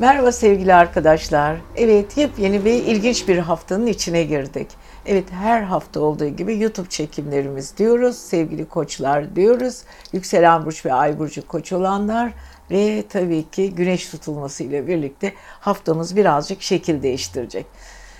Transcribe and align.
Merhaba 0.00 0.32
sevgili 0.32 0.74
arkadaşlar. 0.74 1.56
Evet 1.76 2.16
yepyeni 2.16 2.64
ve 2.64 2.76
ilginç 2.76 3.28
bir 3.28 3.38
haftanın 3.38 3.86
içine 3.86 4.22
girdik. 4.22 4.66
Evet 5.06 5.24
her 5.30 5.62
hafta 5.62 6.00
olduğu 6.00 6.28
gibi 6.28 6.58
YouTube 6.58 6.88
çekimlerimiz 6.88 7.76
diyoruz. 7.76 8.16
Sevgili 8.16 8.68
koçlar 8.68 9.36
diyoruz. 9.36 9.82
Yükselen 10.12 10.66
burç 10.66 10.86
ve 10.86 10.92
ay 10.92 11.18
burcu 11.18 11.48
koç 11.48 11.72
olanlar 11.72 12.32
ve 12.70 13.04
tabii 13.08 13.50
ki 13.50 13.74
güneş 13.74 14.08
tutulması 14.08 14.64
ile 14.64 14.86
birlikte 14.86 15.34
haftamız 15.60 16.16
birazcık 16.16 16.62
şekil 16.62 17.02
değiştirecek. 17.02 17.66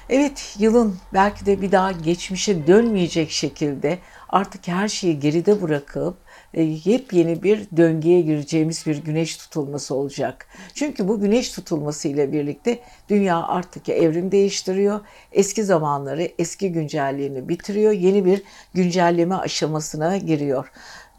Evet 0.09 0.57
yılın 0.59 0.97
belki 1.13 1.47
de 1.47 1.63
bir 1.63 1.73
daha 1.73 1.93
geçmişe 1.93 2.67
dönmeyecek 2.67 3.31
şekilde 3.31 3.99
artık 4.29 4.69
her 4.69 4.89
şeyi 4.89 5.19
geride 5.19 5.63
bırakıp 5.63 6.17
yepyeni 6.55 7.43
bir 7.43 7.67
döngüye 7.77 8.21
gireceğimiz 8.21 8.87
bir 8.87 9.05
güneş 9.05 9.37
tutulması 9.37 9.95
olacak. 9.95 10.47
Çünkü 10.75 11.09
bu 11.09 11.21
güneş 11.21 11.53
tutulması 11.53 12.09
ile 12.09 12.33
birlikte 12.33 12.79
dünya 13.09 13.43
artık 13.43 13.89
evrim 13.89 14.33
değiştiriyor. 14.33 15.01
Eski 15.33 15.65
zamanları, 15.65 16.29
eski 16.39 16.73
güncelliğini 16.73 17.49
bitiriyor. 17.49 17.93
Yeni 17.93 18.25
bir 18.25 18.43
güncelleme 18.75 19.35
aşamasına 19.35 20.17
giriyor. 20.17 20.71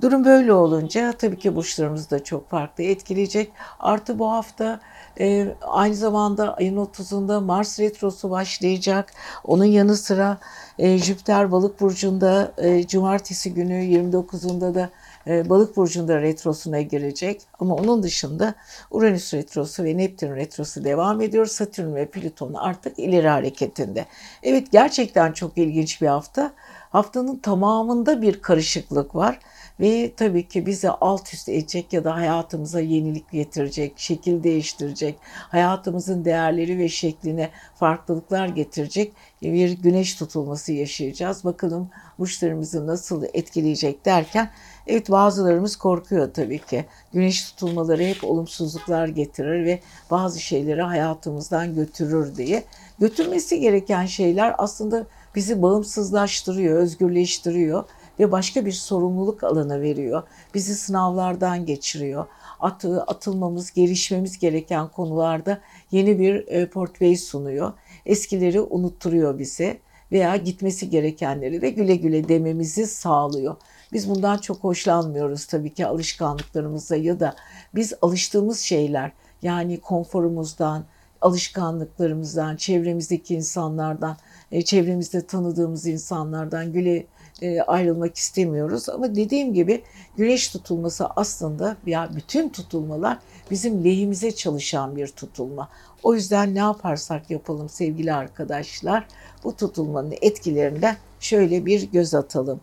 Durum 0.01 0.25
böyle 0.25 0.53
olunca 0.53 1.11
tabii 1.11 1.39
ki 1.39 1.55
burçlarımızı 1.55 2.09
da 2.09 2.23
çok 2.23 2.49
farklı 2.49 2.84
etkileyecek. 2.84 3.51
Artı 3.79 4.20
bu 4.20 4.31
hafta 4.31 4.79
e, 5.20 5.55
aynı 5.61 5.95
zamanda 5.95 6.53
ayın 6.53 6.77
30'unda 6.77 7.45
Mars 7.45 7.79
Retrosu 7.79 8.29
başlayacak. 8.29 9.13
Onun 9.43 9.65
yanı 9.65 9.95
sıra 9.95 10.37
e, 10.79 10.98
Jüpiter 10.98 11.51
Balık 11.51 11.81
Burcu'nda 11.81 12.53
e, 12.57 12.87
Cumartesi 12.87 13.53
günü 13.53 13.73
29'unda 13.73 14.75
da 14.75 14.81
e, 14.81 14.89
Balık 15.27 15.77
burcunda 15.77 16.21
retrosuna 16.21 16.81
girecek. 16.81 17.41
Ama 17.59 17.75
onun 17.75 18.03
dışında 18.03 18.55
Uranüs 18.91 19.34
retrosu 19.34 19.84
ve 19.84 19.98
Neptün 19.98 20.35
retrosu 20.35 20.84
devam 20.84 21.21
ediyor. 21.21 21.45
Satürn 21.45 21.95
ve 21.95 22.05
Plüton 22.05 22.54
artık 22.54 22.99
ileri 22.99 23.27
hareketinde. 23.27 24.05
Evet 24.43 24.71
gerçekten 24.71 25.32
çok 25.32 25.57
ilginç 25.57 26.01
bir 26.01 26.07
hafta. 26.07 26.54
Haftanın 26.91 27.35
tamamında 27.35 28.21
bir 28.21 28.41
karışıklık 28.41 29.15
var 29.15 29.40
ve 29.79 30.12
tabii 30.18 30.48
ki 30.48 30.65
bizi 30.65 30.90
alt 30.90 31.34
üst 31.34 31.49
edecek 31.49 31.93
ya 31.93 32.04
da 32.04 32.15
hayatımıza 32.15 32.79
yenilik 32.79 33.32
getirecek, 33.32 33.93
şekil 33.95 34.43
değiştirecek, 34.43 35.15
hayatımızın 35.23 36.26
değerleri 36.26 36.77
ve 36.77 36.90
şekline 36.90 37.49
farklılıklar 37.76 38.48
getirecek 38.48 39.13
bir 39.41 39.71
güneş 39.71 40.15
tutulması 40.15 40.73
yaşayacağız. 40.73 41.43
Bakalım 41.43 41.90
burçlarımızı 42.20 42.88
nasıl 42.88 43.23
etkileyecek 43.34 44.05
derken 44.05 44.51
evet 44.87 45.12
bazılarımız 45.12 45.76
korkuyor 45.76 46.34
tabii 46.34 46.60
ki. 46.60 46.85
Güneş 47.13 47.43
tutulmaları 47.43 48.04
hep 48.04 48.24
olumsuzluklar 48.24 49.07
getirir 49.07 49.65
ve 49.65 49.79
bazı 50.12 50.40
şeyleri 50.40 50.82
hayatımızdan 50.82 51.76
götürür 51.76 52.35
diye. 52.35 52.63
Götürmesi 52.99 53.60
gereken 53.60 54.05
şeyler 54.05 54.55
aslında 54.57 55.05
bizi 55.35 55.62
bağımsızlaştırıyor, 55.62 56.77
özgürleştiriyor 56.77 57.84
ve 58.20 58.32
başka 58.32 58.65
bir 58.65 58.71
sorumluluk 58.71 59.43
alanı 59.43 59.82
veriyor. 59.82 60.23
Bizi 60.54 60.76
sınavlardan 60.76 61.66
geçiriyor. 61.66 62.26
Atı, 62.60 63.01
atılmamız, 63.04 63.71
gelişmemiz 63.71 64.40
gereken 64.40 64.88
konularda 64.88 65.62
yeni 65.91 66.19
bir 66.19 66.47
e, 66.47 66.69
portföy 66.69 67.16
sunuyor. 67.16 67.73
Eskileri 68.06 68.62
unutturuyor 68.62 69.40
bize 69.40 69.79
veya 70.12 70.35
gitmesi 70.35 70.90
gerekenleri 70.90 71.62
de 71.62 71.69
güle 71.69 71.95
güle 71.95 72.28
dememizi 72.28 72.88
sağlıyor. 72.88 73.56
Biz 73.94 74.09
bundan 74.09 74.38
çok 74.38 74.63
hoşlanmıyoruz 74.63 75.45
tabii 75.45 75.73
ki 75.73 75.85
alışkanlıklarımızda 75.85 76.95
ya 76.95 77.19
da 77.19 77.35
biz 77.75 77.94
alıştığımız 78.01 78.59
şeyler 78.59 79.11
yani 79.41 79.79
konforumuzdan, 79.79 80.85
alışkanlıklarımızdan, 81.22 82.56
çevremizdeki 82.56 83.35
insanlardan, 83.35 84.17
e, 84.51 84.61
çevremizde 84.61 85.25
tanıdığımız 85.25 85.88
insanlardan 85.88 86.73
güle 86.73 87.05
e, 87.41 87.61
ayrılmak 87.61 88.17
istemiyoruz. 88.17 88.89
Ama 88.89 89.16
dediğim 89.16 89.53
gibi 89.53 89.83
güneş 90.17 90.47
tutulması 90.47 91.05
aslında 91.05 91.77
ya 91.85 92.09
bütün 92.16 92.49
tutulmalar 92.49 93.19
bizim 93.51 93.85
lehimize 93.85 94.31
çalışan 94.31 94.95
bir 94.95 95.07
tutulma. 95.07 95.69
O 96.03 96.16
yüzden 96.16 96.55
ne 96.55 96.59
yaparsak 96.59 97.31
yapalım 97.31 97.69
sevgili 97.69 98.13
arkadaşlar 98.13 99.07
bu 99.43 99.55
tutulmanın 99.55 100.13
etkilerinden 100.21 100.97
şöyle 101.19 101.66
bir 101.66 101.91
göz 101.91 102.16
atalım. 102.16 102.61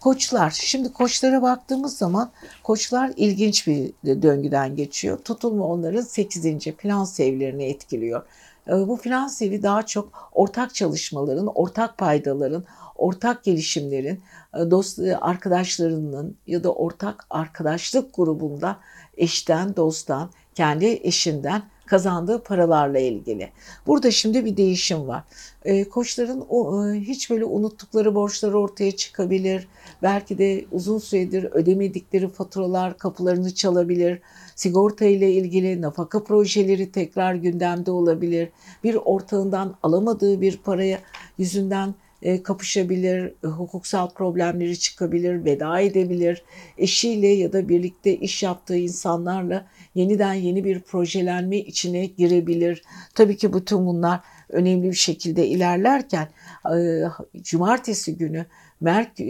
Koçlar, 0.00 0.50
şimdi 0.50 0.92
koçlara 0.92 1.42
baktığımız 1.42 1.98
zaman 1.98 2.30
koçlar 2.62 3.12
ilginç 3.16 3.66
bir 3.66 3.92
döngüden 4.22 4.76
geçiyor. 4.76 5.18
Tutulma 5.18 5.66
onların 5.66 6.02
8. 6.02 6.42
finans 6.76 7.20
evlerini 7.20 7.64
etkiliyor. 7.64 8.22
E, 8.68 8.72
bu 8.72 8.96
finans 8.96 9.42
evi 9.42 9.62
daha 9.62 9.86
çok 9.86 10.30
ortak 10.32 10.74
çalışmaların, 10.74 11.46
ortak 11.46 11.98
paydaların, 11.98 12.64
ortak 12.96 13.44
gelişimlerin, 13.44 14.22
e, 14.54 14.70
dost 14.70 14.98
e, 14.98 15.16
arkadaşlarının 15.16 16.36
ya 16.46 16.64
da 16.64 16.72
ortak 16.72 17.26
arkadaşlık 17.30 18.14
grubunda 18.14 18.76
eşten, 19.16 19.76
dosttan, 19.76 20.30
kendi 20.54 20.86
eşinden 20.86 21.62
kazandığı 21.86 22.42
paralarla 22.42 22.98
ilgili. 22.98 23.50
Burada 23.86 24.10
şimdi 24.10 24.44
bir 24.44 24.56
değişim 24.56 25.08
var. 25.08 25.24
E, 25.64 25.88
koçların 25.88 26.40
e, 26.40 27.00
hiç 27.00 27.30
böyle 27.30 27.44
unuttukları 27.44 28.14
borçları 28.14 28.58
ortaya 28.58 28.96
çıkabilir. 28.96 29.68
Belki 30.02 30.38
de 30.38 30.64
uzun 30.72 30.98
süredir 30.98 31.44
ödemedikleri 31.44 32.28
faturalar 32.28 32.98
kapılarını 32.98 33.54
çalabilir. 33.54 34.18
Sigorta 34.54 35.04
ile 35.04 35.32
ilgili 35.32 35.82
nafaka 35.82 36.24
projeleri 36.24 36.92
tekrar 36.92 37.34
gündemde 37.34 37.90
olabilir. 37.90 38.48
Bir 38.84 38.94
ortağından 38.94 39.74
alamadığı 39.82 40.40
bir 40.40 40.56
paraya 40.56 40.98
yüzünden 41.38 41.94
e, 42.22 42.42
kapışabilir, 42.42 43.34
e, 43.44 43.46
hukuksal 43.46 44.10
problemleri 44.10 44.78
çıkabilir, 44.78 45.44
veda 45.44 45.80
edebilir. 45.80 46.42
Eşiyle 46.78 47.28
ya 47.28 47.52
da 47.52 47.68
birlikte 47.68 48.16
iş 48.16 48.42
yaptığı 48.42 48.76
insanlarla 48.76 49.66
yeniden 49.94 50.34
yeni 50.34 50.64
bir 50.64 50.80
projelenme 50.80 51.58
içine 51.58 52.06
girebilir. 52.06 52.82
Tabii 53.14 53.36
ki 53.36 53.52
bütün 53.52 53.86
bunlar 53.86 54.20
önemli 54.48 54.88
bir 54.88 54.96
şekilde 54.96 55.46
ilerlerken 55.46 56.28
e, 56.76 57.02
cumartesi 57.42 58.16
günü 58.16 58.46
Merk 58.80 59.20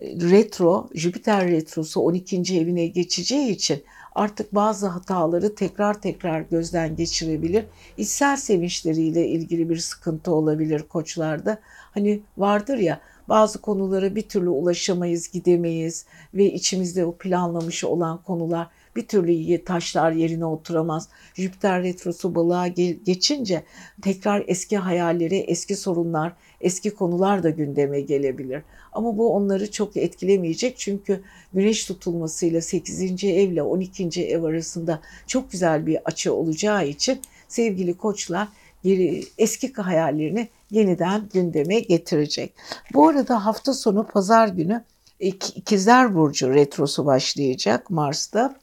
retro, 0.00 0.88
Jüpiter 0.94 1.48
retrosu 1.48 2.00
12. 2.00 2.36
evine 2.60 2.86
geçeceği 2.86 3.50
için 3.50 3.84
artık 4.14 4.54
bazı 4.54 4.86
hataları 4.86 5.54
tekrar 5.54 6.00
tekrar 6.00 6.40
gözden 6.40 6.96
geçirebilir. 6.96 7.64
İçsel 7.96 8.36
sevinçleriyle 8.36 9.28
ilgili 9.28 9.70
bir 9.70 9.76
sıkıntı 9.76 10.32
olabilir 10.32 10.82
koçlarda. 10.82 11.58
Hani 11.64 12.20
vardır 12.36 12.78
ya 12.78 13.00
bazı 13.28 13.60
konulara 13.60 14.14
bir 14.14 14.22
türlü 14.22 14.48
ulaşamayız, 14.48 15.28
gidemeyiz 15.28 16.06
ve 16.34 16.52
içimizde 16.52 17.06
o 17.06 17.16
planlamış 17.16 17.84
olan 17.84 18.22
konular 18.22 18.68
bir 18.96 19.06
türlü 19.08 19.64
taşlar 19.64 20.12
yerine 20.12 20.44
oturamaz. 20.44 21.08
Jüpiter 21.34 21.82
retrosu 21.82 22.34
balığa 22.34 22.68
geçince 22.68 23.64
tekrar 24.02 24.44
eski 24.46 24.78
hayalleri, 24.78 25.36
eski 25.36 25.76
sorunlar, 25.76 26.32
eski 26.64 26.90
konular 26.90 27.42
da 27.42 27.50
gündeme 27.50 28.00
gelebilir. 28.00 28.62
Ama 28.92 29.18
bu 29.18 29.34
onları 29.34 29.70
çok 29.70 29.96
etkilemeyecek 29.96 30.78
çünkü 30.78 31.20
güneş 31.52 31.84
tutulmasıyla 31.84 32.60
8. 32.60 33.24
evle 33.24 33.62
12. 33.62 34.22
ev 34.22 34.42
arasında 34.42 35.00
çok 35.26 35.52
güzel 35.52 35.86
bir 35.86 35.98
açı 36.04 36.34
olacağı 36.34 36.86
için 36.86 37.20
sevgili 37.48 37.94
koçlar 37.94 38.48
geri 38.84 39.24
eski 39.38 39.72
hayallerini 39.72 40.48
yeniden 40.70 41.28
gündeme 41.32 41.80
getirecek. 41.80 42.52
Bu 42.94 43.08
arada 43.08 43.46
hafta 43.46 43.74
sonu 43.74 44.06
pazar 44.06 44.48
günü 44.48 44.84
İkizler 45.20 46.14
Burcu 46.14 46.54
retrosu 46.54 47.06
başlayacak 47.06 47.90
Mars'ta. 47.90 48.54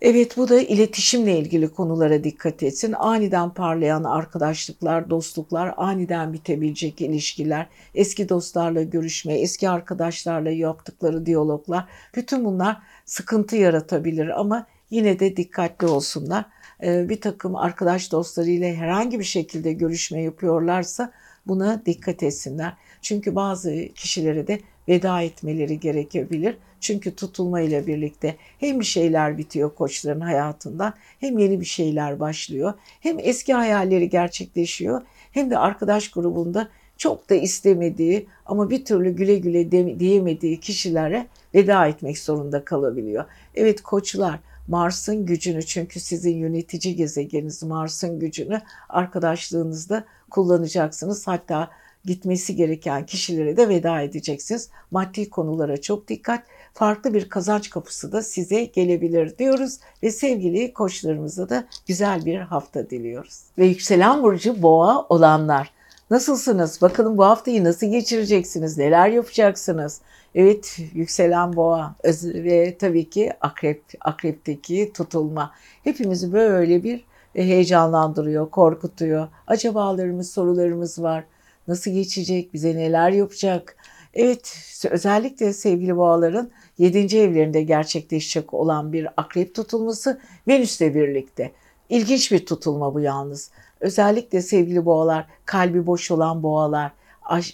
Evet 0.00 0.36
bu 0.36 0.48
da 0.48 0.60
iletişimle 0.60 1.38
ilgili 1.38 1.68
konulara 1.68 2.24
dikkat 2.24 2.62
etsin. 2.62 2.94
Aniden 2.98 3.50
parlayan 3.50 4.04
arkadaşlıklar, 4.04 5.10
dostluklar, 5.10 5.74
aniden 5.76 6.32
bitebilecek 6.32 7.00
ilişkiler, 7.00 7.66
eski 7.94 8.28
dostlarla 8.28 8.82
görüşme, 8.82 9.34
eski 9.34 9.68
arkadaşlarla 9.68 10.50
yaptıkları 10.50 11.26
diyaloglar 11.26 11.84
bütün 12.14 12.44
bunlar 12.44 12.82
sıkıntı 13.04 13.56
yaratabilir 13.56 14.40
ama 14.40 14.66
yine 14.90 15.20
de 15.20 15.36
dikkatli 15.36 15.86
olsunlar. 15.86 16.44
Ee, 16.82 17.08
bir 17.08 17.20
takım 17.20 17.56
arkadaş 17.56 18.12
dostlarıyla 18.12 18.74
herhangi 18.74 19.18
bir 19.18 19.24
şekilde 19.24 19.72
görüşme 19.72 20.22
yapıyorlarsa 20.22 21.12
buna 21.46 21.86
dikkat 21.86 22.22
etsinler. 22.22 22.72
Çünkü 23.02 23.34
bazı 23.34 23.88
kişilere 23.94 24.46
de 24.46 24.60
veda 24.90 25.22
etmeleri 25.22 25.80
gerekebilir. 25.80 26.56
Çünkü 26.80 27.14
tutulma 27.14 27.60
ile 27.60 27.86
birlikte 27.86 28.36
hem 28.58 28.80
bir 28.80 28.84
şeyler 28.84 29.38
bitiyor 29.38 29.74
koçların 29.74 30.20
hayatından 30.20 30.94
hem 31.20 31.38
yeni 31.38 31.60
bir 31.60 31.66
şeyler 31.66 32.20
başlıyor. 32.20 32.74
Hem 33.00 33.18
eski 33.18 33.54
hayalleri 33.54 34.08
gerçekleşiyor 34.08 35.02
hem 35.32 35.50
de 35.50 35.58
arkadaş 35.58 36.10
grubunda 36.10 36.68
çok 36.96 37.30
da 37.30 37.34
istemediği 37.34 38.26
ama 38.46 38.70
bir 38.70 38.84
türlü 38.84 39.10
güle 39.10 39.38
güle 39.38 39.70
diyemediği 40.00 40.60
kişilere 40.60 41.26
veda 41.54 41.86
etmek 41.86 42.18
zorunda 42.18 42.64
kalabiliyor. 42.64 43.24
Evet 43.54 43.82
koçlar 43.82 44.40
Mars'ın 44.68 45.26
gücünü 45.26 45.62
çünkü 45.62 46.00
sizin 46.00 46.36
yönetici 46.36 46.96
gezegeniniz 46.96 47.62
Mars'ın 47.62 48.18
gücünü 48.18 48.60
arkadaşlığınızda 48.88 50.04
kullanacaksınız. 50.30 51.26
Hatta 51.26 51.70
gitmesi 52.04 52.56
gereken 52.56 53.06
kişilere 53.06 53.56
de 53.56 53.68
veda 53.68 54.00
edeceksiniz. 54.00 54.70
Maddi 54.90 55.30
konulara 55.30 55.80
çok 55.80 56.08
dikkat. 56.08 56.42
Farklı 56.74 57.14
bir 57.14 57.28
kazanç 57.28 57.70
kapısı 57.70 58.12
da 58.12 58.22
size 58.22 58.64
gelebilir 58.64 59.38
diyoruz 59.38 59.78
ve 60.02 60.10
sevgili 60.10 60.72
koçlarımıza 60.72 61.48
da 61.48 61.64
güzel 61.86 62.24
bir 62.24 62.38
hafta 62.38 62.90
diliyoruz. 62.90 63.42
Ve 63.58 63.66
yükselen 63.66 64.22
burcu 64.22 64.62
boğa 64.62 65.06
olanlar 65.08 65.72
Nasılsınız? 66.10 66.82
Bakalım 66.82 67.18
bu 67.18 67.24
haftayı 67.24 67.64
nasıl 67.64 67.86
geçireceksiniz? 67.86 68.78
Neler 68.78 69.08
yapacaksınız? 69.08 70.00
Evet, 70.34 70.78
yükselen 70.94 71.56
boğa 71.56 71.94
ve 72.24 72.76
tabii 72.78 73.10
ki 73.10 73.32
akrep, 73.40 73.82
akrepteki 74.00 74.92
tutulma. 74.94 75.52
Hepimizi 75.84 76.32
böyle 76.32 76.84
bir 76.84 77.04
heyecanlandırıyor, 77.34 78.50
korkutuyor. 78.50 79.28
Acabalarımız, 79.46 80.30
sorularımız 80.30 81.02
var. 81.02 81.24
Nasıl 81.70 81.90
geçecek? 81.90 82.54
Bize 82.54 82.76
neler 82.76 83.10
yapacak? 83.10 83.76
Evet, 84.14 84.56
özellikle 84.90 85.52
sevgili 85.52 85.96
boğaların 85.96 86.50
7. 86.78 87.18
evlerinde 87.18 87.62
gerçekleşecek 87.62 88.54
olan 88.54 88.92
bir 88.92 89.08
akrep 89.16 89.54
tutulması 89.54 90.20
Venüs'le 90.48 90.80
birlikte. 90.80 91.52
İlginç 91.88 92.32
bir 92.32 92.46
tutulma 92.46 92.94
bu 92.94 93.00
yalnız. 93.00 93.50
Özellikle 93.80 94.42
sevgili 94.42 94.84
boğalar, 94.84 95.26
kalbi 95.44 95.86
boş 95.86 96.10
olan 96.10 96.42
boğalar 96.42 96.92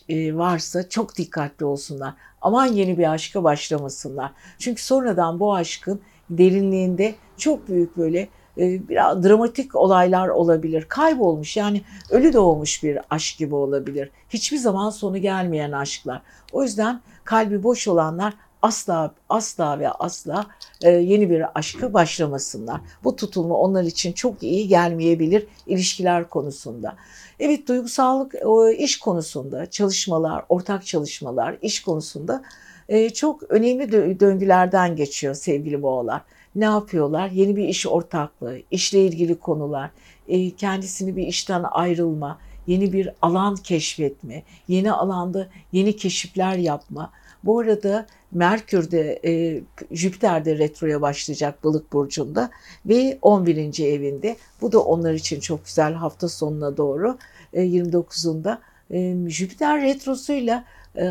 e, 0.08 0.36
varsa 0.36 0.88
çok 0.88 1.16
dikkatli 1.18 1.64
olsunlar. 1.64 2.14
Aman 2.40 2.66
yeni 2.66 2.98
bir 2.98 3.12
aşka 3.12 3.44
başlamasınlar. 3.44 4.32
Çünkü 4.58 4.82
sonradan 4.82 5.40
bu 5.40 5.54
aşkın 5.54 6.00
derinliğinde 6.30 7.14
çok 7.36 7.68
büyük 7.68 7.96
böyle 7.96 8.28
biraz 8.56 9.24
dramatik 9.24 9.76
olaylar 9.76 10.28
olabilir. 10.28 10.84
Kaybolmuş 10.88 11.56
yani 11.56 11.82
ölü 12.10 12.32
doğmuş 12.32 12.82
bir 12.82 12.98
aşk 13.10 13.38
gibi 13.38 13.54
olabilir. 13.54 14.10
Hiçbir 14.28 14.56
zaman 14.56 14.90
sonu 14.90 15.18
gelmeyen 15.18 15.72
aşklar. 15.72 16.22
O 16.52 16.62
yüzden 16.62 17.00
kalbi 17.24 17.62
boş 17.62 17.88
olanlar 17.88 18.34
asla 18.62 19.14
asla 19.28 19.78
ve 19.78 19.88
asla 19.88 20.46
e, 20.82 20.90
yeni 20.90 21.30
bir 21.30 21.58
aşkı 21.58 21.94
başlamasınlar. 21.94 22.80
Bu 23.04 23.16
tutulma 23.16 23.54
onlar 23.54 23.84
için 23.84 24.12
çok 24.12 24.42
iyi 24.42 24.68
gelmeyebilir 24.68 25.46
ilişkiler 25.66 26.28
konusunda. 26.28 26.96
Evet 27.40 27.68
duygusallık 27.68 28.34
iş 28.78 28.98
konusunda 28.98 29.66
çalışmalar, 29.66 30.44
ortak 30.48 30.86
çalışmalar 30.86 31.56
iş 31.62 31.82
konusunda 31.82 32.42
e, 32.88 33.10
çok 33.10 33.42
önemli 33.42 33.92
döngülerden 34.20 34.96
geçiyor 34.96 35.34
sevgili 35.34 35.82
boğalar. 35.82 36.22
Ne 36.56 36.64
yapıyorlar? 36.64 37.30
Yeni 37.30 37.56
bir 37.56 37.68
iş 37.68 37.86
ortaklığı, 37.86 38.58
işle 38.70 39.06
ilgili 39.06 39.38
konular, 39.38 39.90
e, 40.28 40.50
kendisini 40.50 41.16
bir 41.16 41.26
işten 41.26 41.64
ayrılma, 41.70 42.38
yeni 42.66 42.92
bir 42.92 43.10
alan 43.22 43.56
keşfetme, 43.56 44.42
yeni 44.68 44.92
alanda 44.92 45.48
yeni 45.72 45.96
keşifler 45.96 46.56
yapma. 46.56 47.12
Bu 47.44 47.60
arada 47.60 48.06
Merkür'de, 48.32 49.20
e, 49.24 49.62
Jüpiter'de 49.90 50.58
retroya 50.58 51.00
başlayacak 51.00 51.64
balık 51.64 51.92
burcunda 51.92 52.50
ve 52.86 53.18
11. 53.22 53.84
evinde. 53.84 54.36
Bu 54.60 54.72
da 54.72 54.80
onlar 54.80 55.12
için 55.14 55.40
çok 55.40 55.64
güzel 55.64 55.92
hafta 55.92 56.28
sonuna 56.28 56.76
doğru 56.76 57.18
e, 57.52 57.62
29'unda. 57.62 58.58
E, 58.90 59.30
Jüpiter 59.30 59.82
retrosuyla 59.82 60.64
e, 60.96 61.10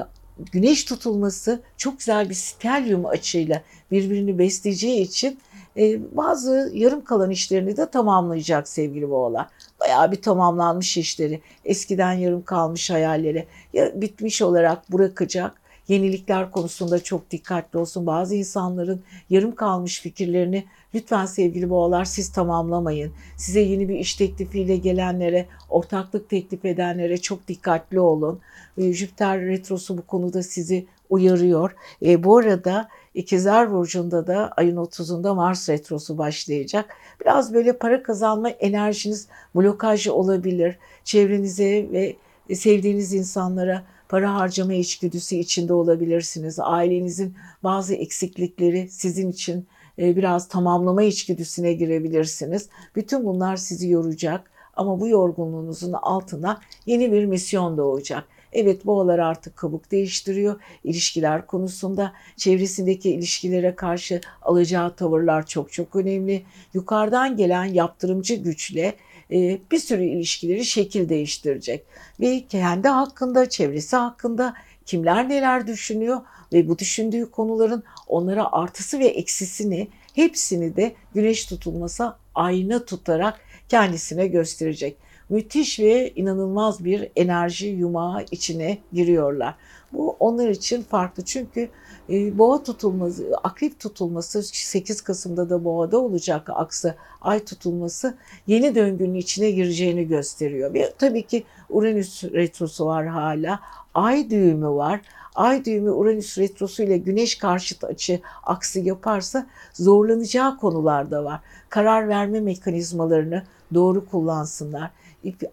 güneş 0.52 0.84
tutulması 0.84 1.62
çok 1.78 2.00
güzel 2.00 2.30
bir 2.30 2.36
stelyum 2.36 3.06
açıyla 3.06 3.62
birbirini 3.92 4.38
besleyeceği 4.38 5.02
için 5.02 5.40
e, 5.78 6.00
bazı 6.18 6.72
yarım 6.74 7.04
kalan 7.04 7.30
işlerini 7.30 7.78
de 7.78 7.90
tamamlayacak 7.90 8.68
sevgili 8.68 9.10
boğalar. 9.10 9.48
Bayağı 9.80 10.12
bir 10.12 10.22
tamamlanmış 10.22 10.98
işleri, 10.98 11.42
eskiden 11.66 12.14
yarım 12.14 12.44
kalmış 12.44 12.90
hayalleri 12.90 13.46
ya 13.74 14.02
bitmiş 14.02 14.42
olarak 14.42 14.92
bırakacak 14.92 15.62
yenilikler 15.88 16.52
konusunda 16.52 17.04
çok 17.04 17.32
dikkatli 17.32 17.80
olsun. 17.80 18.06
Bazı 18.06 18.36
insanların 18.36 19.04
yarım 19.30 19.56
kalmış 19.56 20.02
fikirlerini 20.02 20.66
lütfen 20.96 21.26
sevgili 21.26 21.70
boğalar 21.70 22.06
siz 22.06 22.32
tamamlamayın. 22.32 23.12
Size 23.38 23.60
yeni 23.60 23.90
bir 23.90 23.96
iş 23.96 24.16
teklifiyle 24.16 24.78
gelenlere, 24.78 25.46
ortaklık 25.70 26.30
teklif 26.30 26.66
edenlere 26.66 27.18
çok 27.18 27.48
dikkatli 27.48 28.00
olun. 28.00 28.40
E, 28.78 28.94
Jüpiter 28.94 29.42
retrosu 29.42 29.98
bu 29.98 30.02
konuda 30.02 30.44
sizi 30.44 30.86
uyarıyor. 31.10 31.76
E, 32.06 32.24
bu 32.24 32.38
arada 32.38 32.88
İkizler 33.16 33.72
Burcu'nda 33.72 34.28
da 34.28 34.52
ayın 34.58 34.76
30'unda 34.76 35.36
Mars 35.36 35.70
Retrosu 35.70 36.18
başlayacak. 36.18 36.90
Biraz 37.22 37.54
böyle 37.54 37.78
para 37.78 38.04
kazanma 38.04 38.50
enerjiniz 38.50 39.28
blokaj 39.56 40.08
olabilir. 40.08 40.78
Çevrenize 41.04 41.88
ve 41.92 42.16
sevdiğiniz 42.56 43.14
insanlara 43.14 43.84
para 44.10 44.34
harcama 44.34 44.74
içgüdüsü 44.74 45.36
içinde 45.36 45.74
olabilirsiniz. 45.74 46.60
Ailenizin 46.60 47.36
bazı 47.64 47.96
eksiklikleri 47.96 48.90
sizin 48.90 49.32
için 49.32 49.68
e, 50.00 50.16
biraz 50.16 50.48
tamamlama 50.48 51.04
içgüdüsüne 51.04 51.74
girebilirsiniz. 51.74 52.70
Bütün 52.96 53.26
bunlar 53.26 53.56
sizi 53.56 53.90
yoracak 53.90 54.52
ama 54.76 55.00
bu 55.00 55.08
yorgunluğunuzun 55.08 55.94
altına 55.94 56.60
yeni 56.86 57.12
bir 57.12 57.26
misyon 57.26 57.78
doğacak. 57.78 58.24
Evet 58.56 58.86
boğalar 58.86 59.20
artık 59.20 59.58
kabuk 59.58 59.92
değiştiriyor. 59.92 60.62
İlişkiler 60.84 61.48
konusunda 61.48 62.14
çevresindeki 62.38 63.10
ilişkilere 63.10 63.76
karşı 63.76 64.22
alacağı 64.42 64.96
tavırlar 64.96 65.46
çok 65.46 65.72
çok 65.72 65.96
önemli. 65.96 66.44
Yukarıdan 66.74 67.38
gelen 67.38 67.66
yaptırımcı 67.66 68.36
güçle 68.36 68.96
e, 69.32 69.60
bir 69.72 69.80
sürü 69.80 70.04
ilişkileri 70.04 70.66
şekil 70.66 71.10
değiştirecek. 71.10 71.86
Ve 72.20 72.46
kendi 72.50 72.88
hakkında, 72.88 73.50
çevresi 73.50 73.96
hakkında 73.96 74.54
kimler 74.86 75.30
neler 75.30 75.68
düşünüyor 75.68 76.22
ve 76.54 76.68
bu 76.68 76.80
düşündüğü 76.80 77.32
konuların 77.32 77.84
onlara 78.08 78.52
artısı 78.52 79.00
ve 79.00 79.08
eksisini 79.08 79.88
hepsini 80.14 80.76
de 80.76 80.96
güneş 81.14 81.46
tutulması 81.46 82.14
ayna 82.36 82.86
tutarak 82.86 83.40
kendisine 83.70 84.28
gösterecek. 84.28 84.98
Müthiş 85.30 85.80
ve 85.80 86.12
inanılmaz 86.16 86.86
bir 86.86 87.12
enerji 87.16 87.68
yumağı 87.68 88.26
içine 88.32 88.78
giriyorlar. 88.94 89.56
Bu 89.94 90.16
onlar 90.20 90.50
için 90.50 90.82
farklı 90.82 91.26
çünkü 91.26 91.70
e, 92.10 92.38
boğa 92.38 92.64
tutulması, 92.64 93.32
akrep 93.44 93.80
tutulması 93.80 94.44
8 94.44 95.02
Kasım'da 95.02 95.50
da 95.50 95.64
boğada 95.64 96.00
olacak 96.00 96.50
aksı 96.50 96.96
ay 97.22 97.46
tutulması 97.46 98.18
yeni 98.48 98.76
döngünün 98.76 99.16
içine 99.16 99.52
gireceğini 99.52 100.08
gösteriyor. 100.08 100.74
Ve 100.74 100.94
tabii 100.98 101.24
ki 101.24 101.44
Uranüs 101.70 102.24
retrosu 102.24 102.86
var 102.86 103.08
hala. 103.08 103.60
Ay 103.94 104.30
düğümü 104.30 104.70
var. 104.70 105.02
Ay 105.36 105.66
düğümü 105.66 105.90
Uranüs 105.90 106.38
retrosu 106.38 106.84
ile 106.84 106.98
Güneş 106.98 107.36
karşıt 107.36 107.84
açı 107.84 108.20
aksi 108.44 108.80
yaparsa 108.80 109.48
zorlanacağı 109.74 110.58
konular 110.58 111.12
da 111.12 111.24
var. 111.24 111.40
Karar 111.70 112.08
verme 112.08 112.40
mekanizmalarını 112.40 113.44
doğru 113.74 114.06
kullansınlar. 114.06 114.92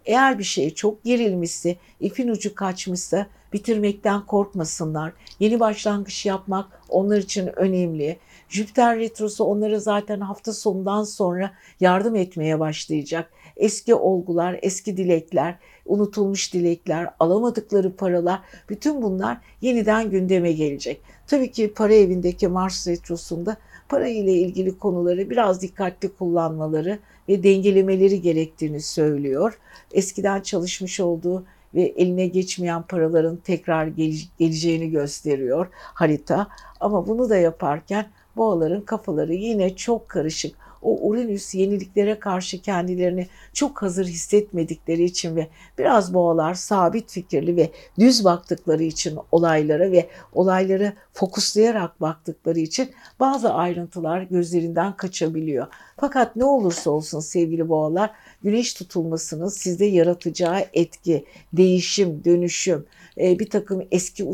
Eğer 0.05 0.39
bir 0.39 0.43
şey 0.43 0.73
çok 0.73 1.03
gerilmişse, 1.03 1.75
ipin 1.99 2.27
ucu 2.27 2.55
kaçmışsa 2.55 3.27
bitirmekten 3.53 4.25
korkmasınlar. 4.25 5.13
Yeni 5.39 5.59
başlangıç 5.59 6.25
yapmak 6.25 6.81
onlar 6.89 7.17
için 7.17 7.59
önemli. 7.59 8.17
Jüpiter 8.49 8.99
retrosu 8.99 9.43
onlara 9.43 9.79
zaten 9.79 10.19
hafta 10.19 10.53
sonundan 10.53 11.03
sonra 11.03 11.51
yardım 11.79 12.15
etmeye 12.15 12.59
başlayacak. 12.59 13.31
Eski 13.57 13.95
olgular, 13.95 14.59
eski 14.61 14.97
dilekler, 14.97 15.55
unutulmuş 15.85 16.53
dilekler, 16.53 17.09
alamadıkları 17.19 17.95
paralar 17.95 18.39
bütün 18.69 19.01
bunlar 19.01 19.37
yeniden 19.61 20.09
gündeme 20.09 20.51
gelecek. 20.51 21.01
Tabii 21.27 21.51
ki 21.51 21.73
para 21.73 21.93
evindeki 21.93 22.47
Mars 22.47 22.87
retrosunda 22.87 23.57
para 23.89 24.07
ile 24.07 24.33
ilgili 24.33 24.77
konuları 24.77 25.29
biraz 25.29 25.61
dikkatli 25.61 26.09
kullanmaları 26.15 26.99
ve 27.29 27.43
dengelemeleri 27.43 28.21
gerektiğini 28.21 28.81
söylüyor. 28.81 29.59
Eskiden 29.91 30.41
çalışmış 30.41 30.99
olduğu 30.99 31.45
ve 31.75 31.81
eline 31.81 32.27
geçmeyen 32.27 32.81
paraların 32.81 33.35
tekrar 33.35 33.87
geleceğini 33.87 34.91
gösteriyor 34.91 35.67
harita. 35.73 36.47
Ama 36.79 37.07
bunu 37.07 37.29
da 37.29 37.37
yaparken 37.37 38.05
boğaların 38.35 38.81
kafaları 38.81 39.33
yine 39.33 39.75
çok 39.75 40.09
karışık 40.09 40.55
o 40.83 41.09
Uranüs 41.09 41.55
yeniliklere 41.55 42.19
karşı 42.19 42.61
kendilerini 42.61 43.27
çok 43.53 43.81
hazır 43.81 44.05
hissetmedikleri 44.05 45.03
için 45.03 45.35
ve 45.35 45.47
biraz 45.77 46.13
boğalar 46.13 46.53
sabit 46.53 47.11
fikirli 47.11 47.55
ve 47.55 47.71
düz 47.99 48.25
baktıkları 48.25 48.83
için 48.83 49.19
olaylara 49.31 49.91
ve 49.91 50.09
olayları 50.33 50.93
fokuslayarak 51.13 52.01
baktıkları 52.01 52.59
için 52.59 52.91
bazı 53.19 53.53
ayrıntılar 53.53 54.21
gözlerinden 54.21 54.97
kaçabiliyor. 54.97 55.67
Fakat 55.99 56.35
ne 56.35 56.45
olursa 56.45 56.91
olsun 56.91 57.19
sevgili 57.19 57.69
boğalar 57.69 58.11
güneş 58.43 58.73
tutulmasının 58.73 59.47
sizde 59.47 59.85
yaratacağı 59.85 60.65
etki, 60.73 61.25
değişim, 61.53 62.23
dönüşüm, 62.25 62.85
bir 63.17 63.49
takım 63.49 63.87
eski 63.91 64.25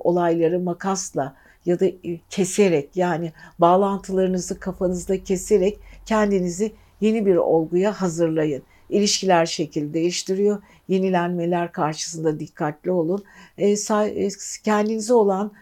olayları 0.00 0.60
makasla 0.60 1.36
ya 1.66 1.80
da 1.80 1.86
e, 1.86 2.20
keserek 2.30 2.96
yani 2.96 3.32
bağlantılarınızı 3.58 4.60
kafanızda 4.60 5.24
keserek 5.24 5.78
kendinizi 6.06 6.72
yeni 7.00 7.26
bir 7.26 7.36
olguya 7.36 7.92
hazırlayın. 7.92 8.62
İlişkiler 8.90 9.46
şekil 9.46 9.94
değiştiriyor. 9.94 10.62
Yenilenmeler 10.88 11.72
karşısında 11.72 12.40
dikkatli 12.40 12.90
olun. 12.90 13.24
E, 13.58 13.70
e 13.70 14.28
kendinize 14.64 15.14
olan 15.14 15.52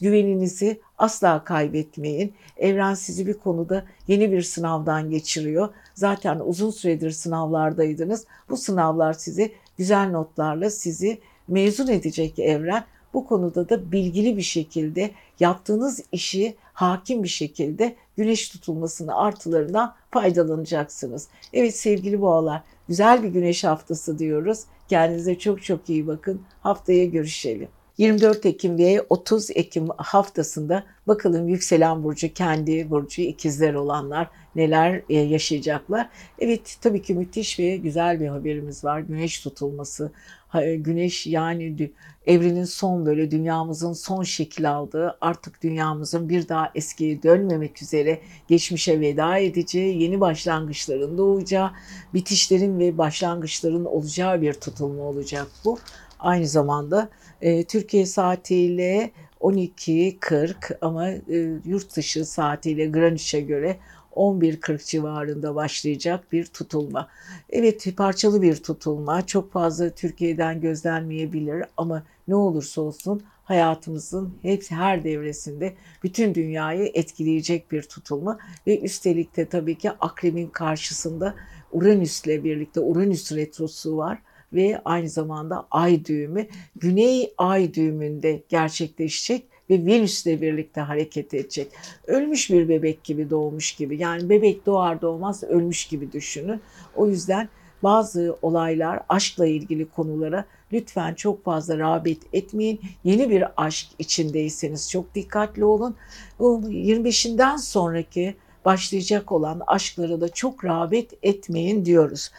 güveninizi 0.00 0.80
asla 0.98 1.44
kaybetmeyin. 1.44 2.34
Evren 2.56 2.94
sizi 2.94 3.26
bir 3.26 3.34
konuda 3.34 3.84
yeni 4.08 4.32
bir 4.32 4.42
sınavdan 4.42 5.10
geçiriyor. 5.10 5.68
Zaten 5.94 6.40
uzun 6.44 6.70
süredir 6.70 7.10
sınavlardaydınız. 7.10 8.24
Bu 8.50 8.56
sınavlar 8.56 9.12
sizi 9.12 9.52
güzel 9.78 10.10
notlarla 10.10 10.70
sizi 10.70 11.18
mezun 11.48 11.88
edecek 11.88 12.38
evren. 12.38 12.84
Bu 13.16 13.26
konuda 13.26 13.68
da 13.68 13.92
bilgili 13.92 14.36
bir 14.36 14.42
şekilde 14.42 15.10
yaptığınız 15.40 16.02
işi 16.12 16.56
hakim 16.72 17.22
bir 17.22 17.28
şekilde 17.28 17.96
güneş 18.16 18.48
tutulmasını 18.48 19.16
artılarından 19.16 19.94
faydalanacaksınız. 20.10 21.28
Evet 21.52 21.76
sevgili 21.76 22.20
boğalar 22.20 22.62
güzel 22.88 23.22
bir 23.22 23.28
güneş 23.28 23.64
haftası 23.64 24.18
diyoruz. 24.18 24.60
Kendinize 24.88 25.38
çok 25.38 25.62
çok 25.62 25.90
iyi 25.90 26.06
bakın. 26.06 26.42
Haftaya 26.60 27.04
görüşelim. 27.04 27.68
24 27.98 28.46
Ekim 28.46 28.78
ve 28.78 29.06
30 29.08 29.50
Ekim 29.50 29.88
haftasında 29.96 30.84
bakalım 31.06 31.48
yükselen 31.48 32.04
burcu 32.04 32.32
kendi 32.32 32.90
burcu 32.90 33.22
ikizler 33.22 33.74
olanlar 33.74 34.30
neler 34.56 35.02
e, 35.08 35.18
yaşayacaklar. 35.18 36.08
Evet 36.38 36.78
tabii 36.80 37.02
ki 37.02 37.14
müthiş 37.14 37.58
ve 37.58 37.76
güzel 37.76 38.20
bir 38.20 38.26
haberimiz 38.26 38.84
var. 38.84 39.00
Güneş 39.00 39.40
tutulması. 39.40 40.12
E, 40.54 40.76
güneş 40.76 41.26
yani 41.26 41.90
evrenin 42.26 42.64
son 42.64 43.06
böyle 43.06 43.30
dünyamızın 43.30 43.92
son 43.92 44.22
şekil 44.22 44.70
aldığı 44.70 45.18
artık 45.20 45.62
dünyamızın 45.62 46.28
bir 46.28 46.48
daha 46.48 46.70
eskiye 46.74 47.22
dönmemek 47.22 47.82
üzere 47.82 48.20
geçmişe 48.48 49.00
veda 49.00 49.38
edeceği 49.38 50.02
yeni 50.02 50.20
başlangıçların 50.20 51.18
doğacağı 51.18 51.70
bitişlerin 52.14 52.78
ve 52.78 52.98
başlangıçların 52.98 53.84
olacağı 53.84 54.42
bir 54.42 54.52
tutulma 54.52 55.02
olacak 55.02 55.46
bu. 55.64 55.78
Aynı 56.18 56.46
zamanda 56.46 57.08
e, 57.40 57.64
Türkiye 57.64 58.06
saatiyle 58.06 59.10
12.40 59.40 60.78
ama 60.80 61.10
e, 61.10 61.60
yurt 61.64 61.96
dışı 61.96 62.24
saatiyle 62.24 62.86
Greenwich'e 62.86 63.40
göre 63.40 63.76
11.40 64.16 64.90
civarında 64.90 65.54
başlayacak 65.54 66.32
bir 66.32 66.46
tutulma. 66.46 67.08
Evet 67.50 67.96
parçalı 67.96 68.42
bir 68.42 68.56
tutulma. 68.56 69.26
Çok 69.26 69.52
fazla 69.52 69.90
Türkiye'den 69.90 70.60
gözlenmeyebilir 70.60 71.64
ama 71.76 72.02
ne 72.28 72.34
olursa 72.34 72.80
olsun 72.80 73.22
hayatımızın 73.44 74.34
hepsi 74.42 74.74
her 74.74 75.04
devresinde 75.04 75.74
bütün 76.02 76.34
dünyayı 76.34 76.90
etkileyecek 76.94 77.72
bir 77.72 77.82
tutulma 77.82 78.38
ve 78.66 78.80
üstelik 78.80 79.36
de 79.36 79.48
tabii 79.48 79.78
ki 79.78 79.90
akrebin 79.90 80.48
karşısında 80.48 81.34
Uranüs'le 81.72 82.26
birlikte 82.44 82.80
Uranüs 82.80 83.32
retrosu 83.32 83.96
var 83.96 84.18
ve 84.52 84.80
aynı 84.84 85.08
zamanda 85.08 85.66
ay 85.70 86.04
düğümü 86.04 86.46
güney 86.76 87.34
ay 87.38 87.74
düğümünde 87.74 88.42
gerçekleşecek 88.48 89.55
ve 89.70 89.86
Venüs'le 89.86 90.26
birlikte 90.26 90.80
hareket 90.80 91.34
edecek. 91.34 91.68
Ölmüş 92.06 92.50
bir 92.50 92.68
bebek 92.68 93.04
gibi 93.04 93.30
doğmuş 93.30 93.72
gibi. 93.72 93.96
Yani 93.96 94.28
bebek 94.28 94.66
doğar 94.66 95.00
doğmaz 95.00 95.44
ölmüş 95.44 95.86
gibi 95.86 96.12
düşünün. 96.12 96.60
O 96.96 97.06
yüzden 97.06 97.48
bazı 97.82 98.36
olaylar 98.42 99.00
aşkla 99.08 99.46
ilgili 99.46 99.90
konulara 99.90 100.44
lütfen 100.72 101.14
çok 101.14 101.44
fazla 101.44 101.78
rağbet 101.78 102.18
etmeyin. 102.32 102.80
Yeni 103.04 103.30
bir 103.30 103.44
aşk 103.56 103.88
içindeyseniz 103.98 104.90
çok 104.90 105.14
dikkatli 105.14 105.64
olun. 105.64 105.96
25'inden 106.40 107.58
sonraki 107.58 108.34
başlayacak 108.64 109.32
olan 109.32 109.62
aşklara 109.66 110.20
da 110.20 110.28
çok 110.28 110.64
rağbet 110.64 111.10
etmeyin 111.22 111.84
diyoruz. 111.84 112.30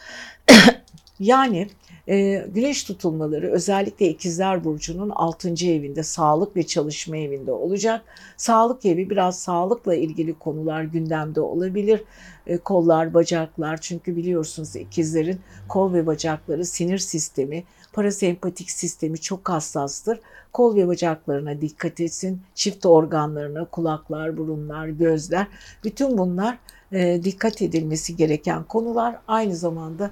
yani 1.20 1.68
e, 2.08 2.46
güneş 2.54 2.84
tutulmaları 2.84 3.52
özellikle 3.52 4.08
ikizler 4.08 4.64
burcunun 4.64 5.10
6. 5.10 5.48
evinde 5.48 6.02
sağlık 6.02 6.56
ve 6.56 6.62
çalışma 6.62 7.16
evinde 7.16 7.52
olacak. 7.52 8.04
Sağlık 8.36 8.86
evi 8.86 9.10
biraz 9.10 9.38
sağlıkla 9.38 9.94
ilgili 9.94 10.34
konular 10.38 10.82
gündemde 10.82 11.40
olabilir. 11.40 12.04
E, 12.46 12.58
kollar, 12.58 13.14
bacaklar 13.14 13.80
çünkü 13.80 14.16
biliyorsunuz 14.16 14.76
ikizlerin 14.76 15.40
kol 15.68 15.92
ve 15.92 16.06
bacakları 16.06 16.64
sinir 16.64 16.98
sistemi, 16.98 17.64
parasempatik 17.92 18.70
sistemi 18.70 19.18
çok 19.18 19.48
hassastır. 19.48 20.20
Kol 20.52 20.76
ve 20.76 20.88
bacaklarına 20.88 21.60
dikkat 21.60 22.00
etsin. 22.00 22.40
Çift 22.54 22.86
organlarına, 22.86 23.64
kulaklar, 23.64 24.36
burunlar, 24.36 24.88
gözler 24.88 25.46
bütün 25.84 26.18
bunlar 26.18 26.58
e, 26.92 27.24
dikkat 27.24 27.62
edilmesi 27.62 28.16
gereken 28.16 28.64
konular. 28.64 29.18
Aynı 29.28 29.56
zamanda 29.56 30.10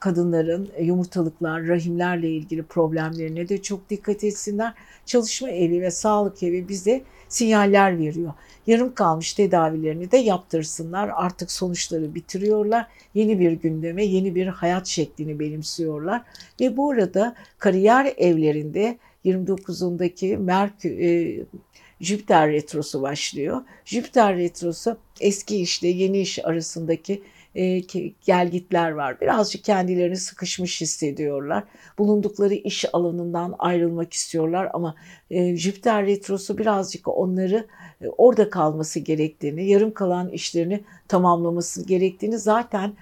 kadınların 0.00 0.68
yumurtalıklar, 0.80 1.66
rahimlerle 1.66 2.30
ilgili 2.30 2.62
problemlerine 2.62 3.48
de 3.48 3.62
çok 3.62 3.90
dikkat 3.90 4.24
etsinler. 4.24 4.74
Çalışma 5.06 5.50
evi 5.50 5.82
ve 5.82 5.90
sağlık 5.90 6.42
evi 6.42 6.68
bize 6.68 7.02
sinyaller 7.28 7.98
veriyor. 7.98 8.32
Yarım 8.66 8.94
kalmış 8.94 9.32
tedavilerini 9.32 10.10
de 10.10 10.16
yaptırsınlar. 10.16 11.10
Artık 11.14 11.50
sonuçları 11.50 12.14
bitiriyorlar. 12.14 12.86
Yeni 13.14 13.40
bir 13.40 13.52
gündeme, 13.52 14.04
yeni 14.04 14.34
bir 14.34 14.46
hayat 14.46 14.86
şeklini 14.86 15.40
benimsiyorlar. 15.40 16.22
Ve 16.60 16.76
bu 16.76 16.90
arada 16.90 17.34
kariyer 17.58 18.14
evlerinde 18.16 18.98
29'undaki 19.24 20.36
Merkür 20.36 20.98
e, 20.98 21.40
Jüpiter 22.00 22.52
retrosu 22.52 23.02
başlıyor. 23.02 23.62
Jüpiter 23.84 24.36
retrosu 24.36 24.96
eski 25.20 25.56
işle 25.56 25.88
yeni 25.88 26.20
iş 26.20 26.44
arasındaki 26.44 27.22
e, 27.54 27.80
gelgitler 28.24 28.90
var. 28.90 29.20
Birazcık 29.20 29.64
kendilerini 29.64 30.16
sıkışmış 30.16 30.80
hissediyorlar. 30.80 31.64
Bulundukları 31.98 32.54
iş 32.54 32.84
alanından 32.92 33.54
ayrılmak 33.58 34.12
istiyorlar 34.12 34.70
ama 34.72 34.94
e, 35.30 35.56
Jüpiter 35.56 36.06
retrosu 36.06 36.58
birazcık 36.58 37.08
onları 37.08 37.66
e, 38.00 38.08
orada 38.08 38.50
kalması 38.50 39.00
gerektiğini, 39.00 39.68
yarım 39.68 39.94
kalan 39.94 40.28
işlerini 40.28 40.84
tamamlaması 41.08 41.86
gerektiğini 41.86 42.38
zaten 42.38 42.92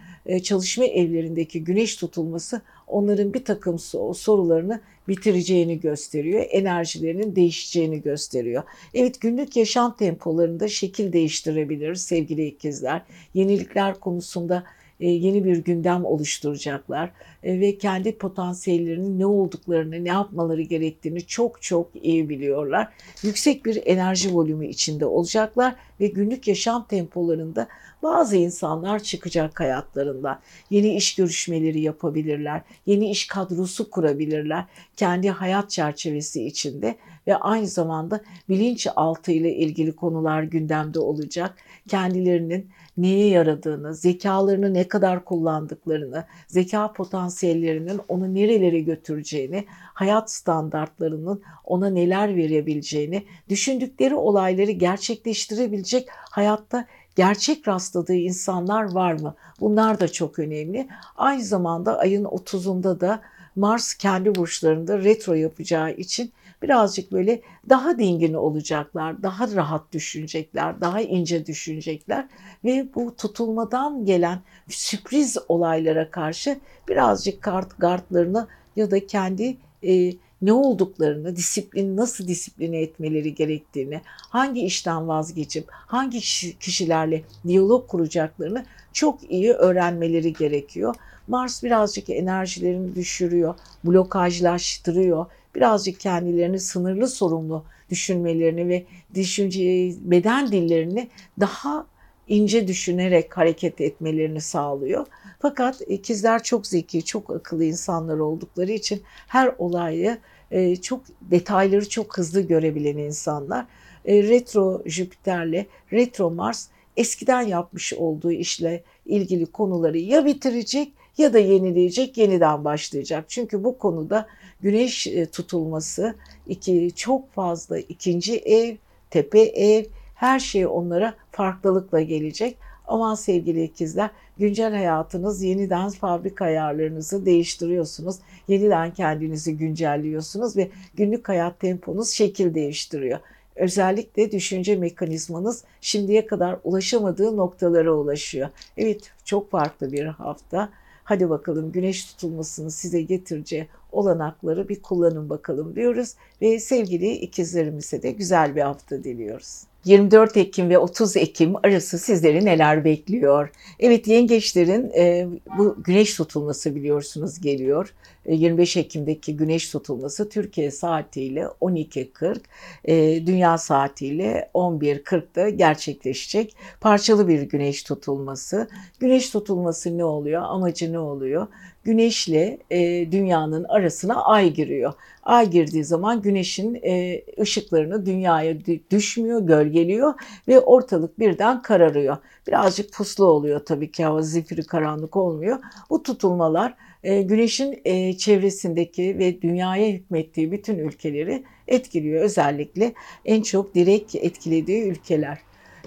çalışma 0.42 0.84
evlerindeki 0.84 1.64
güneş 1.64 1.96
tutulması 1.96 2.60
onların 2.86 3.34
bir 3.34 3.44
takım 3.44 3.78
sorularını 4.14 4.80
bitireceğini 5.08 5.80
gösteriyor. 5.80 6.44
Enerjilerinin 6.50 7.36
değişeceğini 7.36 8.02
gösteriyor. 8.02 8.62
Evet 8.94 9.20
günlük 9.20 9.56
yaşam 9.56 9.96
tempolarında 9.96 10.68
şekil 10.68 11.12
değiştirebilir 11.12 11.94
sevgili 11.94 12.46
ikizler. 12.46 13.02
Yenilikler 13.34 14.00
konusunda 14.00 14.64
e, 15.00 15.08
yeni 15.08 15.44
bir 15.44 15.56
gündem 15.56 16.04
oluşturacaklar 16.04 17.06
e, 17.06 17.35
ve 17.46 17.78
kendi 17.78 18.18
potansiyellerinin 18.18 19.18
ne 19.18 19.26
olduklarını, 19.26 20.04
ne 20.04 20.08
yapmaları 20.08 20.62
gerektiğini 20.62 21.26
çok 21.26 21.62
çok 21.62 21.90
iyi 22.02 22.28
biliyorlar. 22.28 22.92
Yüksek 23.22 23.64
bir 23.64 23.82
enerji 23.86 24.34
volümü 24.34 24.68
içinde 24.68 25.06
olacaklar 25.06 25.74
ve 26.00 26.06
günlük 26.06 26.48
yaşam 26.48 26.86
tempolarında 26.86 27.68
bazı 28.02 28.36
insanlar 28.36 29.02
çıkacak 29.02 29.60
hayatlarında. 29.60 30.40
Yeni 30.70 30.96
iş 30.96 31.14
görüşmeleri 31.14 31.80
yapabilirler, 31.80 32.62
yeni 32.86 33.10
iş 33.10 33.26
kadrosu 33.26 33.90
kurabilirler 33.90 34.64
kendi 34.96 35.30
hayat 35.30 35.70
çerçevesi 35.70 36.46
içinde 36.46 36.96
ve 37.26 37.36
aynı 37.36 37.66
zamanda 37.66 38.20
bilinçaltı 38.48 39.32
ile 39.32 39.54
ilgili 39.54 39.96
konular 39.96 40.42
gündemde 40.42 40.98
olacak. 40.98 41.54
Kendilerinin 41.88 42.70
neye 42.96 43.28
yaradığını, 43.28 43.94
zekalarını 43.94 44.74
ne 44.74 44.88
kadar 44.88 45.24
kullandıklarını, 45.24 46.24
zeka 46.46 46.92
potansiyellerinin 46.92 48.00
onu 48.08 48.34
nerelere 48.34 48.80
götüreceğini, 48.80 49.64
hayat 49.70 50.30
standartlarının 50.32 51.42
ona 51.64 51.90
neler 51.90 52.36
verebileceğini, 52.36 53.24
düşündükleri 53.48 54.14
olayları 54.14 54.70
gerçekleştirebilecek 54.70 56.08
hayatta 56.10 56.86
gerçek 57.16 57.68
rastladığı 57.68 58.14
insanlar 58.14 58.92
var 58.92 59.12
mı? 59.12 59.34
Bunlar 59.60 60.00
da 60.00 60.08
çok 60.08 60.38
önemli. 60.38 60.88
Aynı 61.16 61.44
zamanda 61.44 61.98
ayın 61.98 62.24
30'unda 62.24 63.00
da 63.00 63.20
Mars 63.56 63.94
kendi 63.94 64.34
burçlarında 64.34 64.98
retro 64.98 65.34
yapacağı 65.34 65.92
için 65.92 66.32
birazcık 66.62 67.12
böyle 67.12 67.40
daha 67.68 67.98
dingin 67.98 68.34
olacaklar, 68.34 69.22
daha 69.22 69.54
rahat 69.54 69.92
düşünecekler, 69.92 70.80
daha 70.80 71.00
ince 71.00 71.46
düşünecekler 71.46 72.28
ve 72.64 72.88
bu 72.94 73.16
tutulmadan 73.16 74.04
gelen 74.04 74.38
sürpriz 74.68 75.36
olaylara 75.48 76.10
karşı 76.10 76.58
birazcık 76.88 77.42
kart 77.42 77.78
gardlarını 77.78 78.46
ya 78.76 78.90
da 78.90 79.06
kendi 79.06 79.56
e, 79.84 80.12
ne 80.42 80.52
olduklarını, 80.52 81.36
disiplin 81.36 81.96
nasıl 81.96 82.28
disipline 82.28 82.80
etmeleri 82.80 83.34
gerektiğini, 83.34 84.00
hangi 84.06 84.60
işten 84.60 85.08
vazgeçip 85.08 85.66
hangi 85.70 86.20
kişilerle 86.60 87.22
diyalog 87.46 87.88
kuracaklarını 87.88 88.64
çok 88.92 89.30
iyi 89.30 89.52
öğrenmeleri 89.52 90.32
gerekiyor. 90.32 90.94
Mars 91.28 91.62
birazcık 91.62 92.10
enerjilerini 92.10 92.94
düşürüyor, 92.94 93.54
blokajlaştırıyor. 93.84 95.26
Birazcık 95.56 96.00
kendilerini 96.00 96.60
sınırlı 96.60 97.08
sorumlu 97.08 97.64
düşünmelerini 97.90 98.68
ve 98.68 98.84
düşünce 99.14 99.92
beden 100.00 100.52
dillerini 100.52 101.08
daha 101.40 101.86
ince 102.28 102.68
düşünerek 102.68 103.36
hareket 103.36 103.80
etmelerini 103.80 104.40
sağlıyor. 104.40 105.06
Fakat 105.38 105.80
ikizler 105.88 106.42
çok 106.42 106.66
zeki, 106.66 107.04
çok 107.04 107.30
akıllı 107.30 107.64
insanlar 107.64 108.18
oldukları 108.18 108.72
için 108.72 109.02
her 109.26 109.54
olayı 109.58 110.18
e, 110.50 110.76
çok 110.76 111.00
detayları 111.20 111.88
çok 111.88 112.18
hızlı 112.18 112.40
görebilen 112.40 112.96
insanlar. 112.96 113.66
E, 114.04 114.22
retro 114.22 114.82
Jüpiter'le 114.86 115.66
retro 115.92 116.30
Mars 116.30 116.68
eskiden 116.96 117.42
yapmış 117.42 117.92
olduğu 117.94 118.32
işle 118.32 118.82
ilgili 119.06 119.46
konuları 119.46 119.98
ya 119.98 120.24
bitirecek 120.24 120.92
ya 121.18 121.32
da 121.32 121.38
yenileyecek, 121.38 122.18
yeniden 122.18 122.64
başlayacak. 122.64 123.24
Çünkü 123.28 123.64
bu 123.64 123.78
konuda 123.78 124.26
güneş 124.60 125.06
e, 125.06 125.26
tutulması 125.26 126.14
iki 126.46 126.92
çok 126.96 127.32
fazla 127.32 127.78
ikinci 127.78 128.38
ev, 128.38 128.76
tepe 129.10 129.40
ev 129.40 129.84
her 130.14 130.40
şey 130.40 130.66
onlara 130.66 131.14
farklılıkla 131.32 132.00
gelecek. 132.00 132.56
Aman 132.86 133.14
sevgili 133.14 133.62
ikizler 133.62 134.10
güncel 134.38 134.72
hayatınız 134.72 135.42
yeniden 135.42 135.90
fabrika 135.90 136.44
ayarlarınızı 136.44 137.26
değiştiriyorsunuz. 137.26 138.16
Yeniden 138.48 138.94
kendinizi 138.94 139.56
güncelliyorsunuz 139.56 140.56
ve 140.56 140.70
günlük 140.94 141.28
hayat 141.28 141.60
temponuz 141.60 142.10
şekil 142.10 142.54
değiştiriyor. 142.54 143.18
Özellikle 143.56 144.32
düşünce 144.32 144.76
mekanizmanız 144.76 145.64
şimdiye 145.80 146.26
kadar 146.26 146.58
ulaşamadığı 146.64 147.36
noktalara 147.36 147.92
ulaşıyor. 147.94 148.48
Evet 148.76 149.12
çok 149.24 149.50
farklı 149.50 149.92
bir 149.92 150.04
hafta. 150.04 150.68
Hadi 151.06 151.30
bakalım 151.30 151.72
güneş 151.72 152.04
tutulmasını 152.04 152.70
size 152.70 153.02
getireceği 153.02 153.68
olanakları 153.92 154.68
bir 154.68 154.82
kullanın 154.82 155.30
bakalım 155.30 155.76
diyoruz 155.76 156.14
ve 156.42 156.60
sevgili 156.60 157.12
ikizlerimize 157.12 158.02
de 158.02 158.10
güzel 158.10 158.56
bir 158.56 158.60
hafta 158.60 159.04
diliyoruz. 159.04 159.62
24 159.86 160.36
Ekim 160.36 160.70
ve 160.70 160.78
30 160.78 161.16
Ekim 161.16 161.56
arası 161.56 161.98
sizleri 161.98 162.44
neler 162.44 162.84
bekliyor? 162.84 163.50
Evet 163.80 164.08
yengeçlerin 164.08 164.90
e, 164.96 165.26
bu 165.58 165.76
güneş 165.82 166.16
tutulması 166.16 166.74
biliyorsunuz 166.74 167.40
geliyor. 167.40 167.94
25 168.28 168.76
e, 168.76 168.80
Ekim'deki 168.80 169.36
güneş 169.36 169.70
tutulması 169.70 170.28
Türkiye 170.28 170.70
saatiyle 170.70 171.42
12.40, 171.60 172.38
e, 172.84 173.26
dünya 173.26 173.58
saatiyle 173.58 174.50
11.40'da 174.54 175.48
gerçekleşecek. 175.48 176.56
Parçalı 176.80 177.28
bir 177.28 177.42
güneş 177.42 177.82
tutulması. 177.82 178.68
Güneş 179.00 179.30
tutulması 179.30 179.98
ne 179.98 180.04
oluyor? 180.04 180.42
Amacı 180.42 180.92
ne 180.92 180.98
oluyor? 180.98 181.46
Güneşle 181.86 182.58
e, 182.70 183.12
dünyanın 183.12 183.64
arasına 183.64 184.24
ay 184.24 184.52
giriyor. 184.52 184.92
Ay 185.22 185.50
girdiği 185.50 185.84
zaman 185.84 186.22
güneşin 186.22 186.74
e, 186.74 187.22
ışıklarını 187.40 188.06
dünyaya 188.06 188.56
düşmüyor, 188.90 189.40
gölgeliyor 189.40 190.14
ve 190.48 190.60
ortalık 190.60 191.18
birden 191.18 191.62
kararıyor. 191.62 192.16
Birazcık 192.46 192.92
puslu 192.92 193.24
oluyor 193.24 193.60
tabii 193.64 193.90
ki 193.90 194.04
hava 194.04 194.22
zifiri 194.22 194.62
karanlık 194.62 195.16
olmuyor. 195.16 195.58
Bu 195.90 196.02
tutulmalar 196.02 196.74
e, 197.02 197.22
güneşin 197.22 197.80
e, 197.84 198.16
çevresindeki 198.16 199.18
ve 199.18 199.42
dünyaya 199.42 199.92
hükmettiği 199.92 200.52
bütün 200.52 200.78
ülkeleri 200.78 201.44
etkiliyor. 201.68 202.24
Özellikle 202.24 202.92
en 203.24 203.42
çok 203.42 203.74
direkt 203.74 204.14
etkilediği 204.14 204.82
ülkeler. 204.82 205.38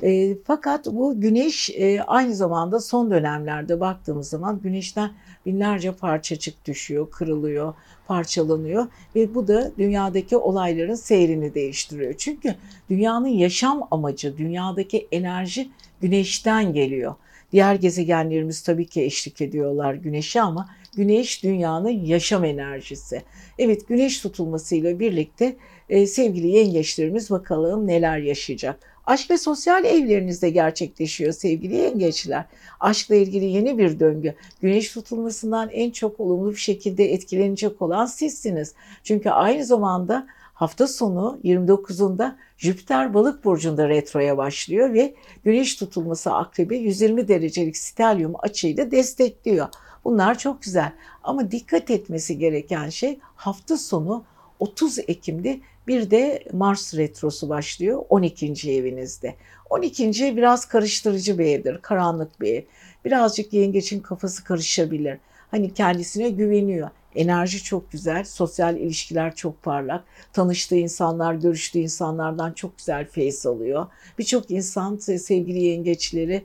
E, 0.04 0.38
fakat 0.44 0.86
bu 0.86 1.22
güneş 1.22 1.70
e, 1.70 2.02
aynı 2.02 2.36
zamanda 2.36 2.80
son 2.80 3.12
dönemlerde 3.12 3.80
baktığımız 3.80 4.30
zaman 4.30 4.62
güneşten 4.62 5.12
binlerce 5.50 5.92
parçacık 5.92 6.66
düşüyor, 6.66 7.12
kırılıyor, 7.12 7.74
parçalanıyor 8.08 8.88
ve 9.16 9.36
bu 9.36 9.48
da 9.48 9.72
dünyadaki 9.78 10.38
olayların 10.38 10.96
seyrini 10.96 11.54
değiştiriyor. 11.54 12.14
Çünkü 12.18 12.56
dünyanın 12.90 13.28
yaşam 13.28 13.88
amacı, 13.92 14.38
dünyadaki 14.38 15.08
enerji 15.12 15.70
güneşten 16.02 16.74
geliyor. 16.74 17.16
Diğer 17.52 17.76
gezegenlerimiz 17.76 18.62
tabii 18.62 18.86
ki 18.86 19.04
eşlik 19.04 19.42
ediyorlar 19.42 19.94
güneşe 19.94 20.42
ama 20.42 20.70
güneş 20.96 21.44
dünyanın 21.44 21.90
yaşam 21.90 22.46
enerjisi. 22.46 23.22
Evet 23.60 23.88
güneş 23.88 24.20
tutulmasıyla 24.20 25.00
birlikte 25.00 25.56
e, 25.90 26.08
sevgili 26.08 26.48
yengeçlerimiz 26.48 27.32
bakalım 27.32 27.88
neler 27.88 28.18
yaşayacak. 28.18 28.89
Aşk 29.10 29.32
ve 29.32 29.38
sosyal 29.38 29.86
evlerinizde 29.86 30.50
gerçekleşiyor 30.50 31.34
sevgili 31.34 31.76
yengeçler. 31.76 32.46
Aşkla 32.80 33.16
ilgili 33.16 33.46
yeni 33.46 33.78
bir 33.78 34.00
döngü. 34.00 34.36
Güneş 34.62 34.94
tutulmasından 34.94 35.70
en 35.70 35.92
çok 35.92 36.20
olumlu 36.20 36.52
bir 36.52 36.58
şekilde 36.58 37.14
etkilenecek 37.14 37.82
olan 37.82 38.06
sizsiniz. 38.06 38.74
Çünkü 39.04 39.30
aynı 39.30 39.66
zamanda 39.66 40.28
hafta 40.54 40.88
sonu 40.88 41.40
29'unda 41.44 42.36
Jüpiter 42.58 43.14
balık 43.14 43.46
burcunda 43.46 43.90
retroya 43.90 44.38
başlıyor 44.38 44.94
ve 44.94 45.14
güneş 45.44 45.76
tutulması 45.76 46.34
akrebi 46.34 46.78
120 46.78 47.28
derecelik 47.28 47.78
stelyum 47.78 48.34
açıyla 48.40 48.92
destekliyor. 48.92 49.68
Bunlar 50.04 50.38
çok 50.38 50.62
güzel 50.62 50.92
ama 51.24 51.52
dikkat 51.52 51.90
etmesi 51.90 52.38
gereken 52.38 52.90
şey 52.90 53.20
hafta 53.36 53.78
sonu 53.78 54.24
30 54.60 55.00
Ekim'de 55.00 55.60
bir 55.90 56.12
de 56.12 56.44
Mars 56.54 56.96
retrosu 56.96 57.50
başlıyor 57.50 58.04
12. 58.10 58.72
evinizde. 58.72 59.36
12. 59.70 60.26
ev 60.26 60.38
biraz 60.38 60.66
karıştırıcı 60.66 61.40
bir 61.40 61.46
evdir, 61.46 61.78
karanlık 61.82 62.42
bir 62.42 62.54
ev. 62.54 62.64
Birazcık 63.06 63.54
yengeçin 63.54 64.00
kafası 64.00 64.44
karışabilir. 64.44 65.18
Hani 65.52 65.74
kendisine 65.74 66.30
güveniyor. 66.30 66.90
Enerji 67.16 67.64
çok 67.64 67.92
güzel, 67.92 68.24
sosyal 68.24 68.78
ilişkiler 68.78 69.36
çok 69.36 69.64
parlak. 69.64 70.04
Tanıştığı 70.34 70.76
insanlar, 70.76 71.34
görüştüğü 71.34 71.80
insanlardan 71.80 72.54
çok 72.54 72.78
güzel 72.78 73.08
feyiz 73.08 73.46
alıyor. 73.46 73.88
Birçok 74.20 74.52
insan 74.52 74.98
sevgili 74.98 75.60
yengeçleri 75.64 76.44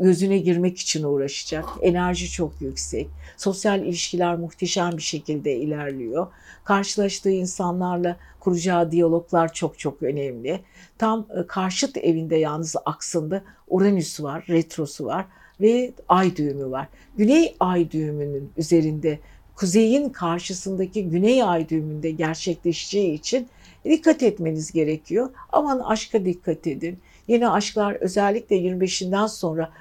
gözüne 0.00 0.38
girmek 0.38 0.78
için 0.78 1.02
uğraşacak. 1.02 1.64
Enerji 1.82 2.30
çok 2.30 2.52
yüksek. 2.60 3.08
Sosyal 3.36 3.82
ilişkiler 3.82 4.36
muhteşem 4.36 4.92
bir 4.96 5.02
şekilde 5.02 5.56
ilerliyor. 5.56 6.26
Karşılaştığı 6.64 7.30
insanlarla 7.30 8.16
kuracağı 8.40 8.90
diyaloglar 8.90 9.52
çok 9.52 9.78
çok 9.78 10.02
önemli. 10.02 10.60
Tam 10.98 11.26
e, 11.38 11.46
karşıt 11.46 11.96
evinde 11.96 12.36
yalnız 12.36 12.76
aksında 12.84 13.42
Uranüs 13.68 14.22
var, 14.22 14.44
retrosu 14.48 15.04
var 15.04 15.26
ve 15.60 15.92
ay 16.08 16.36
düğümü 16.36 16.70
var. 16.70 16.88
Güney 17.16 17.56
ay 17.60 17.90
düğümünün 17.90 18.50
üzerinde 18.56 19.18
kuzeyin 19.56 20.08
karşısındaki 20.08 21.08
güney 21.10 21.42
ay 21.42 21.68
düğümünde 21.68 22.10
gerçekleşeceği 22.10 23.14
için 23.14 23.48
dikkat 23.84 24.22
etmeniz 24.22 24.72
gerekiyor. 24.72 25.30
Aman 25.52 25.78
aşka 25.78 26.24
dikkat 26.24 26.66
edin. 26.66 26.98
Yeni 27.28 27.48
aşklar 27.48 27.94
özellikle 27.94 28.56
25'inden 28.56 29.26
sonra 29.26 29.72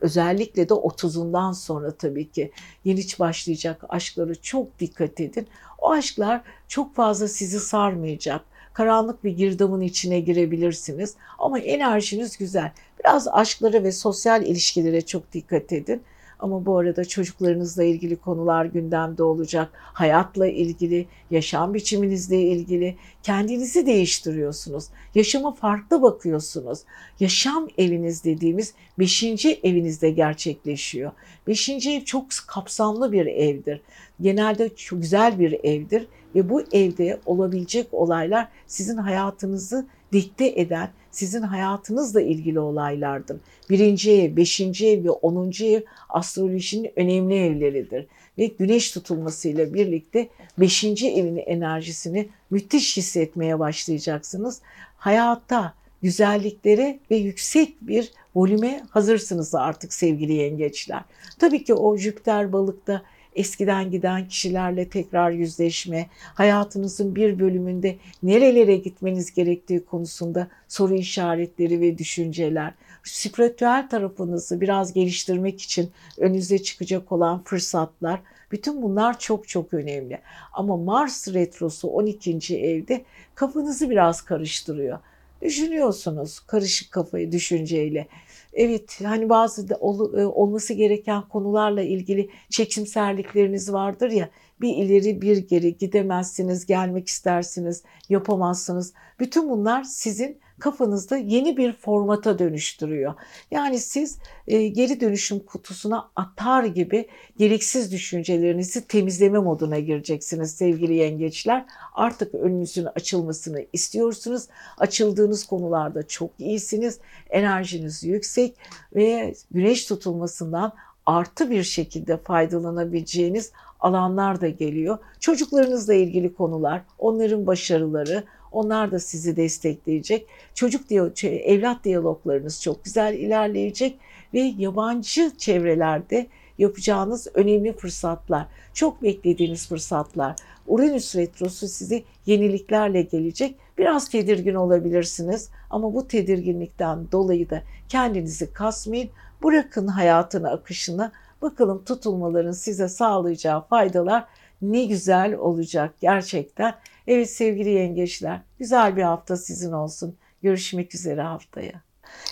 özellikle 0.00 0.68
de 0.68 0.74
30'undan 0.74 1.54
sonra 1.54 1.90
tabii 1.90 2.30
ki 2.30 2.50
yeni 2.84 3.00
başlayacak 3.18 3.84
aşkları 3.88 4.42
çok 4.42 4.78
dikkat 4.80 5.20
edin. 5.20 5.46
O 5.78 5.90
aşklar 5.90 6.40
çok 6.68 6.94
fazla 6.94 7.28
sizi 7.28 7.60
sarmayacak. 7.60 8.40
Karanlık 8.72 9.24
bir 9.24 9.30
girdabın 9.30 9.80
içine 9.80 10.20
girebilirsiniz 10.20 11.14
ama 11.38 11.58
enerjiniz 11.58 12.36
güzel. 12.36 12.72
Biraz 13.00 13.28
aşklara 13.28 13.82
ve 13.82 13.92
sosyal 13.92 14.42
ilişkilere 14.42 15.00
çok 15.00 15.32
dikkat 15.32 15.72
edin. 15.72 16.02
Ama 16.38 16.66
bu 16.66 16.78
arada 16.78 17.04
çocuklarınızla 17.04 17.84
ilgili 17.84 18.16
konular 18.16 18.64
gündemde 18.64 19.22
olacak. 19.22 19.70
Hayatla 19.74 20.46
ilgili, 20.46 21.06
yaşam 21.30 21.74
biçiminizle 21.74 22.42
ilgili 22.42 22.96
kendinizi 23.22 23.86
değiştiriyorsunuz. 23.86 24.84
Yaşama 25.14 25.54
farklı 25.54 26.02
bakıyorsunuz. 26.02 26.78
Yaşam 27.20 27.68
eviniz 27.78 28.24
dediğimiz 28.24 28.74
beşinci 28.98 29.60
evinizde 29.62 30.10
gerçekleşiyor. 30.10 31.12
Beşinci 31.46 31.90
ev 31.90 32.00
çok 32.00 32.26
kapsamlı 32.46 33.12
bir 33.12 33.26
evdir. 33.26 33.80
Genelde 34.20 34.74
çok 34.76 35.02
güzel 35.02 35.38
bir 35.38 35.52
evdir 35.64 36.06
ve 36.34 36.50
bu 36.50 36.62
evde 36.72 37.20
olabilecek 37.26 37.94
olaylar 37.94 38.48
sizin 38.66 38.96
hayatınızı 38.96 39.86
dikte 40.12 40.60
eden, 40.60 40.90
sizin 41.10 41.42
hayatınızla 41.42 42.20
ilgili 42.20 42.60
olaylardır. 42.60 43.36
Birinci 43.70 44.12
ev, 44.12 44.36
beşinci 44.36 44.88
ev 44.88 45.04
ve 45.04 45.10
onuncu 45.10 45.64
ev 45.64 45.80
astrolojinin 46.08 46.92
önemli 46.96 47.34
evleridir. 47.34 48.06
Ve 48.38 48.46
güneş 48.46 48.90
tutulmasıyla 48.90 49.74
birlikte 49.74 50.28
beşinci 50.58 51.10
evin 51.10 51.36
enerjisini 51.36 52.28
müthiş 52.50 52.96
hissetmeye 52.96 53.58
başlayacaksınız. 53.58 54.60
Hayatta 54.96 55.74
güzelliklere 56.02 56.98
ve 57.10 57.16
yüksek 57.16 57.76
bir 57.80 58.12
volüme 58.34 58.82
hazırsınız 58.90 59.54
artık 59.54 59.92
sevgili 59.92 60.32
yengeçler. 60.32 61.02
Tabii 61.38 61.64
ki 61.64 61.74
o 61.74 61.96
Jüpiter 61.96 62.52
balıkta 62.52 63.02
eskiden 63.34 63.90
giden 63.90 64.28
kişilerle 64.28 64.88
tekrar 64.88 65.30
yüzleşme, 65.30 66.06
hayatınızın 66.34 67.14
bir 67.14 67.38
bölümünde 67.38 67.96
nerelere 68.22 68.76
gitmeniz 68.76 69.34
gerektiği 69.34 69.84
konusunda 69.84 70.48
soru 70.68 70.94
işaretleri 70.94 71.80
ve 71.80 71.98
düşünceler, 71.98 72.74
spiritüel 73.02 73.88
tarafınızı 73.88 74.60
biraz 74.60 74.92
geliştirmek 74.92 75.62
için 75.62 75.90
önünüze 76.18 76.62
çıkacak 76.62 77.12
olan 77.12 77.42
fırsatlar, 77.44 78.20
bütün 78.52 78.82
bunlar 78.82 79.18
çok 79.18 79.48
çok 79.48 79.74
önemli. 79.74 80.20
Ama 80.52 80.76
Mars 80.76 81.28
retrosu 81.28 81.88
12. 81.88 82.58
evde 82.58 83.04
kafanızı 83.34 83.90
biraz 83.90 84.22
karıştırıyor. 84.22 84.98
Düşünüyorsunuz 85.42 86.40
karışık 86.40 86.92
kafayı 86.92 87.32
düşünceyle. 87.32 88.06
Evet 88.54 89.00
hani 89.04 89.28
bazı 89.28 89.68
da 89.68 89.74
ol, 89.80 90.14
e, 90.18 90.26
olması 90.26 90.74
gereken 90.74 91.28
konularla 91.28 91.82
ilgili 91.82 92.30
çekimserlikleriniz 92.50 93.72
vardır 93.72 94.10
ya 94.10 94.30
bir 94.60 94.76
ileri 94.76 95.22
bir 95.22 95.36
geri 95.36 95.76
gidemezsiniz, 95.76 96.66
gelmek 96.66 97.08
istersiniz, 97.08 97.82
yapamazsınız. 98.08 98.92
Bütün 99.20 99.50
bunlar 99.50 99.82
sizin 99.82 100.40
kafanızda 100.58 101.16
yeni 101.16 101.56
bir 101.56 101.72
formata 101.72 102.38
dönüştürüyor. 102.38 103.14
Yani 103.50 103.78
siz 103.78 104.18
e, 104.46 104.68
geri 104.68 105.00
dönüşüm 105.00 105.38
kutusuna 105.38 106.10
atar 106.16 106.64
gibi 106.64 107.08
gereksiz 107.38 107.92
düşüncelerinizi 107.92 108.86
temizleme 108.86 109.38
moduna 109.38 109.78
gireceksiniz 109.78 110.54
sevgili 110.54 110.94
yengeçler. 110.94 111.64
Artık 111.94 112.34
önünüzün 112.34 112.84
açılmasını 112.94 113.64
istiyorsunuz. 113.72 114.46
Açıldığınız 114.78 115.46
konularda 115.46 116.06
çok 116.06 116.30
iyisiniz. 116.38 116.98
Enerjiniz 117.30 118.04
yüksek 118.04 118.56
ve 118.94 119.34
güneş 119.50 119.86
tutulmasından 119.86 120.72
artı 121.06 121.50
bir 121.50 121.62
şekilde 121.62 122.16
faydalanabileceğiniz 122.16 123.52
alanlar 123.80 124.40
da 124.40 124.48
geliyor. 124.48 124.98
Çocuklarınızla 125.20 125.94
ilgili 125.94 126.34
konular, 126.34 126.82
onların 126.98 127.46
başarıları, 127.46 128.24
onlar 128.54 128.92
da 128.92 128.98
sizi 128.98 129.36
destekleyecek. 129.36 130.26
Çocuk 130.54 130.88
diyor, 130.88 131.24
evlat 131.24 131.84
diyaloglarınız 131.84 132.62
çok 132.62 132.84
güzel 132.84 133.14
ilerleyecek 133.14 133.98
ve 134.34 134.40
yabancı 134.40 135.32
çevrelerde 135.38 136.26
yapacağınız 136.58 137.26
önemli 137.34 137.72
fırsatlar, 137.72 138.46
çok 138.74 139.02
beklediğiniz 139.02 139.68
fırsatlar. 139.68 140.36
Uranüs 140.66 141.16
retrosu 141.16 141.68
sizi 141.68 142.04
yeniliklerle 142.26 143.02
gelecek. 143.02 143.56
Biraz 143.78 144.08
tedirgin 144.08 144.54
olabilirsiniz 144.54 145.50
ama 145.70 145.94
bu 145.94 146.08
tedirginlikten 146.08 147.12
dolayı 147.12 147.50
da 147.50 147.62
kendinizi 147.88 148.52
kasmayın. 148.52 149.10
Bırakın 149.42 149.86
hayatın 149.86 150.44
akışına. 150.44 151.12
Bakalım 151.42 151.84
tutulmaların 151.84 152.52
size 152.52 152.88
sağlayacağı 152.88 153.66
faydalar 153.66 154.24
ne 154.62 154.84
güzel 154.84 155.34
olacak 155.34 155.94
gerçekten. 156.00 156.74
Evet 157.06 157.30
sevgili 157.30 157.70
yengeçler 157.70 158.40
güzel 158.58 158.96
bir 158.96 159.02
hafta 159.02 159.36
sizin 159.36 159.72
olsun. 159.72 160.16
Görüşmek 160.42 160.94
üzere 160.94 161.22
haftaya. 161.22 161.82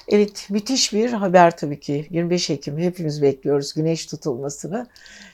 Evet 0.08 0.46
müthiş 0.50 0.92
bir 0.92 1.12
haber 1.12 1.56
tabii 1.56 1.80
ki 1.80 2.06
25 2.10 2.50
Ekim 2.50 2.78
hepimiz 2.78 3.22
bekliyoruz 3.22 3.74
güneş 3.74 4.06
tutulmasını. 4.06 4.86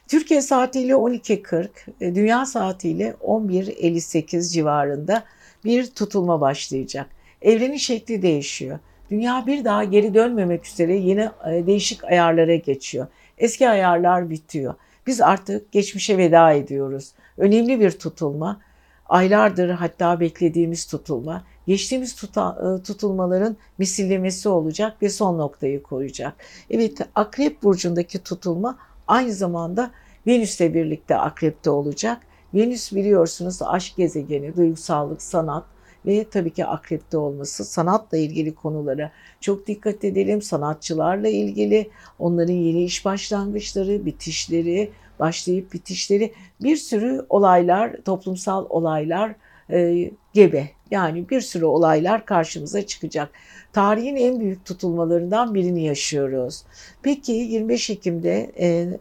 Türkiye 0.08 0.42
saatiyle 0.42 0.92
12.40, 0.92 1.68
e, 2.00 2.14
dünya 2.14 2.46
saatiyle 2.46 3.14
11.58 3.20 4.52
civarında 4.52 5.24
bir 5.64 5.86
tutulma 5.86 6.40
başlayacak. 6.40 7.06
Evrenin 7.42 7.76
şekli 7.76 8.22
değişiyor. 8.22 8.78
Dünya 9.10 9.44
bir 9.46 9.64
daha 9.64 9.84
geri 9.84 10.14
dönmemek 10.14 10.66
üzere 10.66 10.96
yeni 10.96 11.28
e, 11.50 11.66
değişik 11.66 12.04
ayarlara 12.04 12.54
geçiyor. 12.54 13.06
Eski 13.38 13.68
ayarlar 13.68 14.30
bitiyor. 14.30 14.74
Biz 15.06 15.20
artık 15.20 15.72
geçmişe 15.72 16.18
veda 16.18 16.52
ediyoruz. 16.52 17.12
Önemli 17.38 17.80
bir 17.80 17.90
tutulma. 17.90 18.60
Aylardır 19.08 19.70
hatta 19.70 20.20
beklediğimiz 20.20 20.86
tutulma. 20.86 21.44
Geçtiğimiz 21.66 22.16
tuta, 22.16 22.58
e, 22.78 22.82
tutulmaların 22.82 23.56
misillemesi 23.78 24.48
olacak 24.48 25.02
ve 25.02 25.08
son 25.08 25.38
noktayı 25.38 25.82
koyacak. 25.82 26.34
Evet 26.70 26.98
Akrep 27.14 27.62
Burcu'ndaki 27.62 28.18
tutulma 28.18 28.78
aynı 29.08 29.32
zamanda 29.32 29.90
Venüs'le 30.26 30.60
birlikte 30.60 31.16
Akrep'te 31.16 31.70
olacak. 31.70 32.18
Venüs 32.54 32.92
biliyorsunuz 32.92 33.62
aşk 33.62 33.96
gezegeni, 33.96 34.56
duygusallık, 34.56 35.22
sanat, 35.22 35.64
ve 36.06 36.24
tabii 36.30 36.50
ki 36.50 36.66
akrepte 36.66 37.18
olması 37.18 37.64
sanatla 37.64 38.18
ilgili 38.18 38.54
konulara 38.54 39.12
çok 39.40 39.66
dikkat 39.66 40.04
edelim. 40.04 40.42
Sanatçılarla 40.42 41.28
ilgili 41.28 41.90
onların 42.18 42.52
yeni 42.52 42.84
iş 42.84 43.04
başlangıçları, 43.04 44.06
bitişleri, 44.06 44.90
başlayıp 45.20 45.72
bitişleri 45.72 46.32
bir 46.62 46.76
sürü 46.76 47.26
olaylar, 47.28 47.96
toplumsal 48.04 48.66
olaylar 48.68 49.34
e, 49.70 50.10
gebe. 50.32 50.70
Yani 50.90 51.28
bir 51.28 51.40
sürü 51.40 51.64
olaylar 51.64 52.26
karşımıza 52.26 52.86
çıkacak. 52.86 53.30
Tarihin 53.72 54.16
en 54.16 54.40
büyük 54.40 54.64
tutulmalarından 54.64 55.54
birini 55.54 55.84
yaşıyoruz. 55.84 56.64
Peki 57.02 57.32
25 57.32 57.90
Ekim'de 57.90 58.52
e, 58.60 58.98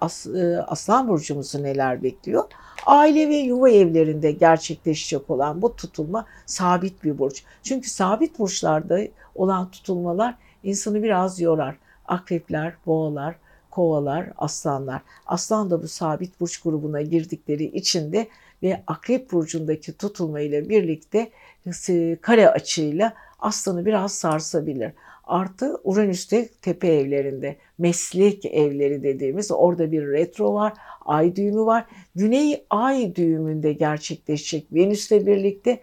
As, 0.00 0.26
e, 0.26 0.58
Aslan 0.66 1.08
Burcumuzu 1.08 1.62
neler 1.62 2.02
bekliyor? 2.02 2.44
Aile 2.86 3.28
ve 3.28 3.36
yuva 3.36 3.70
evlerinde 3.70 4.32
gerçekleşecek 4.32 5.30
olan 5.30 5.62
bu 5.62 5.76
tutulma 5.76 6.26
sabit 6.46 7.04
bir 7.04 7.18
burç. 7.18 7.44
Çünkü 7.62 7.90
sabit 7.90 8.38
burçlarda 8.38 9.00
olan 9.34 9.70
tutulmalar 9.70 10.34
insanı 10.62 11.02
biraz 11.02 11.40
yorar. 11.40 11.76
Akrepler, 12.06 12.74
boğalar, 12.86 13.34
kovalar, 13.70 14.32
aslanlar. 14.36 15.02
Aslan 15.26 15.70
da 15.70 15.82
bu 15.82 15.88
sabit 15.88 16.40
burç 16.40 16.58
grubuna 16.58 17.02
girdikleri 17.02 17.64
için 17.64 18.12
de 18.12 18.28
ve 18.62 18.82
akrep 18.86 19.32
burcundaki 19.32 19.92
tutulma 19.92 20.40
ile 20.40 20.68
birlikte 20.68 21.30
kare 22.20 22.50
açıyla 22.50 23.14
aslanı 23.38 23.86
biraz 23.86 24.14
sarsabilir. 24.14 24.92
Artı 25.24 25.80
Uranüs'te 25.84 26.48
tepe 26.48 26.88
evlerinde 26.88 27.56
meslek 27.78 28.44
evleri 28.44 29.02
dediğimiz 29.02 29.50
orada 29.50 29.92
bir 29.92 30.06
retro 30.06 30.54
var, 30.54 30.72
ay 31.04 31.36
düğümü 31.36 31.60
var. 31.60 31.84
Güney 32.14 32.64
ay 32.70 33.14
düğümünde 33.14 33.72
gerçekleşecek 33.72 34.66
Venüs'le 34.72 35.10
birlikte. 35.10 35.80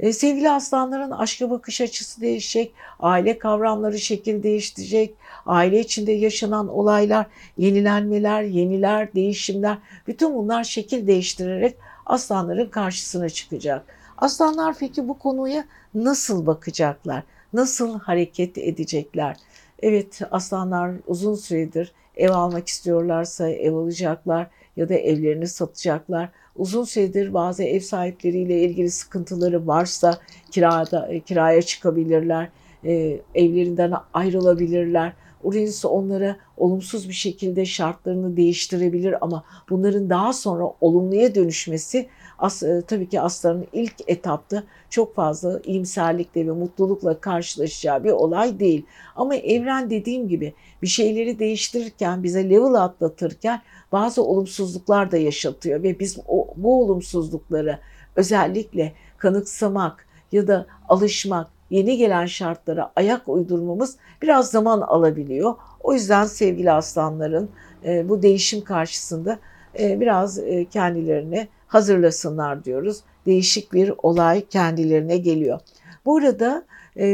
E, 0.00 0.12
sevgili 0.12 0.50
aslanların 0.50 1.10
aşka 1.10 1.50
bakış 1.50 1.80
açısı 1.80 2.20
değişecek, 2.20 2.72
aile 3.00 3.38
kavramları 3.38 3.98
şekil 3.98 4.42
değiştirecek, 4.42 5.14
aile 5.48 5.80
içinde 5.80 6.12
yaşanan 6.12 6.68
olaylar, 6.68 7.26
yenilenmeler, 7.58 8.42
yeniler, 8.42 9.14
değişimler 9.14 9.78
bütün 10.06 10.34
bunlar 10.34 10.64
şekil 10.64 11.06
değiştirerek 11.06 11.76
aslanların 12.06 12.68
karşısına 12.68 13.28
çıkacak. 13.28 13.84
Aslanlar 14.18 14.76
peki 14.78 15.08
bu 15.08 15.18
konuya 15.18 15.64
nasıl 15.94 16.46
bakacaklar? 16.46 17.22
Nasıl 17.52 17.98
hareket 17.98 18.58
edecekler? 18.58 19.36
Evet 19.82 20.20
aslanlar 20.30 20.92
uzun 21.06 21.34
süredir 21.34 21.92
ev 22.18 22.30
almak 22.30 22.68
istiyorlarsa 22.68 23.48
ev 23.48 23.74
alacaklar 23.74 24.46
ya 24.76 24.88
da 24.88 24.94
evlerini 24.94 25.46
satacaklar. 25.46 26.28
Uzun 26.56 26.84
süredir 26.84 27.34
bazı 27.34 27.62
ev 27.62 27.80
sahipleriyle 27.80 28.62
ilgili 28.62 28.90
sıkıntıları 28.90 29.66
varsa 29.66 30.18
kirada 30.50 31.10
kiraya 31.26 31.62
çıkabilirler. 31.62 32.48
E, 32.84 33.20
evlerinden 33.34 33.92
ayrılabilirler. 34.14 35.12
Uranüs 35.42 35.84
onlara 35.84 36.36
olumsuz 36.56 37.08
bir 37.08 37.14
şekilde 37.14 37.64
şartlarını 37.64 38.36
değiştirebilir 38.36 39.24
ama 39.24 39.44
bunların 39.70 40.10
daha 40.10 40.32
sonra 40.32 40.64
olumluya 40.80 41.34
dönüşmesi 41.34 42.08
as, 42.38 42.62
e, 42.62 42.82
tabii 42.86 43.08
ki 43.08 43.20
aslanın 43.20 43.66
ilk 43.72 43.94
etapta 44.06 44.62
çok 44.90 45.14
fazla 45.14 45.60
iyimserlikle 45.64 46.46
ve 46.46 46.50
mutlulukla 46.50 47.20
karşılaşacağı 47.20 48.04
bir 48.04 48.10
olay 48.10 48.60
değil. 48.60 48.86
Ama 49.16 49.34
evren 49.34 49.90
dediğim 49.90 50.28
gibi 50.28 50.54
bir 50.82 50.86
şeyleri 50.86 51.38
değiştirirken, 51.38 52.22
bize 52.22 52.50
level 52.50 52.74
atlatırken 52.74 53.62
bazı 53.92 54.22
olumsuzluklar 54.22 55.12
da 55.12 55.16
yaşatıyor 55.16 55.82
ve 55.82 56.00
biz 56.00 56.18
o, 56.28 56.48
bu 56.56 56.82
olumsuzlukları 56.82 57.78
özellikle 58.16 58.92
kanıksamak 59.18 60.06
ya 60.32 60.48
da 60.48 60.66
alışmak, 60.88 61.50
yeni 61.70 61.96
gelen 61.96 62.26
şartlara 62.26 62.92
ayak 62.96 63.28
uydurmamız 63.28 63.96
biraz 64.22 64.50
zaman 64.50 64.80
alabiliyor. 64.80 65.54
O 65.80 65.94
yüzden 65.94 66.24
sevgili 66.24 66.72
aslanların 66.72 67.50
e, 67.84 68.08
bu 68.08 68.22
değişim 68.22 68.64
karşısında 68.64 69.38
e, 69.78 70.00
biraz 70.00 70.38
e, 70.38 70.64
kendilerini 70.64 71.48
hazırlasınlar 71.66 72.64
diyoruz. 72.64 73.00
Değişik 73.26 73.72
bir 73.72 73.92
olay 74.02 74.46
kendilerine 74.46 75.16
geliyor. 75.16 75.60
Bu 76.04 76.16
arada 76.16 76.64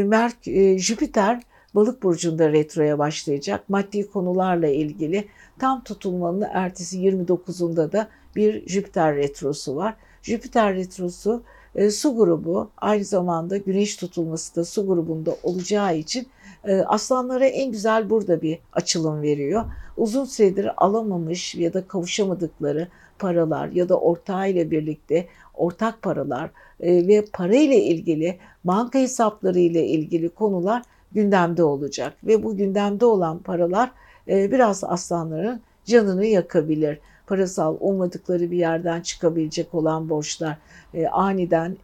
Merk, 0.05 0.37
Jüpiter 0.77 1.41
balık 1.75 2.03
burcunda 2.03 2.53
retroya 2.53 2.99
başlayacak. 2.99 3.69
Maddi 3.69 4.11
konularla 4.11 4.69
ilgili 4.69 5.29
tam 5.59 5.85
tutulmanın 5.85 6.47
ertesi 6.53 6.99
29'unda 6.99 7.93
da 7.93 8.09
bir 8.37 8.69
Jüpiter 8.69 9.17
retrosu 9.17 9.77
var. 9.77 9.95
Jüpiter 10.23 10.75
retrosu 10.75 11.43
E, 11.75 11.91
su 11.91 12.17
grubu 12.17 12.71
aynı 12.77 13.05
zamanda 13.05 13.57
güneş 13.57 13.97
tutulması 13.97 14.57
da 14.57 14.65
su 14.65 14.87
grubunda 14.87 15.37
olacağı 15.43 15.97
için 15.97 16.27
e, 16.65 16.77
aslanlara 16.81 17.47
en 17.47 17.73
güzel 17.73 18.11
burada 18.11 18.43
bir 18.43 18.59
açılım 18.73 19.23
veriyor. 19.23 19.65
Uzun 19.97 20.25
süredir 20.25 20.85
alamamış 20.85 21.55
ya 21.55 21.73
da 21.73 21.89
kavuşamadıkları 21.89 22.89
paralar 23.19 23.69
ya 23.69 23.89
da 23.89 24.01
ortağıyla 24.01 24.71
birlikte 24.71 25.27
ortak 25.55 26.03
paralar 26.03 26.51
e, 26.81 27.07
ve 27.09 27.25
parayla 27.33 27.77
ilgili 27.77 28.39
banka 28.65 28.99
hesapları 28.99 29.59
ile 29.59 29.87
ilgili 29.87 30.29
konular 30.29 30.83
gündemde 31.13 31.65
olacak 31.65 32.15
ve 32.25 32.43
bu 32.43 32.57
gündemde 32.57 33.07
olan 33.07 33.39
paralar 33.39 33.91
e, 34.29 34.53
biraz 34.53 34.85
aslanların 34.85 35.61
canını 35.85 36.27
yakabilir. 36.27 36.99
Parasal 37.27 37.77
olmadıkları 37.81 38.51
bir 38.51 38.57
yerden 38.57 39.01
çıkabilecek 39.01 39.75
olan 39.75 40.09
borçlar, 40.09 40.59
e, 40.95 41.07
aniden 41.07 41.77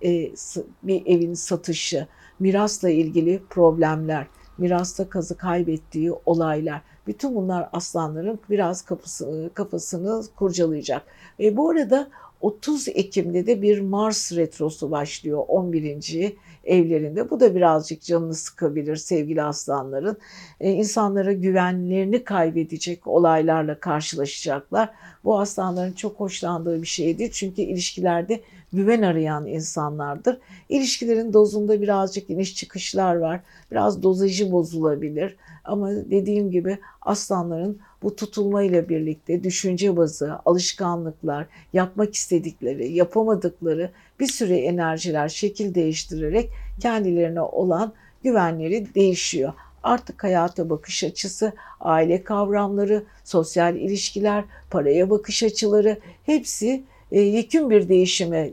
bir 0.82 1.06
evin 1.06 1.34
satışı, 1.34 2.06
mirasla 2.40 2.90
ilgili 2.90 3.42
problemler, 3.50 4.26
mirasta 4.58 5.08
kazı 5.08 5.36
kaybettiği 5.36 6.12
olaylar. 6.26 6.82
Bütün 7.06 7.34
bunlar 7.34 7.68
aslanların 7.72 8.40
biraz 8.50 8.82
kapısı, 8.82 9.50
kafasını 9.54 10.22
kurcalayacak. 10.36 11.02
E, 11.40 11.56
bu 11.56 11.70
arada 11.70 12.08
30 12.40 12.88
Ekim'de 12.88 13.46
de 13.46 13.62
bir 13.62 13.80
Mars 13.80 14.32
retrosu 14.32 14.90
başlıyor 14.90 15.44
11. 15.48 16.34
evlerinde. 16.70 17.30
Bu 17.30 17.40
da 17.40 17.54
birazcık 17.54 18.02
canını 18.02 18.34
sıkabilir 18.34 18.96
sevgili 18.96 19.42
aslanların. 19.42 20.16
Ee, 20.60 20.70
insanlara 20.70 21.32
güvenlerini 21.32 22.24
kaybedecek 22.24 23.06
olaylarla 23.06 23.80
karşılaşacaklar. 23.80 24.90
Bu 25.24 25.40
aslanların 25.40 25.92
çok 25.92 26.20
hoşlandığı 26.20 26.82
bir 26.82 26.86
şeydir. 26.86 27.30
Çünkü 27.32 27.62
ilişkilerde 27.62 28.40
güven 28.72 29.02
arayan 29.02 29.46
insanlardır. 29.46 30.38
İlişkilerin 30.68 31.32
dozunda 31.32 31.80
birazcık 31.80 32.30
iniş 32.30 32.56
çıkışlar 32.56 33.16
var. 33.16 33.40
Biraz 33.70 34.02
dozajı 34.02 34.52
bozulabilir. 34.52 35.36
Ama 35.64 35.90
dediğim 35.90 36.50
gibi 36.50 36.78
aslanların 37.02 37.78
bu 38.02 38.16
tutulmayla 38.16 38.88
birlikte 38.88 39.44
düşünce 39.44 39.96
bazı, 39.96 40.38
alışkanlıklar, 40.44 41.46
yapmak 41.72 42.14
istedikleri, 42.14 42.92
yapamadıkları 42.92 43.90
bir 44.20 44.26
sürü 44.26 44.54
enerjiler 44.54 45.28
şekil 45.28 45.74
değiştirerek 45.74 46.50
kendilerine 46.80 47.40
olan 47.40 47.92
güvenleri 48.22 48.94
değişiyor. 48.94 49.52
Artık 49.82 50.24
hayata 50.24 50.70
bakış 50.70 51.04
açısı, 51.04 51.52
aile 51.80 52.24
kavramları, 52.24 53.04
sosyal 53.24 53.76
ilişkiler, 53.76 54.44
paraya 54.70 55.10
bakış 55.10 55.42
açıları 55.42 55.98
hepsi 56.26 56.84
e, 57.12 57.20
yekün 57.20 57.70
bir 57.70 57.88
değişimi 57.88 58.52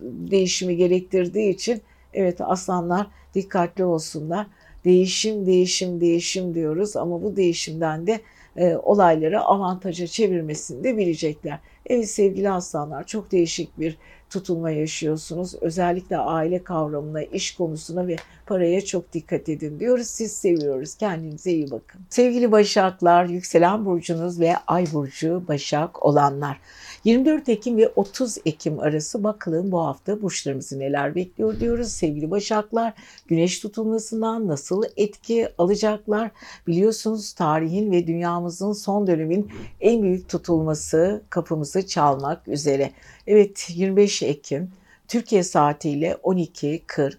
değişimi 0.00 0.76
gerektirdiği 0.76 1.54
için 1.54 1.82
evet 2.14 2.40
aslanlar 2.40 3.06
dikkatli 3.34 3.84
olsunlar. 3.84 4.46
Değişim, 4.84 5.46
değişim, 5.46 6.00
değişim 6.00 6.54
diyoruz 6.54 6.96
ama 6.96 7.22
bu 7.22 7.36
değişimden 7.36 8.06
de 8.06 8.20
e, 8.56 8.76
olayları 8.76 9.40
avantaja 9.40 10.06
çevirmesini 10.06 10.84
de 10.84 10.96
bilecekler. 10.96 11.58
Evet 11.86 12.10
sevgili 12.10 12.50
aslanlar 12.50 13.06
çok 13.06 13.32
değişik 13.32 13.80
bir 13.80 13.98
tutulma 14.30 14.70
yaşıyorsunuz. 14.70 15.54
Özellikle 15.60 16.16
aile 16.16 16.64
kavramına, 16.64 17.22
iş 17.22 17.54
konusuna 17.54 18.06
ve 18.06 18.16
paraya 18.46 18.84
çok 18.84 19.12
dikkat 19.12 19.48
edin 19.48 19.80
diyoruz. 19.80 20.06
Siz 20.06 20.32
seviyoruz. 20.32 20.94
Kendinize 20.94 21.50
iyi 21.50 21.70
bakın. 21.70 22.00
Sevgili 22.10 22.52
Başaklar, 22.52 23.24
yükselen 23.24 23.84
burcunuz 23.84 24.40
ve 24.40 24.54
ay 24.66 24.86
burcu 24.92 25.42
Başak 25.48 26.02
olanlar. 26.06 26.60
24 27.04 27.48
Ekim 27.48 27.76
ve 27.76 27.88
30 27.88 28.38
Ekim 28.46 28.80
arası 28.80 29.24
bakalım 29.24 29.72
bu 29.72 29.80
hafta 29.80 30.22
burçlarımızı 30.22 30.78
neler 30.78 31.14
bekliyor 31.14 31.60
diyoruz. 31.60 31.88
Sevgili 31.88 32.30
Başaklar 32.30 32.92
güneş 33.26 33.60
tutulmasından 33.60 34.48
nasıl 34.48 34.82
etki 34.96 35.48
alacaklar? 35.58 36.30
Biliyorsunuz 36.66 37.32
tarihin 37.32 37.92
ve 37.92 38.06
dünyamızın 38.06 38.72
son 38.72 39.06
dönemin 39.06 39.50
en 39.80 40.02
büyük 40.02 40.28
tutulması 40.28 41.22
kapımızı 41.30 41.86
çalmak 41.86 42.48
üzere. 42.48 42.90
Evet 43.26 43.66
25 43.74 44.22
Ekim 44.22 44.70
Türkiye 45.08 45.42
saatiyle 45.42 46.12
12.40 46.12 47.16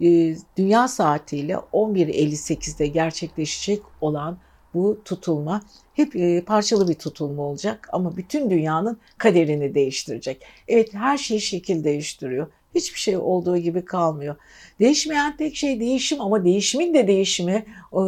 e, 0.00 0.36
Dünya 0.56 0.88
saatiyle 0.88 1.54
11.58'de 1.72 2.86
gerçekleşecek 2.86 3.82
olan 4.00 4.38
bu 4.74 5.00
tutulma 5.04 5.62
hep 5.96 6.16
e, 6.16 6.40
parçalı 6.40 6.88
bir 6.88 6.94
tutulma 6.94 7.42
olacak 7.42 7.88
ama 7.92 8.16
bütün 8.16 8.50
dünyanın 8.50 8.98
kaderini 9.18 9.74
değiştirecek. 9.74 10.42
Evet 10.68 10.94
her 10.94 11.18
şey 11.18 11.38
şekil 11.38 11.84
değiştiriyor. 11.84 12.46
Hiçbir 12.74 13.00
şey 13.00 13.16
olduğu 13.16 13.56
gibi 13.56 13.84
kalmıyor. 13.84 14.36
Değişmeyen 14.80 15.36
tek 15.36 15.56
şey 15.56 15.80
değişim 15.80 16.20
ama 16.20 16.44
değişimin 16.44 16.94
de 16.94 17.06
değişimi 17.06 17.64
e, 17.92 18.00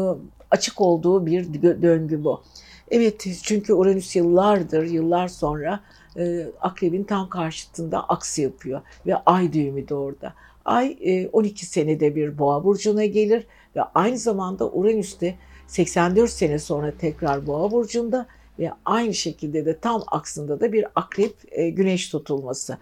açık 0.51 0.81
olduğu 0.81 1.27
bir 1.27 1.63
döngü 1.63 2.25
bu. 2.25 2.43
Evet 2.91 3.27
çünkü 3.43 3.73
Uranüs 3.73 4.17
yıllardır, 4.17 4.87
yıllar 4.87 5.29
sonra 5.29 5.81
e, 6.17 6.47
akrebin 6.61 7.05
tam 7.05 7.29
karşıtında 7.29 8.09
aksi 8.09 8.43
yapıyor 8.43 8.81
ve 9.07 9.17
ay 9.17 9.53
düğümü 9.53 9.89
de 9.89 9.95
orada. 9.95 10.35
Ay 10.65 10.99
12 11.33 11.67
senede 11.67 12.17
bir 12.17 12.39
boğa 12.39 12.65
burcuna 12.65 13.05
gelir 13.05 13.47
ve 13.77 13.83
aynı 13.83 14.19
zamanda 14.19 14.71
Uranüs'te 14.71 15.35
84 15.69 16.31
sene 16.31 16.59
sonra 16.59 16.93
tekrar 16.99 17.47
Boğa 17.47 17.71
burcunda 17.71 18.27
ve 18.59 18.73
aynı 18.85 19.15
şekilde 19.15 19.67
de 19.67 19.79
tam 19.79 20.05
aksında 20.07 20.61
da 20.61 20.73
bir 20.73 20.87
akrep 20.95 21.35
e, 21.51 21.71
güneş 21.71 22.09
tutulması. 22.09 22.79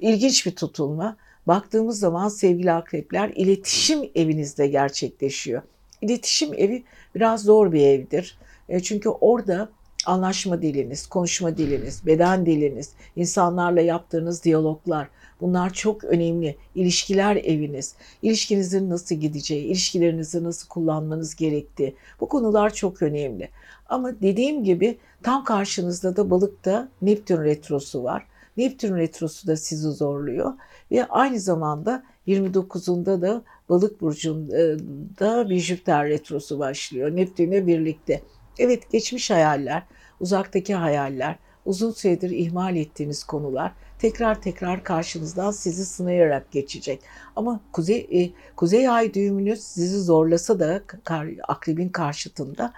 İlginç 0.00 0.46
bir 0.46 0.56
tutulma. 0.56 1.16
Baktığımız 1.46 1.98
zaman 1.98 2.28
sevgili 2.28 2.72
akrepler 2.72 3.28
iletişim 3.28 4.10
evinizde 4.14 4.66
gerçekleşiyor. 4.66 5.62
İletişim 6.02 6.54
evi 6.54 6.84
biraz 7.14 7.42
zor 7.42 7.72
bir 7.72 7.86
evdir. 7.86 8.38
E, 8.68 8.80
çünkü 8.80 9.08
orada 9.08 9.68
anlaşma 10.06 10.62
diliniz, 10.62 11.06
konuşma 11.06 11.56
diliniz, 11.56 12.06
beden 12.06 12.46
diliniz, 12.46 12.92
insanlarla 13.16 13.80
yaptığınız 13.80 14.44
diyaloglar, 14.44 15.08
Bunlar 15.40 15.72
çok 15.72 16.04
önemli. 16.04 16.56
İlişkiler 16.74 17.36
eviniz, 17.36 17.94
ilişkinizin 18.22 18.90
nasıl 18.90 19.14
gideceği, 19.14 19.64
ilişkilerinizi 19.64 20.44
nasıl 20.44 20.68
kullanmanız 20.68 21.36
gerektiği. 21.36 21.94
Bu 22.20 22.28
konular 22.28 22.74
çok 22.74 23.02
önemli. 23.02 23.48
Ama 23.88 24.20
dediğim 24.22 24.64
gibi 24.64 24.98
tam 25.22 25.44
karşınızda 25.44 26.16
da 26.16 26.30
balıkta 26.30 26.88
Neptün 27.02 27.44
retrosu 27.44 28.04
var. 28.04 28.26
Neptün 28.56 28.96
retrosu 28.96 29.46
da 29.46 29.56
sizi 29.56 29.88
zorluyor 29.88 30.52
ve 30.90 31.04
aynı 31.04 31.40
zamanda 31.40 32.04
29'unda 32.28 33.22
da 33.22 33.42
balık 33.68 34.00
burcunda 34.00 35.50
bir 35.50 35.58
Jüpiter 35.58 36.08
retrosu 36.08 36.58
başlıyor 36.58 37.16
Neptün'le 37.16 37.66
birlikte. 37.66 38.22
Evet 38.58 38.90
geçmiş 38.92 39.30
hayaller, 39.30 39.82
uzaktaki 40.20 40.74
hayaller, 40.74 41.36
uzun 41.64 41.90
süredir 41.90 42.30
ihmal 42.30 42.76
ettiğiniz 42.76 43.24
konular 43.24 43.72
tekrar 44.00 44.42
tekrar 44.42 44.84
karşınızdan 44.84 45.50
sizi 45.50 45.84
sınayarak 45.84 46.52
geçecek. 46.52 47.00
Ama 47.36 47.60
kuzey 47.72 48.08
e, 48.12 48.30
kuzey 48.56 48.88
ay 48.88 49.14
düğümünüz 49.14 49.60
sizi 49.60 50.00
zorlasa 50.00 50.60
da 50.60 50.82
kar, 51.04 51.28
akrebin 51.48 51.88
karşıtında 51.88 52.72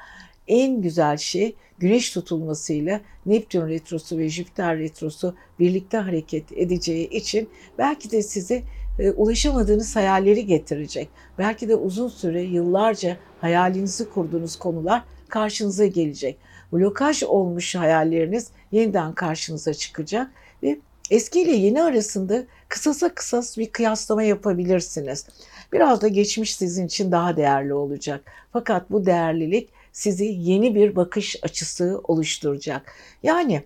en 0.48 0.82
güzel 0.82 1.16
şey 1.16 1.56
güneş 1.78 2.10
tutulmasıyla 2.10 3.00
Neptün 3.26 3.68
retrosu 3.68 4.18
ve 4.18 4.28
Jüpiter 4.28 4.78
retrosu 4.78 5.34
birlikte 5.58 5.98
hareket 5.98 6.52
edeceği 6.52 7.08
için 7.08 7.48
belki 7.78 8.10
de 8.10 8.22
size 8.22 8.62
e, 8.98 9.10
ulaşamadığınız 9.10 9.96
hayalleri 9.96 10.46
getirecek. 10.46 11.08
Belki 11.38 11.68
de 11.68 11.74
uzun 11.76 12.08
süre 12.08 12.42
yıllarca 12.42 13.16
hayalinizi 13.40 14.10
kurduğunuz 14.10 14.56
konular 14.56 15.04
karşınıza 15.28 15.86
gelecek. 15.86 16.38
Blokaj 16.72 17.22
olmuş 17.22 17.74
hayalleriniz 17.74 18.50
yeniden 18.72 19.12
karşınıza 19.12 19.74
çıkacak 19.74 20.30
ve 20.62 20.78
Eski 21.12 21.42
ile 21.42 21.52
yeni 21.52 21.82
arasında 21.82 22.44
kısasa 22.68 23.14
kısas 23.14 23.58
bir 23.58 23.72
kıyaslama 23.72 24.22
yapabilirsiniz. 24.22 25.26
Biraz 25.72 26.02
da 26.02 26.08
geçmiş 26.08 26.56
sizin 26.56 26.86
için 26.86 27.12
daha 27.12 27.36
değerli 27.36 27.74
olacak. 27.74 28.32
Fakat 28.52 28.90
bu 28.90 29.06
değerlilik 29.06 29.70
sizi 29.92 30.24
yeni 30.24 30.74
bir 30.74 30.96
bakış 30.96 31.36
açısı 31.42 32.00
oluşturacak. 32.04 32.92
Yani 33.22 33.62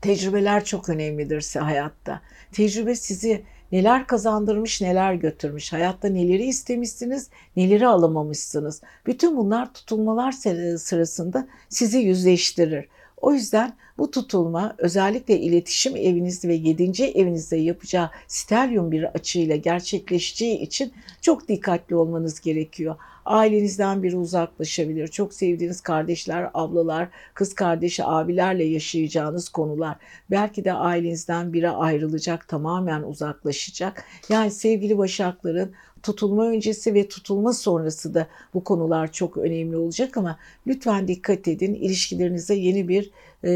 tecrübeler 0.00 0.64
çok 0.64 0.88
önemlidir 0.88 1.54
hayatta. 1.60 2.20
Tecrübe 2.52 2.94
sizi 2.94 3.42
neler 3.72 4.06
kazandırmış, 4.06 4.80
neler 4.80 5.14
götürmüş, 5.14 5.72
hayatta 5.72 6.08
neleri 6.08 6.44
istemişsiniz, 6.44 7.30
neleri 7.56 7.86
alamamışsınız. 7.86 8.82
Bütün 9.06 9.36
bunlar 9.36 9.74
tutulmalar 9.74 10.32
sırasında 10.78 11.48
sizi 11.68 11.98
yüzleştirir. 11.98 12.88
O 13.16 13.32
yüzden 13.32 13.76
bu 13.98 14.10
tutulma 14.10 14.74
özellikle 14.78 15.40
iletişim 15.40 15.96
evinizde 15.96 16.48
ve 16.48 16.54
7. 16.54 17.04
evinizde 17.04 17.56
yapacağı 17.56 18.10
stelyum 18.28 18.92
bir 18.92 19.04
açıyla 19.04 19.56
gerçekleşeceği 19.56 20.58
için 20.58 20.92
çok 21.20 21.48
dikkatli 21.48 21.96
olmanız 21.96 22.40
gerekiyor. 22.40 22.96
Ailenizden 23.24 24.02
biri 24.02 24.16
uzaklaşabilir. 24.16 25.08
Çok 25.08 25.34
sevdiğiniz 25.34 25.80
kardeşler, 25.80 26.50
ablalar, 26.54 27.08
kız 27.34 27.54
kardeşi, 27.54 28.04
abilerle 28.04 28.64
yaşayacağınız 28.64 29.48
konular. 29.48 29.96
Belki 30.30 30.64
de 30.64 30.72
ailenizden 30.72 31.52
biri 31.52 31.70
ayrılacak, 31.70 32.48
tamamen 32.48 33.02
uzaklaşacak. 33.02 34.04
Yani 34.28 34.50
sevgili 34.50 34.98
Başakların 34.98 35.72
tutulma 36.04 36.46
öncesi 36.46 36.94
ve 36.94 37.08
tutulma 37.08 37.52
sonrası 37.52 38.14
da 38.14 38.26
bu 38.54 38.64
konular 38.64 39.12
çok 39.12 39.36
önemli 39.36 39.76
olacak 39.76 40.16
ama 40.16 40.38
lütfen 40.66 41.08
dikkat 41.08 41.48
edin. 41.48 41.74
İlişkilerinize 41.74 42.54
yeni 42.54 42.88
bir 42.88 43.10
e, 43.44 43.50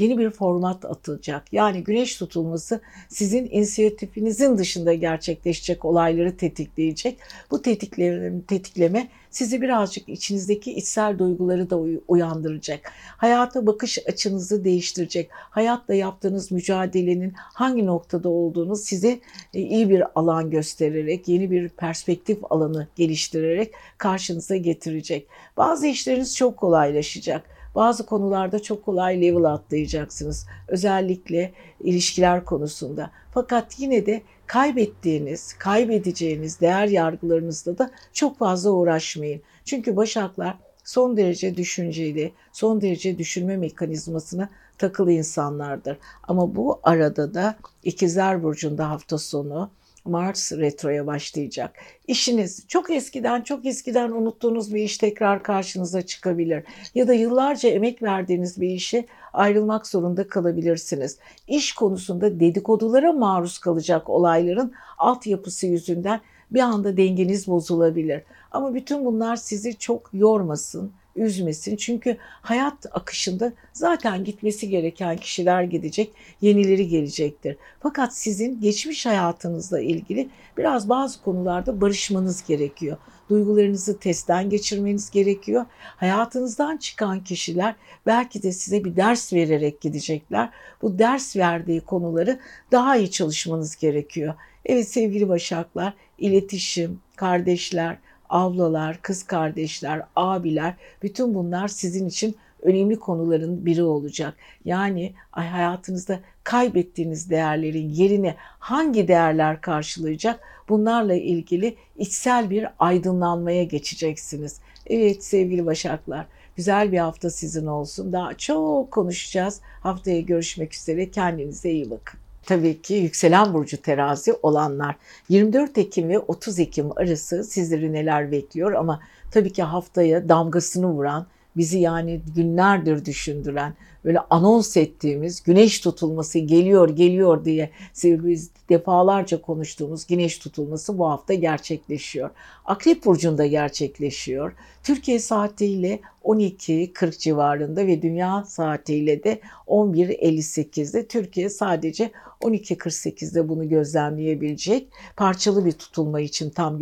yeni 0.00 0.18
bir 0.18 0.30
format 0.30 0.84
atılacak. 0.84 1.52
Yani 1.52 1.84
güneş 1.84 2.16
tutulması 2.16 2.80
sizin 3.08 3.48
inisiyatifinizin 3.50 4.58
dışında 4.58 4.94
gerçekleşecek 4.94 5.84
olayları 5.84 6.36
tetikleyecek. 6.36 7.18
Bu 7.50 7.62
tetikleme, 7.62 9.08
sizi 9.30 9.62
birazcık 9.62 10.08
içinizdeki 10.08 10.72
içsel 10.74 11.18
duyguları 11.18 11.70
da 11.70 11.78
uyandıracak. 12.08 12.92
Hayata 13.16 13.66
bakış 13.66 13.98
açınızı 14.06 14.64
değiştirecek. 14.64 15.28
Hayatla 15.32 15.94
yaptığınız 15.94 16.50
mücadelenin 16.50 17.32
hangi 17.36 17.86
noktada 17.86 18.28
olduğunu 18.28 18.76
size 18.76 19.20
e, 19.54 19.60
iyi 19.60 19.90
bir 19.90 20.02
alan 20.14 20.50
göstererek, 20.50 21.28
yeni 21.28 21.50
bir 21.50 21.68
perspektif 21.68 22.38
alanı 22.50 22.88
geliştirerek 22.96 23.72
karşınıza 23.98 24.56
getirecek. 24.56 25.26
Bazı 25.56 25.86
işleriniz 25.86 26.36
çok 26.36 26.56
kolaylaşacak 26.56 27.57
bazı 27.78 28.06
konularda 28.06 28.62
çok 28.62 28.84
kolay 28.84 29.22
level 29.22 29.44
atlayacaksınız. 29.44 30.46
Özellikle 30.68 31.52
ilişkiler 31.80 32.44
konusunda. 32.44 33.10
Fakat 33.34 33.80
yine 33.80 34.06
de 34.06 34.22
kaybettiğiniz, 34.46 35.52
kaybedeceğiniz 35.58 36.60
değer 36.60 36.86
yargılarınızda 36.86 37.78
da 37.78 37.90
çok 38.12 38.38
fazla 38.38 38.70
uğraşmayın. 38.70 39.42
Çünkü 39.64 39.96
başaklar 39.96 40.58
son 40.84 41.16
derece 41.16 41.56
düşünceli, 41.56 42.32
son 42.52 42.80
derece 42.80 43.18
düşünme 43.18 43.56
mekanizmasına 43.56 44.48
takılı 44.78 45.12
insanlardır. 45.12 45.98
Ama 46.22 46.56
bu 46.56 46.80
arada 46.82 47.34
da 47.34 47.56
İkizler 47.84 48.42
Burcu'nda 48.42 48.90
hafta 48.90 49.18
sonu 49.18 49.70
Mars 50.08 50.52
retroya 50.52 51.06
başlayacak. 51.06 51.76
İşiniz 52.06 52.64
çok 52.68 52.90
eskiden 52.90 53.42
çok 53.42 53.66
eskiden 53.66 54.10
unuttuğunuz 54.10 54.74
bir 54.74 54.82
iş 54.82 54.98
tekrar 54.98 55.42
karşınıza 55.42 56.02
çıkabilir. 56.02 56.64
Ya 56.94 57.08
da 57.08 57.14
yıllarca 57.14 57.68
emek 57.68 58.02
verdiğiniz 58.02 58.60
bir 58.60 58.68
işe 58.68 59.06
ayrılmak 59.32 59.86
zorunda 59.86 60.28
kalabilirsiniz. 60.28 61.18
İş 61.48 61.72
konusunda 61.72 62.40
dedikodulara 62.40 63.12
maruz 63.12 63.58
kalacak 63.58 64.08
olayların 64.08 64.72
altyapısı 64.98 65.66
yüzünden 65.66 66.20
bir 66.50 66.60
anda 66.60 66.96
dengeniz 66.96 67.48
bozulabilir. 67.48 68.22
Ama 68.52 68.74
bütün 68.74 69.04
bunlar 69.04 69.36
sizi 69.36 69.78
çok 69.78 70.10
yormasın, 70.12 70.92
üzmesin. 71.18 71.76
Çünkü 71.76 72.16
hayat 72.20 72.86
akışında 72.92 73.52
zaten 73.72 74.24
gitmesi 74.24 74.68
gereken 74.68 75.16
kişiler 75.16 75.62
gidecek, 75.62 76.12
yenileri 76.40 76.88
gelecektir. 76.88 77.56
Fakat 77.80 78.16
sizin 78.16 78.60
geçmiş 78.60 79.06
hayatınızla 79.06 79.80
ilgili 79.80 80.28
biraz 80.56 80.88
bazı 80.88 81.22
konularda 81.22 81.80
barışmanız 81.80 82.46
gerekiyor. 82.46 82.96
Duygularınızı 83.30 83.98
testten 83.98 84.50
geçirmeniz 84.50 85.10
gerekiyor. 85.10 85.66
Hayatınızdan 85.96 86.76
çıkan 86.76 87.24
kişiler 87.24 87.74
belki 88.06 88.42
de 88.42 88.52
size 88.52 88.84
bir 88.84 88.96
ders 88.96 89.32
vererek 89.32 89.80
gidecekler. 89.80 90.50
Bu 90.82 90.98
ders 90.98 91.36
verdiği 91.36 91.80
konuları 91.80 92.40
daha 92.72 92.96
iyi 92.96 93.10
çalışmanız 93.10 93.76
gerekiyor. 93.76 94.34
Evet 94.64 94.88
sevgili 94.88 95.28
Başaklar, 95.28 95.92
iletişim, 96.18 97.00
kardeşler, 97.16 97.98
ablalar, 98.28 98.98
kız 99.02 99.22
kardeşler, 99.22 100.02
abiler 100.16 100.74
bütün 101.02 101.34
bunlar 101.34 101.68
sizin 101.68 102.08
için 102.08 102.36
önemli 102.62 102.98
konuların 102.98 103.66
biri 103.66 103.82
olacak. 103.82 104.34
Yani 104.64 105.12
hayatınızda 105.30 106.20
kaybettiğiniz 106.44 107.30
değerlerin 107.30 107.88
yerine 107.88 108.36
hangi 108.58 109.08
değerler 109.08 109.60
karşılayacak? 109.60 110.40
Bunlarla 110.68 111.14
ilgili 111.14 111.76
içsel 111.96 112.50
bir 112.50 112.66
aydınlanmaya 112.78 113.64
geçeceksiniz. 113.64 114.60
Evet 114.86 115.24
sevgili 115.24 115.66
Başaklar, 115.66 116.26
güzel 116.56 116.92
bir 116.92 116.98
hafta 116.98 117.30
sizin 117.30 117.66
olsun. 117.66 118.12
Daha 118.12 118.34
çok 118.34 118.90
konuşacağız. 118.90 119.60
Haftaya 119.82 120.20
görüşmek 120.20 120.74
üzere. 120.74 121.10
Kendinize 121.10 121.70
iyi 121.70 121.90
bakın 121.90 122.20
tabii 122.48 122.82
ki 122.82 122.94
yükselen 122.94 123.54
burcu 123.54 123.82
terazi 123.82 124.32
olanlar. 124.42 124.96
24 125.28 125.78
Ekim 125.78 126.08
ve 126.08 126.18
30 126.18 126.58
Ekim 126.58 126.98
arası 126.98 127.44
sizleri 127.44 127.92
neler 127.92 128.32
bekliyor 128.32 128.72
ama 128.72 129.00
tabii 129.30 129.52
ki 129.52 129.62
haftaya 129.62 130.28
damgasını 130.28 130.88
vuran, 130.88 131.26
bizi 131.56 131.78
yani 131.78 132.20
günlerdir 132.36 133.04
düşündüren, 133.04 133.74
böyle 134.04 134.18
anons 134.30 134.76
ettiğimiz 134.76 135.42
güneş 135.42 135.80
tutulması 135.80 136.38
geliyor 136.38 136.88
geliyor 136.88 137.44
diye 137.44 137.70
biz 138.04 138.50
defalarca 138.68 139.42
konuştuğumuz 139.42 140.06
güneş 140.06 140.38
tutulması 140.38 140.98
bu 140.98 141.10
hafta 141.10 141.34
gerçekleşiyor. 141.34 142.30
Akrep 142.64 143.04
burcunda 143.04 143.46
gerçekleşiyor. 143.46 144.52
Türkiye 144.88 145.18
saatiyle 145.18 146.00
12.40 146.24 147.18
civarında 147.18 147.86
ve 147.86 148.02
dünya 148.02 148.44
saatiyle 148.44 149.24
de 149.24 149.40
11.58'de 149.66 151.06
Türkiye 151.06 151.48
sadece 151.50 152.10
12.48'de 152.40 153.48
bunu 153.48 153.68
gözlemleyebilecek. 153.68 154.88
Parçalı 155.16 155.64
bir 155.64 155.72
tutulma 155.72 156.20
için 156.20 156.50
tam 156.50 156.78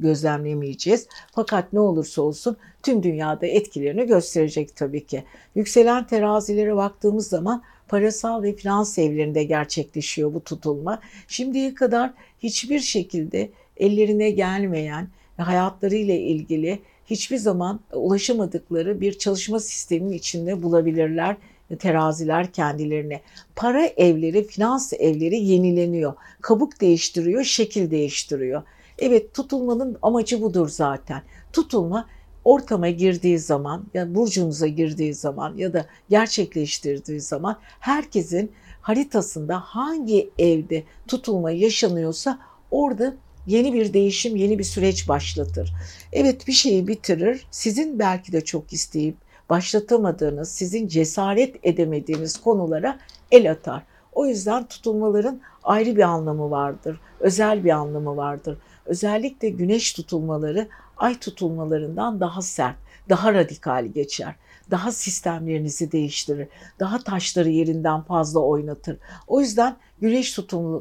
gözlemleyemeyeceğiz. 0.00 1.06
Fakat 1.32 1.72
ne 1.72 1.80
olursa 1.80 2.22
olsun 2.22 2.56
tüm 2.82 3.02
dünyada 3.02 3.46
etkilerini 3.46 4.06
gösterecek 4.06 4.76
tabii 4.76 5.06
ki. 5.06 5.24
Yükselen 5.54 6.06
terazilere 6.06 6.76
baktığımız 6.76 7.28
zaman 7.28 7.62
parasal 7.88 8.42
ve 8.42 8.52
finans 8.56 8.98
evlerinde 8.98 9.44
gerçekleşiyor 9.44 10.34
bu 10.34 10.44
tutulma. 10.44 11.00
Şimdiye 11.28 11.74
kadar 11.74 12.12
hiçbir 12.38 12.80
şekilde 12.80 13.50
ellerine 13.76 14.30
gelmeyen 14.30 15.08
hayatlarıyla 15.36 16.14
ilgili 16.14 16.78
hiçbir 17.10 17.36
zaman 17.36 17.80
ulaşamadıkları 17.92 19.00
bir 19.00 19.18
çalışma 19.18 19.60
sisteminin 19.60 20.12
içinde 20.12 20.62
bulabilirler 20.62 21.36
teraziler 21.78 22.52
kendilerine. 22.52 23.20
Para 23.56 23.86
evleri, 23.86 24.46
finans 24.46 24.92
evleri 24.92 25.36
yenileniyor. 25.36 26.14
Kabuk 26.40 26.80
değiştiriyor, 26.80 27.44
şekil 27.44 27.90
değiştiriyor. 27.90 28.62
Evet 28.98 29.34
tutulmanın 29.34 29.98
amacı 30.02 30.42
budur 30.42 30.68
zaten. 30.68 31.22
Tutulma 31.52 32.06
ortama 32.44 32.88
girdiği 32.88 33.38
zaman 33.38 33.84
yani 33.94 34.14
burcunuza 34.14 34.66
girdiği 34.66 35.14
zaman 35.14 35.56
ya 35.56 35.72
da 35.72 35.86
gerçekleştirdiği 36.10 37.20
zaman 37.20 37.56
herkesin 37.80 38.52
haritasında 38.80 39.60
hangi 39.60 40.30
evde 40.38 40.84
tutulma 41.08 41.50
yaşanıyorsa 41.50 42.38
orada 42.70 43.14
yeni 43.46 43.74
bir 43.74 43.92
değişim, 43.92 44.36
yeni 44.36 44.58
bir 44.58 44.64
süreç 44.64 45.08
başlatır. 45.08 45.72
Evet 46.12 46.46
bir 46.46 46.52
şeyi 46.52 46.88
bitirir. 46.88 47.46
Sizin 47.50 47.98
belki 47.98 48.32
de 48.32 48.40
çok 48.40 48.72
isteyip 48.72 49.16
başlatamadığınız, 49.50 50.48
sizin 50.48 50.88
cesaret 50.88 51.56
edemediğiniz 51.62 52.40
konulara 52.40 52.98
el 53.30 53.50
atar. 53.50 53.82
O 54.12 54.26
yüzden 54.26 54.66
tutulmaların 54.66 55.40
ayrı 55.62 55.96
bir 55.96 56.02
anlamı 56.02 56.50
vardır, 56.50 57.00
özel 57.20 57.64
bir 57.64 57.70
anlamı 57.70 58.16
vardır. 58.16 58.58
Özellikle 58.86 59.48
güneş 59.48 59.92
tutulmaları 59.92 60.68
ay 60.96 61.18
tutulmalarından 61.18 62.20
daha 62.20 62.42
sert, 62.42 62.76
daha 63.08 63.34
radikal 63.34 63.86
geçer. 63.86 64.34
Daha 64.70 64.92
sistemlerinizi 64.92 65.92
değiştirir. 65.92 66.48
Daha 66.80 66.98
taşları 66.98 67.50
yerinden 67.50 68.02
fazla 68.02 68.40
oynatır. 68.40 68.98
O 69.26 69.40
yüzden 69.40 69.76
güneş 70.00 70.34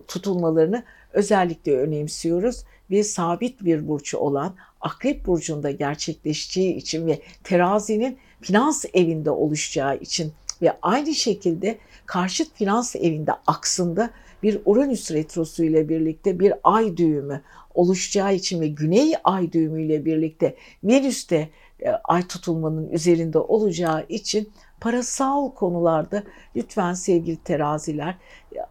tutulmalarını 0.08 0.84
özellikle 1.13 1.78
önemsiyoruz. 1.78 2.63
Ve 2.91 3.04
sabit 3.04 3.65
bir 3.65 3.88
burcu 3.88 4.17
olan 4.17 4.56
Akrep 4.82 5.26
burcunda 5.26 5.72
gerçekleşeceği 5.72 6.76
için 6.76 7.08
ve 7.08 7.19
terazinin 7.43 8.17
finans 8.41 8.86
evinde 8.93 9.32
oluşacağı 9.32 9.98
için 9.98 10.34
ve 10.62 10.78
aynı 10.82 11.15
şekilde 11.15 11.78
karşıt 12.06 12.54
finans 12.54 12.95
evinde 12.95 13.32
aksında 13.48 14.10
bir 14.43 14.62
Uranüs 14.65 15.12
retrosu 15.12 15.63
ile 15.63 15.89
birlikte 15.89 16.39
bir 16.39 16.54
ay 16.63 16.98
düğümü 16.98 17.41
oluşacağı 17.74 18.36
için 18.36 18.62
ve 18.62 18.67
güney 18.67 19.13
ay 19.24 19.52
düğümü 19.52 19.86
ile 19.86 20.06
birlikte 20.06 20.56
Venüs'te 20.84 21.50
e, 21.80 21.89
ay 21.89 22.28
tutulmanın 22.28 22.89
üzerinde 22.89 23.39
olacağı 23.39 24.06
için 24.10 24.50
parasal 24.81 25.51
konularda 25.51 26.23
lütfen 26.55 26.93
sevgili 26.93 27.37
teraziler 27.37 28.15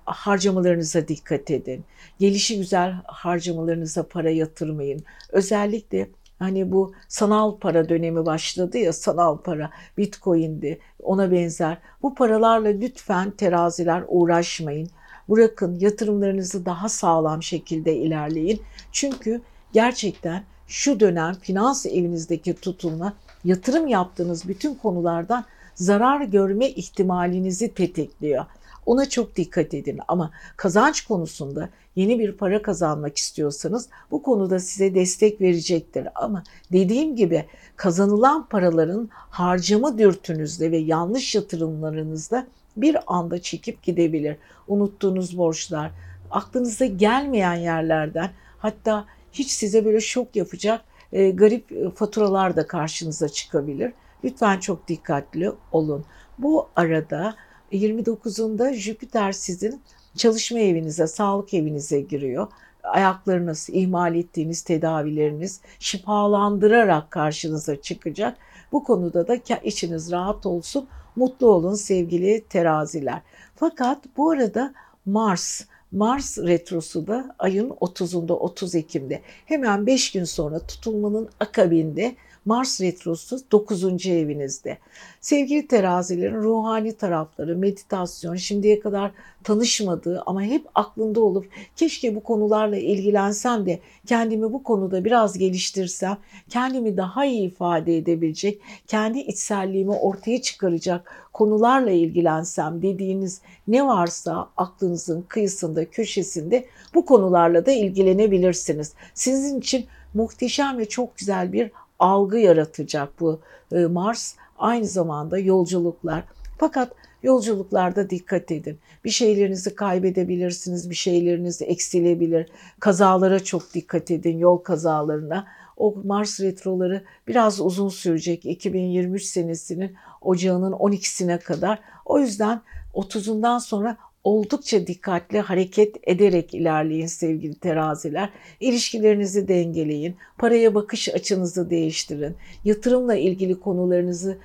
harcamalarınıza 0.04 1.08
dikkat 1.08 1.50
edin. 1.50 1.84
Gelişi 2.18 2.58
güzel 2.58 2.94
harcamalarınıza 3.06 4.08
para 4.08 4.30
yatırmayın. 4.30 5.04
Özellikle 5.32 6.08
Hani 6.38 6.72
bu 6.72 6.92
sanal 7.08 7.56
para 7.56 7.88
dönemi 7.88 8.26
başladı 8.26 8.78
ya 8.78 8.92
sanal 8.92 9.36
para, 9.36 9.70
bitcoin'di 9.98 10.78
ona 11.02 11.30
benzer. 11.30 11.78
Bu 12.02 12.14
paralarla 12.14 12.68
lütfen 12.68 13.30
teraziler 13.30 14.04
uğraşmayın. 14.08 14.90
Bırakın 15.28 15.78
yatırımlarınızı 15.80 16.66
daha 16.66 16.88
sağlam 16.88 17.42
şekilde 17.42 17.96
ilerleyin. 17.96 18.62
Çünkü 18.92 19.40
gerçekten 19.72 20.44
şu 20.66 21.00
dönem 21.00 21.34
finans 21.34 21.86
evinizdeki 21.86 22.54
tutulma 22.54 23.12
yatırım 23.44 23.86
yaptığınız 23.86 24.48
bütün 24.48 24.74
konulardan 24.74 25.44
zarar 25.79 26.20
görme 26.20 26.68
ihtimalinizi 26.68 27.74
tetikliyor. 27.74 28.45
Ona 28.87 29.09
çok 29.09 29.37
dikkat 29.37 29.74
edin 29.74 30.01
ama 30.09 30.31
kazanç 30.57 31.01
konusunda 31.01 31.68
yeni 31.97 32.18
bir 32.18 32.33
para 32.33 32.62
kazanmak 32.62 33.16
istiyorsanız 33.16 33.89
bu 34.11 34.22
konuda 34.22 34.59
size 34.59 34.95
destek 34.95 35.41
verecektir. 35.41 36.09
Ama 36.14 36.43
dediğim 36.72 37.16
gibi 37.16 37.45
kazanılan 37.76 38.47
paraların 38.49 39.09
harcama 39.12 39.99
dürtünüzde 39.99 40.70
ve 40.70 40.76
yanlış 40.76 41.35
yatırımlarınızda 41.35 42.47
bir 42.76 42.97
anda 43.07 43.43
çekip 43.43 43.83
gidebilir. 43.83 44.37
Unuttuğunuz 44.68 45.39
borçlar, 45.39 45.91
aklınıza 46.31 46.87
gelmeyen 46.87 47.55
yerlerden 47.55 48.31
hatta 48.59 49.05
hiç 49.33 49.51
size 49.51 49.85
böyle 49.85 50.01
şok 50.01 50.37
yapacak 50.37 50.81
e, 51.12 51.31
garip 51.31 51.72
e, 51.72 51.91
faturalar 51.91 52.57
da 52.57 52.66
karşınıza 52.66 53.29
çıkabilir. 53.29 53.93
Lütfen 54.24 54.60
çok 54.60 54.88
dikkatli 54.88 55.52
olun. 55.72 56.04
Bu 56.38 56.68
arada 56.76 57.34
29'unda 57.72 58.74
Jüpiter 58.74 59.32
sizin 59.32 59.82
çalışma 60.16 60.58
evinize, 60.58 61.06
sağlık 61.06 61.54
evinize 61.54 62.00
giriyor. 62.00 62.46
Ayaklarınız, 62.82 63.68
ihmal 63.72 64.14
ettiğiniz 64.14 64.62
tedavileriniz 64.62 65.60
şifalandırarak 65.78 67.10
karşınıza 67.10 67.80
çıkacak. 67.80 68.38
Bu 68.72 68.84
konuda 68.84 69.28
da 69.28 69.34
içiniz 69.64 70.12
rahat 70.12 70.46
olsun, 70.46 70.88
mutlu 71.16 71.46
olun 71.50 71.74
sevgili 71.74 72.44
teraziler. 72.48 73.22
Fakat 73.56 73.98
bu 74.16 74.30
arada 74.30 74.74
Mars, 75.06 75.60
Mars 75.92 76.38
retrosu 76.38 77.06
da 77.06 77.34
ayın 77.38 77.70
30'unda 77.70 78.32
30 78.32 78.74
Ekim'de 78.74 79.22
hemen 79.46 79.86
5 79.86 80.12
gün 80.12 80.24
sonra 80.24 80.58
tutulmanın 80.58 81.28
akabinde 81.40 82.16
Mars 82.49 82.80
Retrosu 82.80 83.38
9. 83.53 84.07
evinizde. 84.07 84.78
Sevgili 85.20 85.66
terazilerin 85.66 86.34
ruhani 86.34 86.92
tarafları, 86.92 87.57
meditasyon, 87.57 88.34
şimdiye 88.36 88.80
kadar 88.80 89.11
tanışmadığı 89.44 90.22
ama 90.26 90.42
hep 90.42 90.66
aklında 90.74 91.20
olup 91.20 91.46
keşke 91.76 92.14
bu 92.14 92.22
konularla 92.22 92.76
ilgilensem 92.76 93.66
de 93.66 93.80
kendimi 94.07 94.53
bu 94.53 94.62
konuda 94.62 95.05
biraz 95.05 95.38
geliştirsem, 95.38 96.18
kendimi 96.49 96.96
daha 96.96 97.24
iyi 97.24 97.49
ifade 97.49 97.96
edebilecek, 97.96 98.61
kendi 98.86 99.18
içselliğimi 99.18 99.92
ortaya 99.92 100.42
çıkaracak 100.42 101.28
konularla 101.32 101.90
ilgilensem 101.90 102.82
dediğiniz 102.82 103.40
ne 103.66 103.86
varsa 103.86 104.49
aklınızın 104.57 105.22
kıyısında, 105.22 105.90
köşesinde 105.90 106.66
bu 106.94 107.05
konularla 107.05 107.66
da 107.66 107.72
ilgilenebilirsiniz. 107.72 108.92
Sizin 109.14 109.59
için 109.59 109.86
muhteşem 110.14 110.78
ve 110.78 110.88
çok 110.88 111.16
güzel 111.16 111.53
bir 111.53 111.70
algı 111.99 112.38
yaratacak 112.38 113.20
bu 113.20 113.40
e, 113.72 113.86
Mars. 113.86 114.34
Aynı 114.59 114.86
zamanda 114.86 115.38
yolculuklar. 115.38 116.24
Fakat 116.59 116.92
yolculuklarda 117.22 118.11
dikkat 118.11 118.51
edin. 118.51 118.78
Bir 119.05 119.11
şeylerinizi 119.11 119.74
kaybedebilirsiniz, 119.74 120.90
bir 120.90 120.94
şeyleriniz 120.94 121.62
eksilebilir. 121.62 122.49
Kazalara 122.80 123.44
çok 123.44 123.74
dikkat 123.74 124.11
edin, 124.11 124.38
yol 124.38 124.59
kazalarına. 124.59 125.46
O 125.76 125.94
Mars 126.05 126.40
retroları 126.40 127.05
biraz 127.28 127.61
uzun 127.61 127.88
sürecek 127.88 128.46
2023 128.46 129.22
senesinin 129.22 129.96
ocağının 130.20 130.72
12'sine 130.72 131.38
kadar. 131.38 131.78
O 132.05 132.18
yüzden 132.18 132.61
30'undan 132.94 133.61
sonra 133.61 133.96
oldukça 134.24 134.86
dikkatli 134.86 135.40
hareket 135.40 135.96
ederek 136.02 136.54
ilerleyin 136.54 137.06
sevgili 137.06 137.54
teraziler. 137.54 138.30
İlişkilerinizi 138.60 139.48
dengeleyin, 139.48 140.16
paraya 140.38 140.74
bakış 140.74 141.08
açınızı 141.08 141.70
değiştirin, 141.70 142.36
yatırımla 142.64 143.14
ilgili 143.14 143.60
konularınızı 143.60 144.38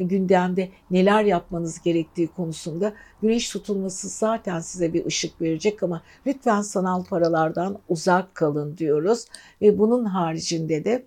gündemde 0.00 0.68
neler 0.90 1.24
yapmanız 1.24 1.82
gerektiği 1.82 2.28
konusunda 2.28 2.92
güneş 3.22 3.48
tutulması 3.48 4.08
zaten 4.08 4.60
size 4.60 4.94
bir 4.94 5.06
ışık 5.06 5.40
verecek 5.40 5.82
ama 5.82 6.02
lütfen 6.26 6.62
sanal 6.62 7.04
paralardan 7.04 7.78
uzak 7.88 8.34
kalın 8.34 8.76
diyoruz 8.76 9.24
ve 9.62 9.78
bunun 9.78 10.04
haricinde 10.04 10.84
de 10.84 11.04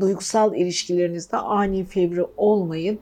duygusal 0.00 0.54
ilişkilerinizde 0.54 1.36
ani 1.36 1.84
fevri 1.84 2.24
olmayın 2.36 2.98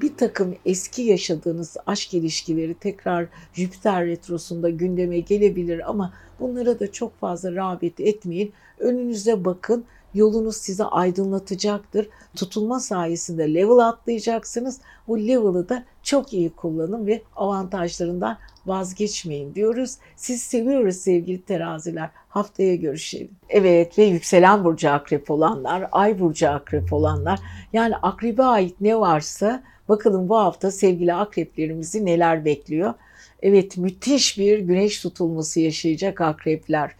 bir 0.00 0.16
takım 0.16 0.54
eski 0.66 1.02
yaşadığınız 1.02 1.76
aşk 1.86 2.14
ilişkileri 2.14 2.74
tekrar 2.74 3.26
Jüpiter 3.52 4.06
retrosunda 4.06 4.70
gündeme 4.70 5.20
gelebilir 5.20 5.90
ama 5.90 6.12
bunlara 6.40 6.80
da 6.80 6.92
çok 6.92 7.20
fazla 7.20 7.54
rağbet 7.54 8.00
etmeyin. 8.00 8.52
Önünüze 8.78 9.44
bakın. 9.44 9.84
Yolunuz 10.14 10.56
size 10.56 10.84
aydınlatacaktır. 10.84 12.08
Tutulma 12.36 12.80
sayesinde 12.80 13.54
level 13.54 13.78
atlayacaksınız. 13.78 14.80
Bu 15.08 15.18
level'ı 15.18 15.68
da 15.68 15.84
çok 16.02 16.32
iyi 16.32 16.50
kullanın 16.50 17.06
ve 17.06 17.22
avantajlarından 17.36 18.38
vazgeçmeyin 18.66 19.54
diyoruz. 19.54 19.96
Siz 20.16 20.42
seviyoruz 20.42 20.96
sevgili 20.96 21.42
teraziler. 21.42 22.10
Haftaya 22.28 22.74
görüşelim. 22.74 23.30
Evet 23.48 23.98
ve 23.98 24.04
yükselen 24.04 24.64
burcu 24.64 24.90
akrep 24.90 25.30
olanlar, 25.30 25.88
ay 25.92 26.20
burcu 26.20 26.50
akrep 26.50 26.92
olanlar 26.92 27.40
yani 27.72 27.96
akrebe 27.96 28.42
ait 28.42 28.80
ne 28.80 29.00
varsa 29.00 29.62
Bakalım 29.88 30.28
bu 30.28 30.36
hafta 30.36 30.70
sevgili 30.70 31.14
akreplerimizi 31.14 32.04
neler 32.04 32.44
bekliyor? 32.44 32.94
Evet 33.42 33.76
müthiş 33.76 34.38
bir 34.38 34.58
güneş 34.58 35.00
tutulması 35.00 35.60
yaşayacak 35.60 36.20
akrepler. 36.20 36.90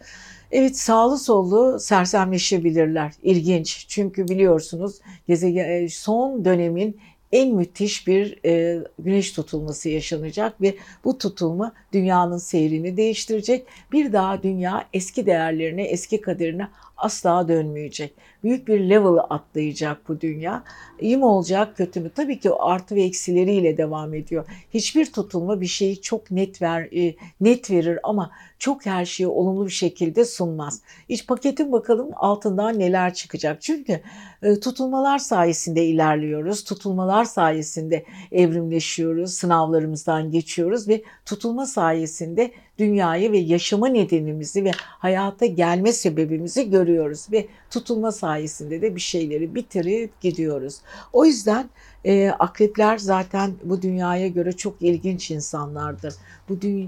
Evet 0.51 0.77
sağlı 0.77 1.17
sollu 1.17 1.79
sersemleşebilirler. 1.79 3.11
İlginç 3.23 3.85
çünkü 3.87 4.27
biliyorsunuz 4.27 4.99
gezegen 5.27 5.69
e, 5.69 5.89
son 5.89 6.45
dönemin 6.45 6.97
en 7.31 7.55
müthiş 7.55 8.07
bir 8.07 8.45
e, 8.45 8.83
güneş 8.99 9.31
tutulması 9.31 9.89
yaşanacak 9.89 10.61
ve 10.61 10.75
bu 11.03 11.17
tutulma 11.17 11.73
dünyanın 11.93 12.37
seyrini 12.37 12.97
değiştirecek. 12.97 13.65
Bir 13.91 14.13
daha 14.13 14.43
dünya 14.43 14.85
eski 14.93 15.25
değerlerine, 15.25 15.83
eski 15.83 16.21
kaderine 16.21 16.67
asla 16.97 17.47
dönmeyecek. 17.47 18.13
Büyük 18.43 18.67
bir 18.67 18.79
level 18.79 19.17
atlayacak 19.29 20.09
bu 20.09 20.21
dünya. 20.21 20.63
İyi 20.99 21.17
mi 21.17 21.25
olacak, 21.25 21.77
kötü 21.77 21.99
mü? 21.99 22.11
Tabii 22.15 22.39
ki 22.39 22.51
artı 22.59 22.95
ve 22.95 23.03
eksileriyle 23.03 23.77
devam 23.77 24.13
ediyor. 24.13 24.45
Hiçbir 24.73 25.11
tutulma 25.13 25.61
bir 25.61 25.67
şeyi 25.67 26.01
çok 26.01 26.31
net 26.31 26.61
ver 26.61 26.81
e, 26.81 27.15
net 27.41 27.71
verir 27.71 27.99
ama 28.03 28.31
çok 28.59 28.85
her 28.85 29.05
şeyi 29.05 29.27
olumlu 29.27 29.65
bir 29.65 29.71
şekilde 29.71 30.25
sunmaz. 30.25 30.81
İç 31.09 31.27
paketin 31.27 31.71
bakalım 31.71 32.09
altından 32.15 32.79
neler 32.79 33.13
çıkacak. 33.13 33.61
Çünkü 33.61 34.01
e, 34.43 34.59
tutulmalar 34.59 35.19
sayesinde 35.19 35.85
ilerliyoruz. 35.85 36.63
Tutulmalar 36.63 37.23
sayesinde 37.23 38.05
evrimleşiyoruz. 38.31 39.33
Sınavlarımızdan 39.33 40.31
geçiyoruz 40.31 40.87
ve 40.87 41.03
tutulma 41.25 41.65
sayesinde 41.65 42.51
dünyayı 42.77 43.31
ve 43.31 43.37
yaşama 43.37 43.87
nedenimizi 43.87 44.63
ve 44.63 44.71
hayata 44.77 45.45
gelme 45.45 45.93
sebebimizi 45.93 46.69
görüyoruz 46.69 47.27
ve 47.31 47.47
tutulma 47.69 48.11
sayesinde 48.11 48.28
de 48.37 48.95
bir 48.95 49.01
şeyleri 49.01 49.55
bitirip 49.55 50.21
gidiyoruz. 50.21 50.77
O 51.13 51.25
yüzden 51.25 51.69
e, 52.05 52.29
akrepler 52.29 52.97
zaten 52.97 53.51
bu 53.63 53.81
dünyaya 53.81 54.27
göre 54.27 54.51
çok 54.51 54.81
ilginç 54.81 55.31
insanlardır. 55.31 56.13
Bu 56.49 56.53
dü- 56.53 56.87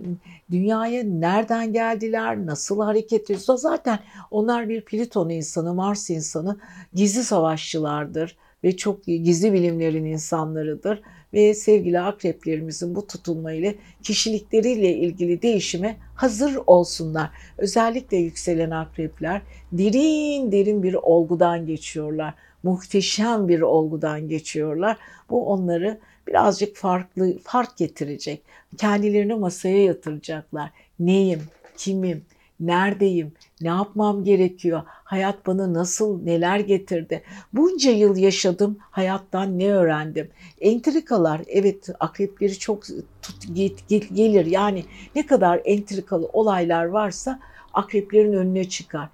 dünyaya 0.52 1.04
nereden 1.04 1.74
geldiler, 1.74 2.46
nasıl 2.46 2.82
hareket 2.82 3.24
ediyorsa 3.24 3.58
zaten 3.58 4.00
onlar 4.32 4.70
bir 4.70 4.82
Plüton 4.82 5.30
insanı, 5.30 5.74
Mars 5.74 6.10
insanı, 6.10 6.60
gizli 6.94 7.24
savaşçılardır 7.24 8.38
ve 8.64 8.78
çok 8.78 9.04
gizli 9.06 9.54
bilimlerin 9.54 10.06
insanlarıdır 10.06 11.02
ve 11.34 11.54
sevgili 11.54 12.00
akreplerimizin 12.00 12.96
bu 12.96 13.08
tutulma 13.08 13.52
ile 13.52 13.76
kişilikleriyle 14.04 14.96
ilgili 14.96 15.42
değişime 15.42 15.98
hazır 16.22 16.60
olsunlar. 16.68 17.30
Özellikle 17.58 18.18
yükselen 18.18 18.72
akrepler 18.72 19.42
derin 19.72 20.52
derin 20.52 20.84
bir 20.84 20.94
olgudan 20.94 21.66
geçiyorlar. 21.66 22.34
Muhteşem 22.64 23.48
bir 23.48 23.62
olgudan 23.62 24.30
geçiyorlar. 24.30 24.98
Bu 25.30 25.48
onları 25.48 26.00
birazcık 26.28 26.76
farklı 26.76 27.38
fark 27.44 27.78
getirecek. 27.78 28.42
Kendilerini 28.78 29.34
masaya 29.34 29.84
yatıracaklar. 29.84 30.70
Neyim, 31.00 31.42
kimim, 31.78 32.26
neredeyim, 32.60 33.32
ne 33.62 33.68
yapmam 33.68 34.24
gerekiyor, 34.24 34.82
hayat 34.88 35.48
bana 35.48 35.74
nasıl, 35.74 36.24
neler 36.24 36.60
getirdi. 36.60 37.24
Bunca 37.54 37.92
yıl 37.92 38.18
yaşadım, 38.18 38.78
hayattan 38.82 39.60
ne 39.60 39.74
öğrendim. 39.74 40.30
Entrikalar, 40.62 41.42
evet 41.48 41.90
akrepleri 42.00 42.60
çok 42.60 42.84
tut, 43.22 43.56
get, 43.56 43.90
get, 43.90 44.16
gelir. 44.16 44.46
Yani 44.46 44.86
ne 45.16 45.26
kadar 45.26 45.62
entrikalı 45.66 46.30
olaylar 46.34 46.86
varsa 46.86 47.40
akreplerin 47.74 48.34
önüne 48.34 48.70
çıkar. 48.70 49.10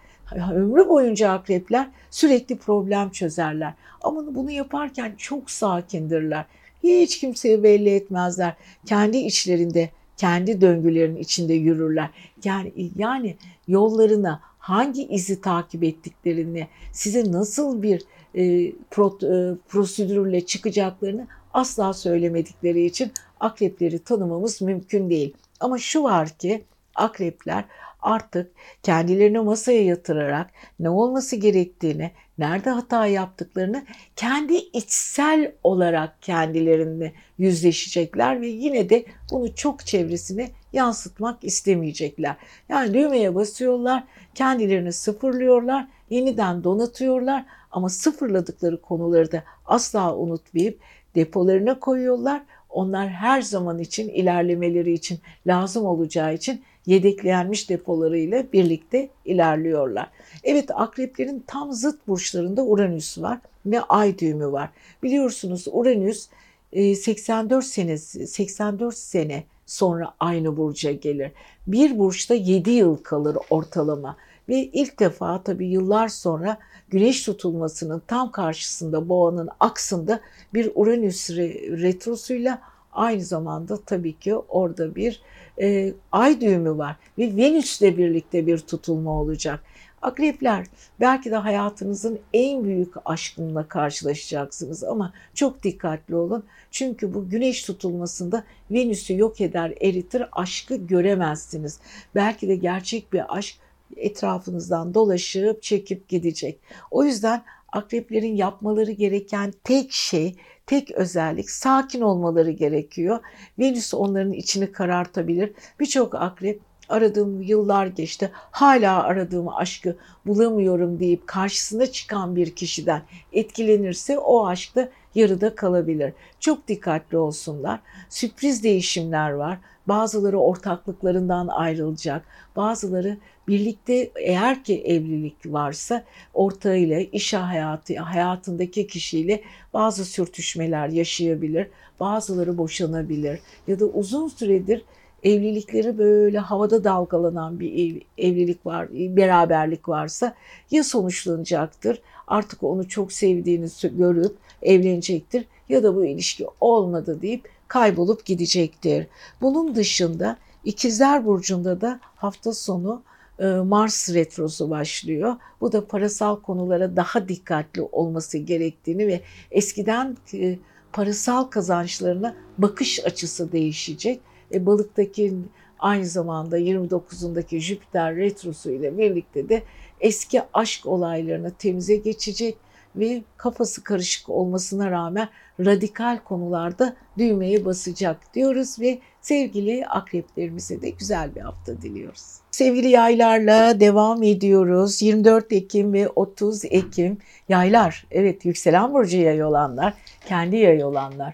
ömrü 0.53 0.89
boyunca 0.89 1.31
akrepler 1.31 1.87
sürekli 2.09 2.57
problem 2.57 3.09
çözerler. 3.09 3.73
Ama 4.01 4.35
bunu 4.35 4.51
yaparken 4.51 5.13
çok 5.17 5.51
sakindirler. 5.51 6.45
Hiç 6.83 7.19
kimseye 7.19 7.63
belli 7.63 7.89
etmezler. 7.89 8.53
Kendi 8.85 9.17
içlerinde, 9.17 9.89
kendi 10.17 10.61
döngülerin 10.61 11.15
içinde 11.15 11.53
yürürler. 11.53 12.09
Yani, 12.43 12.71
yani 12.95 13.35
yollarına 13.67 14.41
hangi 14.59 15.07
izi 15.07 15.41
takip 15.41 15.83
ettiklerini, 15.83 16.67
size 16.91 17.31
nasıl 17.31 17.81
bir 17.81 18.01
e, 18.35 18.71
pro, 18.91 19.17
e, 19.23 19.55
prosedürle 19.67 20.45
çıkacaklarını 20.45 21.27
asla 21.53 21.93
söylemedikleri 21.93 22.85
için 22.85 23.11
akrepleri 23.39 23.99
tanımamız 23.99 24.61
mümkün 24.61 25.09
değil. 25.09 25.33
Ama 25.59 25.77
şu 25.77 26.03
var 26.03 26.29
ki 26.29 26.63
akrepler 26.95 27.65
artık 28.01 28.51
kendilerini 28.83 29.39
masaya 29.39 29.83
yatırarak 29.83 30.49
ne 30.79 30.89
olması 30.89 31.35
gerektiğini, 31.35 32.11
nerede 32.37 32.69
hata 32.69 33.05
yaptıklarını 33.05 33.85
kendi 34.15 34.53
içsel 34.55 35.51
olarak 35.63 36.21
kendilerini 36.21 37.13
yüzleşecekler 37.37 38.41
ve 38.41 38.47
yine 38.47 38.89
de 38.89 39.05
bunu 39.31 39.55
çok 39.55 39.85
çevresine 39.85 40.49
yansıtmak 40.73 41.43
istemeyecekler. 41.43 42.35
Yani 42.69 42.93
düğmeye 42.93 43.35
basıyorlar, 43.35 44.03
kendilerini 44.35 44.93
sıfırlıyorlar, 44.93 45.87
yeniden 46.09 46.63
donatıyorlar 46.63 47.45
ama 47.71 47.89
sıfırladıkları 47.89 48.81
konuları 48.81 49.31
da 49.31 49.43
asla 49.65 50.15
unutmayıp 50.15 50.79
depolarına 51.15 51.79
koyuyorlar. 51.79 52.41
Onlar 52.69 53.09
her 53.09 53.41
zaman 53.41 53.79
için 53.79 54.09
ilerlemeleri 54.09 54.93
için 54.93 55.19
lazım 55.47 55.85
olacağı 55.85 56.33
için 56.33 56.61
yedeklenmiş 56.85 57.69
depolarıyla 57.69 58.43
birlikte 58.53 59.09
ilerliyorlar. 59.25 60.09
Evet 60.43 60.69
akreplerin 60.73 61.43
tam 61.47 61.73
zıt 61.73 62.07
burçlarında 62.07 62.65
Uranüs 62.65 63.17
var 63.17 63.39
ve 63.65 63.81
ay 63.81 64.19
düğümü 64.19 64.51
var. 64.51 64.69
Biliyorsunuz 65.03 65.65
Uranüs 65.71 66.27
84 66.73 67.65
sene 67.65 67.97
84 67.97 68.97
sene 68.97 69.43
sonra 69.67 70.13
aynı 70.19 70.57
burca 70.57 70.91
gelir. 70.91 71.31
Bir 71.67 71.99
burçta 71.99 72.33
7 72.33 72.71
yıl 72.71 72.97
kalır 72.97 73.37
ortalama. 73.49 74.17
Ve 74.49 74.55
ilk 74.55 74.99
defa 74.99 75.43
tabii 75.43 75.67
yıllar 75.67 76.07
sonra 76.07 76.57
güneş 76.89 77.23
tutulmasının 77.23 78.01
tam 78.07 78.31
karşısında 78.31 79.09
boğanın 79.09 79.49
aksında 79.59 80.19
bir 80.53 80.71
Uranüs 80.75 81.29
retrosuyla 81.29 82.61
aynı 82.93 83.21
zamanda 83.21 83.77
tabii 83.85 84.13
ki 84.19 84.35
orada 84.35 84.95
bir 84.95 85.21
e, 85.61 85.93
ay 86.11 86.41
düğümü 86.41 86.77
var 86.77 86.95
ve 87.17 87.37
Venüs'le 87.37 87.81
birlikte 87.81 88.47
bir 88.47 88.57
tutulma 88.57 89.21
olacak. 89.21 89.59
Akrepler 90.07 90.65
belki 90.99 91.31
de 91.31 91.35
hayatınızın 91.35 92.19
en 92.33 92.63
büyük 92.63 92.93
aşkınla 93.05 93.67
karşılaşacaksınız 93.67 94.83
ama 94.83 95.13
çok 95.33 95.63
dikkatli 95.63 96.15
olun. 96.15 96.43
Çünkü 96.71 97.13
bu 97.13 97.29
güneş 97.29 97.63
tutulmasında 97.63 98.43
Venüs'ü 98.71 99.17
yok 99.17 99.41
eder, 99.41 99.73
eritir, 99.81 100.23
aşkı 100.31 100.75
göremezsiniz. 100.75 101.79
Belki 102.15 102.47
de 102.47 102.55
gerçek 102.55 103.13
bir 103.13 103.37
aşk 103.37 103.55
etrafınızdan 103.97 104.93
dolaşıp 104.93 105.63
çekip 105.63 106.09
gidecek. 106.09 106.59
O 106.91 107.03
yüzden 107.03 107.43
akreplerin 107.73 108.35
yapmaları 108.35 108.91
gereken 108.91 109.53
tek 109.63 109.91
şey, 109.91 110.35
tek 110.65 110.91
özellik 110.91 111.51
sakin 111.51 112.01
olmaları 112.01 112.51
gerekiyor. 112.51 113.19
Venüs 113.59 113.93
onların 113.93 114.33
içini 114.33 114.71
karartabilir. 114.71 115.53
Birçok 115.79 116.15
akrep 116.15 116.66
aradığım 116.89 117.41
yıllar 117.41 117.87
geçti. 117.87 118.31
Hala 118.33 119.03
aradığım 119.03 119.49
aşkı 119.49 119.95
bulamıyorum 120.25 120.99
deyip 120.99 121.27
karşısına 121.27 121.85
çıkan 121.85 122.35
bir 122.35 122.55
kişiden 122.55 123.01
etkilenirse 123.33 124.19
o 124.19 124.47
aşk 124.47 124.75
da 124.75 124.89
yarıda 125.15 125.55
kalabilir. 125.55 126.13
Çok 126.39 126.67
dikkatli 126.67 127.17
olsunlar. 127.17 127.79
Sürpriz 128.09 128.63
değişimler 128.63 129.31
var. 129.31 129.57
Bazıları 129.87 130.39
ortaklıklarından 130.39 131.47
ayrılacak. 131.47 132.25
Bazıları 132.55 133.17
birlikte 133.47 134.11
eğer 134.15 134.63
ki 134.63 134.81
evlilik 134.85 135.35
varsa 135.45 136.03
ortağıyla, 136.33 136.99
iş 136.99 137.33
hayatı, 137.33 137.99
hayatındaki 137.99 138.87
kişiyle 138.87 139.41
bazı 139.73 140.05
sürtüşmeler 140.05 140.89
yaşayabilir. 140.89 141.67
Bazıları 141.99 142.57
boşanabilir 142.57 143.39
ya 143.67 143.79
da 143.79 143.85
uzun 143.85 144.27
süredir 144.27 144.83
evlilikleri 145.27 145.97
böyle 145.97 146.39
havada 146.39 146.83
dalgalanan 146.83 147.59
bir 147.59 147.71
ev, 147.73 147.99
evlilik 148.17 148.65
var, 148.65 148.87
beraberlik 148.91 149.89
varsa 149.89 150.35
ya 150.71 150.83
sonuçlanacaktır. 150.83 152.01
Artık 152.27 152.63
onu 152.63 152.87
çok 152.87 153.11
sevdiğini 153.11 153.67
görüp 153.83 154.35
evlenecektir 154.61 155.45
ya 155.69 155.83
da 155.83 155.95
bu 155.95 156.05
ilişki 156.05 156.47
olmadı 156.61 157.21
deyip 157.21 157.49
kaybolup 157.67 158.25
gidecektir. 158.25 159.07
Bunun 159.41 159.75
dışında 159.75 160.37
İkizler 160.65 161.25
Burcu'nda 161.25 161.81
da 161.81 161.99
hafta 162.15 162.53
sonu 162.53 163.01
e, 163.39 163.45
Mars 163.47 164.13
retrosu 164.13 164.69
başlıyor. 164.69 165.35
Bu 165.61 165.71
da 165.71 165.87
parasal 165.87 166.41
konulara 166.41 166.95
daha 166.95 167.27
dikkatli 167.27 167.81
olması 167.81 168.37
gerektiğini 168.37 169.07
ve 169.07 169.21
eskiden 169.51 170.17
e, 170.33 170.57
parasal 170.93 171.43
kazançlarına 171.43 172.35
bakış 172.57 173.05
açısı 173.05 173.51
değişecek. 173.51 174.19
E, 174.53 174.65
balıktaki 174.65 175.33
aynı 175.79 176.05
zamanda 176.05 176.59
29'undaki 176.59 177.59
Jüpiter 177.59 178.15
retrosu 178.15 178.71
ile 178.71 178.97
birlikte 178.97 179.49
de 179.49 179.63
eski 179.99 180.41
aşk 180.53 180.85
olaylarını 180.85 181.51
temize 181.51 181.95
geçecek 181.95 182.57
ve 182.95 183.21
kafası 183.37 183.83
karışık 183.83 184.29
olmasına 184.29 184.91
rağmen 184.91 185.29
radikal 185.59 186.19
konularda 186.25 186.95
düğmeye 187.17 187.65
basacak 187.65 188.33
diyoruz 188.33 188.79
ve 188.79 188.99
sevgili 189.21 189.85
akreplerimize 189.85 190.81
de 190.81 190.89
güzel 190.89 191.35
bir 191.35 191.41
hafta 191.41 191.81
diliyoruz. 191.81 192.37
Sevgili 192.51 192.89
yaylarla 192.89 193.79
devam 193.79 194.23
ediyoruz. 194.23 195.01
24 195.01 195.51
Ekim 195.51 195.93
ve 195.93 196.09
30 196.09 196.65
Ekim 196.65 197.17
yaylar. 197.49 198.07
Evet 198.11 198.45
yükselen 198.45 198.93
burcu 198.93 199.17
yay 199.17 199.43
olanlar, 199.43 199.93
kendi 200.27 200.55
yay 200.55 200.83
olanlar. 200.83 201.33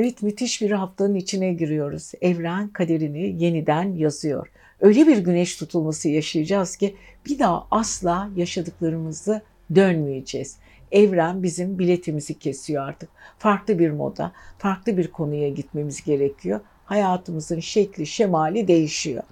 Evet 0.00 0.22
müthiş 0.22 0.62
bir 0.62 0.70
haftanın 0.70 1.14
içine 1.14 1.52
giriyoruz. 1.52 2.12
Evren 2.20 2.68
kaderini 2.68 3.44
yeniden 3.44 3.92
yazıyor. 3.92 4.50
Öyle 4.80 5.06
bir 5.06 5.18
güneş 5.18 5.56
tutulması 5.56 6.08
yaşayacağız 6.08 6.76
ki 6.76 6.94
bir 7.26 7.38
daha 7.38 7.66
asla 7.70 8.30
yaşadıklarımızı 8.36 9.42
dönmeyeceğiz. 9.74 10.56
Evren 10.92 11.42
bizim 11.42 11.78
biletimizi 11.78 12.38
kesiyor 12.38 12.88
artık. 12.88 13.08
Farklı 13.38 13.78
bir 13.78 13.90
moda, 13.90 14.32
farklı 14.58 14.96
bir 14.96 15.10
konuya 15.10 15.48
gitmemiz 15.48 16.04
gerekiyor. 16.04 16.60
Hayatımızın 16.84 17.60
şekli, 17.60 18.06
şemali 18.06 18.68
değişiyor. 18.68 19.22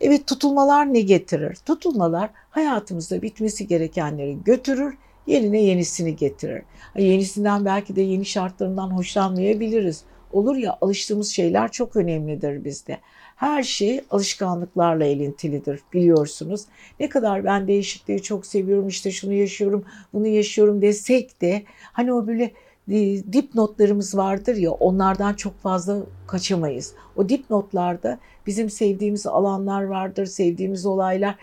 Evet 0.00 0.26
tutulmalar 0.26 0.94
ne 0.94 1.00
getirir? 1.00 1.54
Tutulmalar 1.66 2.30
hayatımızda 2.50 3.22
bitmesi 3.22 3.66
gerekenleri 3.66 4.44
götürür, 4.44 4.94
yerine 5.26 5.62
yenisini 5.62 6.16
getirir. 6.16 6.62
Yenisinden 6.96 7.64
belki 7.64 7.96
de 7.96 8.02
yeni 8.02 8.24
şartlarından 8.24 8.90
hoşlanmayabiliriz. 8.90 10.04
Olur 10.32 10.56
ya 10.56 10.78
alıştığımız 10.80 11.28
şeyler 11.28 11.72
çok 11.72 11.96
önemlidir 11.96 12.64
bizde. 12.64 12.98
Her 13.36 13.62
şey 13.62 14.00
alışkanlıklarla 14.10 15.04
elintilidir 15.04 15.80
biliyorsunuz. 15.92 16.64
Ne 17.00 17.08
kadar 17.08 17.44
ben 17.44 17.68
değişikliği 17.68 18.22
çok 18.22 18.46
seviyorum 18.46 18.88
işte 18.88 19.10
şunu 19.10 19.32
yaşıyorum 19.32 19.84
bunu 20.12 20.26
yaşıyorum 20.26 20.82
desek 20.82 21.40
de 21.40 21.62
hani 21.92 22.12
o 22.12 22.26
böyle 22.26 22.52
e, 22.90 23.32
dipnotlarımız 23.32 24.16
vardır 24.16 24.56
ya 24.56 24.70
onlardan 24.70 25.34
çok 25.34 25.58
fazla 25.58 25.96
kaçamayız. 26.26 26.94
O 27.16 27.28
dipnotlarda 27.28 28.18
bizim 28.46 28.70
sevdiğimiz 28.70 29.26
alanlar 29.26 29.82
vardır, 29.82 30.26
sevdiğimiz 30.26 30.86
olaylar. 30.86 31.36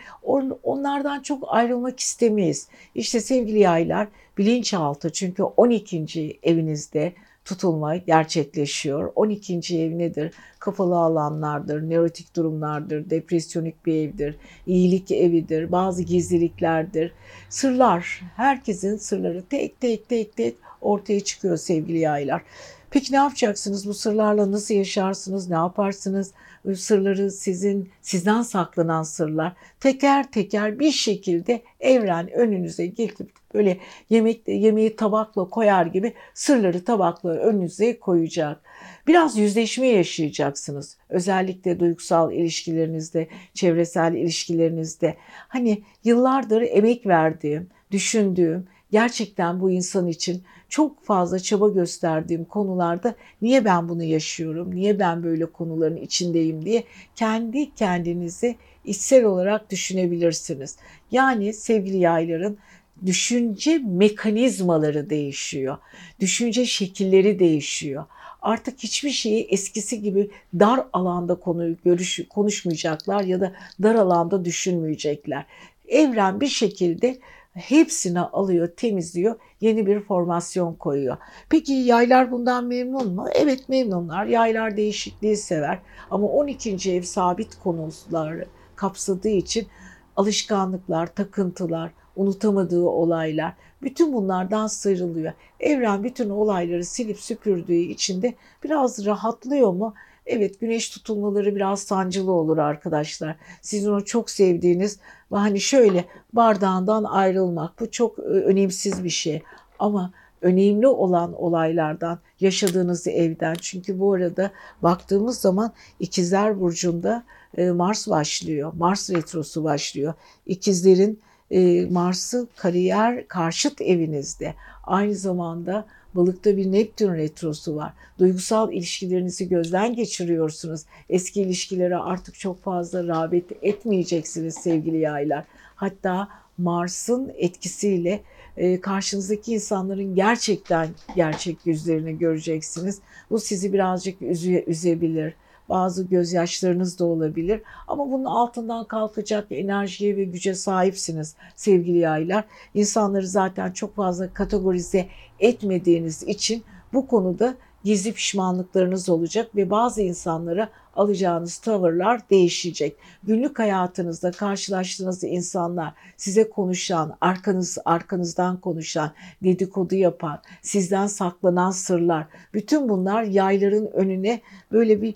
Onlardan 0.64 1.22
çok 1.22 1.44
ayrılmak 1.48 2.00
istemeyiz. 2.00 2.68
İşte 2.96 3.20
sevgili 3.20 3.60
yaylar 3.60 4.08
bilinçaltı 4.38 5.12
çünkü 5.12 5.44
12. 5.44 6.40
evinizde 6.44 7.14
tutulma 7.48 7.96
gerçekleşiyor. 7.96 9.12
12. 9.16 9.78
ev 9.78 9.98
nedir? 9.98 10.34
Kafalı 10.60 10.98
alanlardır, 10.98 11.82
nörotik 11.82 12.36
durumlardır, 12.36 13.10
depresyonik 13.10 13.86
bir 13.86 13.94
evdir, 13.94 14.36
iyilik 14.66 15.12
evidir, 15.12 15.72
bazı 15.72 16.04
gizliliklerdir. 16.04 17.12
Sırlar, 17.50 18.22
herkesin 18.36 18.98
sırları 18.98 19.44
tek 19.50 19.82
tek 19.82 20.10
tek 20.10 20.38
tek 20.38 20.56
ortaya 20.82 21.20
çıkıyor 21.20 21.58
sevgili 21.58 22.00
yaylar. 22.00 22.42
Peki 22.90 23.14
ne 23.14 23.18
yapacaksınız? 23.18 23.88
Bu 23.88 23.94
sırlarla 23.94 24.52
nasıl 24.52 24.74
yaşarsınız? 24.74 25.50
Ne 25.50 25.56
yaparsınız? 25.56 26.32
Sırları 26.76 27.32
sizin 27.32 27.90
sizden 28.02 28.42
saklanan 28.42 29.04
sırlar 29.04 29.54
teker 29.80 30.32
teker 30.32 30.80
bir 30.80 30.92
şekilde 30.92 31.62
evren 31.80 32.32
önünüze 32.32 32.86
getirip 32.86 33.32
böyle 33.54 33.78
yemek 34.10 34.48
yemeği 34.48 34.96
tabakla 34.96 35.50
koyar 35.50 35.86
gibi 35.86 36.14
sırları 36.34 36.84
tabakla 36.84 37.30
önünüze 37.30 38.00
koyacak. 38.00 38.62
Biraz 39.08 39.38
yüzleşme 39.38 39.88
yaşayacaksınız. 39.88 40.98
Özellikle 41.10 41.80
duygusal 41.80 42.34
ilişkilerinizde, 42.34 43.28
çevresel 43.54 44.14
ilişkilerinizde. 44.14 45.18
Hani 45.48 45.84
yıllardır 46.04 46.62
emek 46.62 47.08
verdiğim, 47.08 47.70
düşündüğüm, 47.92 48.68
gerçekten 48.92 49.60
bu 49.62 49.72
insan 49.72 50.08
için 50.08 50.44
çok 50.70 51.04
fazla 51.04 51.40
çaba 51.40 51.70
gösterdiğim 51.70 52.46
konularda 52.46 53.16
niye 53.42 53.66
ben 53.66 53.90
bunu 53.90 54.04
yaşıyorum, 54.04 54.76
niye 54.76 55.00
ben 55.00 55.24
böyle 55.24 55.46
konuların 55.46 55.98
içindeyim 55.98 56.66
diye 56.66 56.84
kendi 57.16 57.76
kendinizi 57.76 58.56
içsel 58.86 59.24
olarak 59.24 59.72
düşünebilirsiniz. 59.72 60.78
Yani 61.12 61.54
sevgili 61.54 61.98
yayların 61.98 62.58
düşünce 63.06 63.78
mekanizmaları 63.78 65.10
değişiyor. 65.10 65.78
Düşünce 66.20 66.66
şekilleri 66.66 67.40
değişiyor. 67.40 68.06
Artık 68.42 68.80
hiçbir 68.80 69.10
şeyi 69.10 69.44
eskisi 69.44 70.02
gibi 70.02 70.30
dar 70.60 70.86
alanda 70.94 71.36
konu 71.36 71.76
görüş 71.86 72.20
konuşmayacaklar 72.30 73.24
ya 73.24 73.42
da 73.42 73.54
dar 73.84 73.96
alanda 73.96 74.46
düşünmeyecekler. 74.46 75.46
Evren 75.88 76.42
bir 76.42 76.48
şekilde 76.48 77.20
hepsini 77.58 78.20
alıyor, 78.20 78.68
temizliyor, 78.78 79.36
yeni 79.62 79.86
bir 79.86 80.00
formasyon 80.00 80.74
koyuyor. 80.74 81.18
Peki 81.50 81.74
yaylar 81.74 82.32
bundan 82.32 82.66
memnun 82.66 83.14
mu? 83.14 83.26
Evet 83.34 83.70
memnunlar. 83.70 84.26
Yaylar 84.26 84.78
değişikliği 84.78 85.38
sever. 85.38 85.80
Ama 86.12 86.28
12. 86.28 86.92
ev 86.92 87.02
sabit 87.02 87.60
konuları 87.64 88.46
kapsadığı 88.76 89.30
için 89.30 89.68
alışkanlıklar, 90.16 91.16
takıntılar, 91.16 91.92
unutamadığı 92.16 92.84
olaylar, 92.84 93.54
bütün 93.82 94.14
bunlardan 94.14 94.68
sıyrılıyor. 94.68 95.34
Evren 95.60 96.04
bütün 96.04 96.30
olayları 96.30 96.86
silip 96.86 97.20
süpürdüğü 97.20 97.74
için 97.74 98.22
de 98.22 98.34
biraz 98.64 99.06
rahatlıyor 99.06 99.74
mu? 99.74 99.94
Evet 100.28 100.60
güneş 100.60 100.90
tutulmaları 100.90 101.56
biraz 101.56 101.80
sancılı 101.80 102.32
olur 102.32 102.58
arkadaşlar. 102.58 103.36
Sizin 103.62 103.92
o 103.92 104.02
çok 104.02 104.30
sevdiğiniz 104.30 105.00
ve 105.32 105.38
hani 105.38 105.62
şöyle 105.62 106.06
bardağından 106.34 107.04
ayrılmak 107.04 107.80
bu 107.80 107.92
çok 107.92 108.20
e, 108.20 108.22
önemsiz 108.22 109.04
bir 109.04 109.10
şey. 109.10 109.44
Ama 109.80 110.14
önemli 110.42 110.88
olan 110.88 111.42
olaylardan, 111.42 112.20
yaşadığınız 112.40 113.08
evden. 113.08 113.56
Çünkü 113.62 114.00
bu 114.00 114.14
arada 114.14 114.52
baktığımız 114.82 115.38
zaman 115.38 115.74
İkizler 116.00 116.60
Burcu'nda 116.60 117.24
e, 117.58 117.72
Mars 117.72 118.08
başlıyor. 118.08 118.74
Mars 118.78 119.10
retrosu 119.10 119.64
başlıyor. 119.64 120.14
İkizlerin 120.46 121.20
e, 121.52 121.86
Mars'ı 121.86 122.48
kariyer 122.56 123.28
karşıt 123.28 123.82
evinizde. 123.82 124.54
Aynı 124.84 125.16
zamanda 125.16 125.86
Balıkta 126.18 126.58
bir 126.58 126.72
Neptün 126.72 127.14
retrosu 127.14 127.76
var. 127.76 127.94
Duygusal 128.20 128.74
ilişkilerinizi 128.74 129.50
gözden 129.50 129.96
geçiriyorsunuz. 129.96 130.82
Eski 131.10 131.42
ilişkilere 131.42 131.98
artık 131.98 132.36
çok 132.36 132.64
fazla 132.64 133.08
rağbet 133.08 133.46
etmeyeceksiniz 133.62 134.56
sevgili 134.56 134.98
yaylar. 134.98 135.44
Hatta 135.76 136.28
Mars'ın 136.58 137.32
etkisiyle 137.36 138.22
e, 138.58 138.82
karşınızdaki 138.82 139.54
insanların 139.54 140.16
gerçekten 140.16 140.90
gerçek 141.16 141.58
yüzlerini 141.66 142.18
göreceksiniz. 142.18 143.00
Bu 143.30 143.40
sizi 143.40 143.74
birazcık 143.74 144.22
üze, 144.22 144.64
üzebilir 144.68 145.34
bazı 145.70 146.04
gözyaşlarınız 146.04 147.00
da 147.00 147.06
olabilir. 147.06 147.62
Ama 147.88 148.12
bunun 148.12 148.26
altından 148.26 148.86
kalkacak 148.86 149.48
enerjiye 149.50 150.18
ve 150.18 150.24
güce 150.24 150.54
sahipsiniz 150.54 151.36
sevgili 151.56 151.98
yaylar. 151.98 152.44
İnsanları 152.74 153.28
zaten 153.28 153.72
çok 153.72 153.96
fazla 153.96 154.34
kategorize 154.34 155.08
etmediğiniz 155.40 156.24
için 156.24 156.64
bu 156.94 157.08
konuda 157.08 157.56
gizli 157.84 158.14
pişmanlıklarınız 158.14 159.10
olacak 159.10 159.56
ve 159.56 159.70
bazı 159.70 160.02
insanlara 160.02 160.70
alacağınız 160.96 161.58
tavırlar 161.58 162.30
değişecek. 162.30 162.98
Günlük 163.24 163.60
hayatınızda 163.60 164.32
karşılaştığınız 164.32 165.24
insanlar 165.24 165.94
size 166.18 166.50
konuşan, 166.50 167.18
arkanız 167.22 167.78
arkanızdan 167.86 168.58
konuşan, 168.58 169.12
dedikodu 169.44 169.96
yapan, 169.96 170.42
sizden 170.62 171.08
saklanan 171.08 171.72
sırlar, 171.72 172.28
bütün 172.54 172.90
bunlar 172.90 173.24
yayların 173.24 173.88
önüne 173.94 174.42
böyle 174.72 175.02
bir 175.02 175.16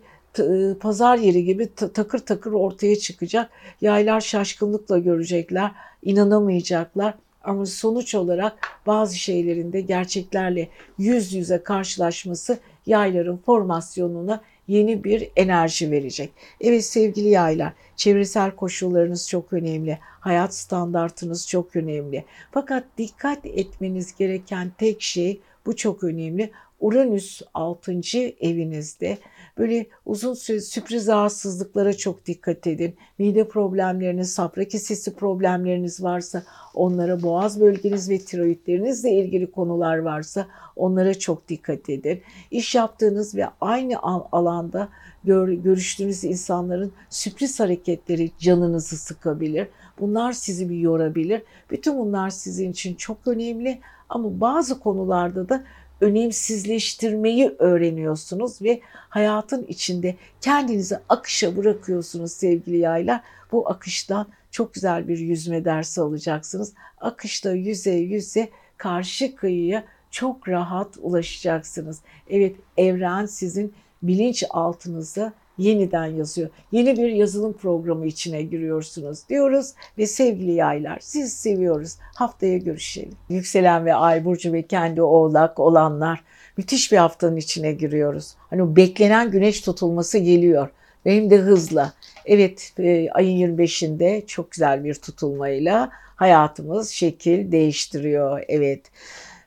pazar 0.80 1.18
yeri 1.18 1.46
gibi 1.46 1.70
takır 1.76 2.20
takır 2.20 2.52
ortaya 2.52 2.96
çıkacak. 2.96 3.50
Yaylar 3.82 4.22
şaşkınlıkla 4.22 4.98
görecekler, 4.98 5.72
inanamayacaklar. 6.04 7.14
Ama 7.44 7.66
sonuç 7.66 8.16
olarak 8.16 8.58
bazı 8.88 9.18
şeylerin 9.18 9.74
de 9.74 9.82
gerçeklerle 9.82 10.68
yüz 10.98 11.34
yüze 11.34 11.64
karşılaşması 11.64 12.60
yayların 12.86 13.38
formasyonuna 13.38 14.42
yeni 14.68 15.04
bir 15.04 15.30
enerji 15.36 15.92
verecek. 15.92 16.32
Evet 16.62 16.86
sevgili 16.86 17.28
yaylar, 17.28 17.74
çevresel 17.96 18.52
koşullarınız 18.52 19.30
çok 19.30 19.54
önemli. 19.54 20.00
Hayat 20.02 20.56
standartınız 20.56 21.48
çok 21.48 21.76
önemli. 21.76 22.26
Fakat 22.52 22.84
dikkat 22.98 23.46
etmeniz 23.46 24.16
gereken 24.18 24.72
tek 24.78 25.02
şey 25.02 25.40
bu 25.66 25.76
çok 25.76 26.04
önemli. 26.04 26.52
Uranüs 26.80 27.42
6. 27.54 27.92
evinizde 28.40 29.18
Böyle 29.58 29.86
uzun 30.06 30.34
süre 30.34 30.62
sürpriz 30.62 31.08
rahatsızlıklara 31.08 31.94
çok 31.94 32.26
dikkat 32.26 32.68
edin. 32.68 32.96
Mide 33.18 33.48
problemleriniz, 33.48 34.34
safra 34.34 34.64
kesesi 34.64 35.16
problemleriniz 35.16 36.04
varsa 36.04 36.44
onlara, 36.74 37.22
boğaz 37.22 37.62
bölgeniz 37.62 38.10
ve 38.10 38.20
tiroidlerinizle 38.20 39.12
ilgili 39.12 39.52
konular 39.52 39.98
varsa 39.98 40.48
onlara 40.76 41.20
çok 41.20 41.50
dikkat 41.50 41.90
edin. 41.90 42.22
İş 42.52 42.76
yaptığınız 42.76 43.36
ve 43.36 43.46
aynı 43.62 44.00
alanda 44.32 44.90
gör, 45.24 45.50
görüştüğünüz 45.50 46.24
insanların 46.24 46.94
sürpriz 47.10 47.60
hareketleri 47.60 48.32
canınızı 48.40 48.98
sıkabilir. 48.98 49.68
Bunlar 50.00 50.34
sizi 50.34 50.70
bir 50.70 50.78
yorabilir. 50.78 51.42
Bütün 51.72 51.98
bunlar 51.98 52.30
sizin 52.30 52.72
için 52.72 52.96
çok 52.96 53.28
önemli 53.28 53.80
ama 54.10 54.42
bazı 54.42 54.80
konularda 54.80 55.50
da 55.50 55.64
önemsizleştirmeyi 56.02 57.56
öğreniyorsunuz 57.60 58.62
ve 58.62 58.82
hayatın 59.10 59.66
içinde 59.66 60.16
kendinizi 60.42 60.98
akışa 61.10 61.58
bırakıyorsunuz 61.58 62.32
sevgili 62.32 62.78
yaylar. 62.78 63.22
Bu 63.52 63.70
akıştan 63.70 64.28
çok 64.52 64.74
güzel 64.74 65.08
bir 65.08 65.18
yüzme 65.18 65.66
dersi 65.66 66.02
alacaksınız. 66.02 66.74
Akışta 66.98 67.54
yüze 67.54 67.92
yüze 67.92 68.50
karşı 68.78 69.36
kıyıya 69.36 69.84
çok 70.12 70.50
rahat 70.50 70.98
ulaşacaksınız. 71.02 72.00
Evet 72.30 72.56
evren 72.78 73.26
sizin 73.26 73.74
bilinç 74.04 74.44
altınızda 74.50 75.34
yeniden 75.58 76.06
yazıyor. 76.06 76.50
Yeni 76.72 76.98
bir 76.98 77.10
yazılım 77.10 77.54
programı 77.54 78.06
içine 78.06 78.42
giriyorsunuz 78.42 79.30
diyoruz 79.30 79.74
ve 79.98 80.08
sevgili 80.08 80.52
yaylar 80.52 80.98
siz 81.02 81.34
seviyoruz. 81.34 81.98
Haftaya 82.16 82.58
görüşelim. 82.58 83.14
Yükselen 83.30 83.86
ve 83.86 83.96
Ay 83.96 84.26
Burcu 84.26 84.54
ve 84.54 84.62
kendi 84.62 85.02
oğlak 85.02 85.60
olanlar 85.60 86.24
müthiş 86.58 86.92
bir 86.92 86.98
haftanın 86.98 87.38
içine 87.38 87.72
giriyoruz. 87.72 88.36
Hani 88.50 88.76
beklenen 88.76 89.32
güneş 89.32 89.62
tutulması 89.62 90.18
geliyor. 90.18 90.70
Benim 91.06 91.30
de 91.30 91.38
hızla. 91.38 91.94
Evet 92.26 92.74
e, 92.80 93.10
ayın 93.12 93.58
25'inde 93.58 94.26
çok 94.26 94.52
güzel 94.52 94.84
bir 94.84 94.94
tutulmayla 94.94 95.90
hayatımız 96.16 96.90
şekil 96.90 97.52
değiştiriyor. 97.52 98.44
Evet. 98.48 98.82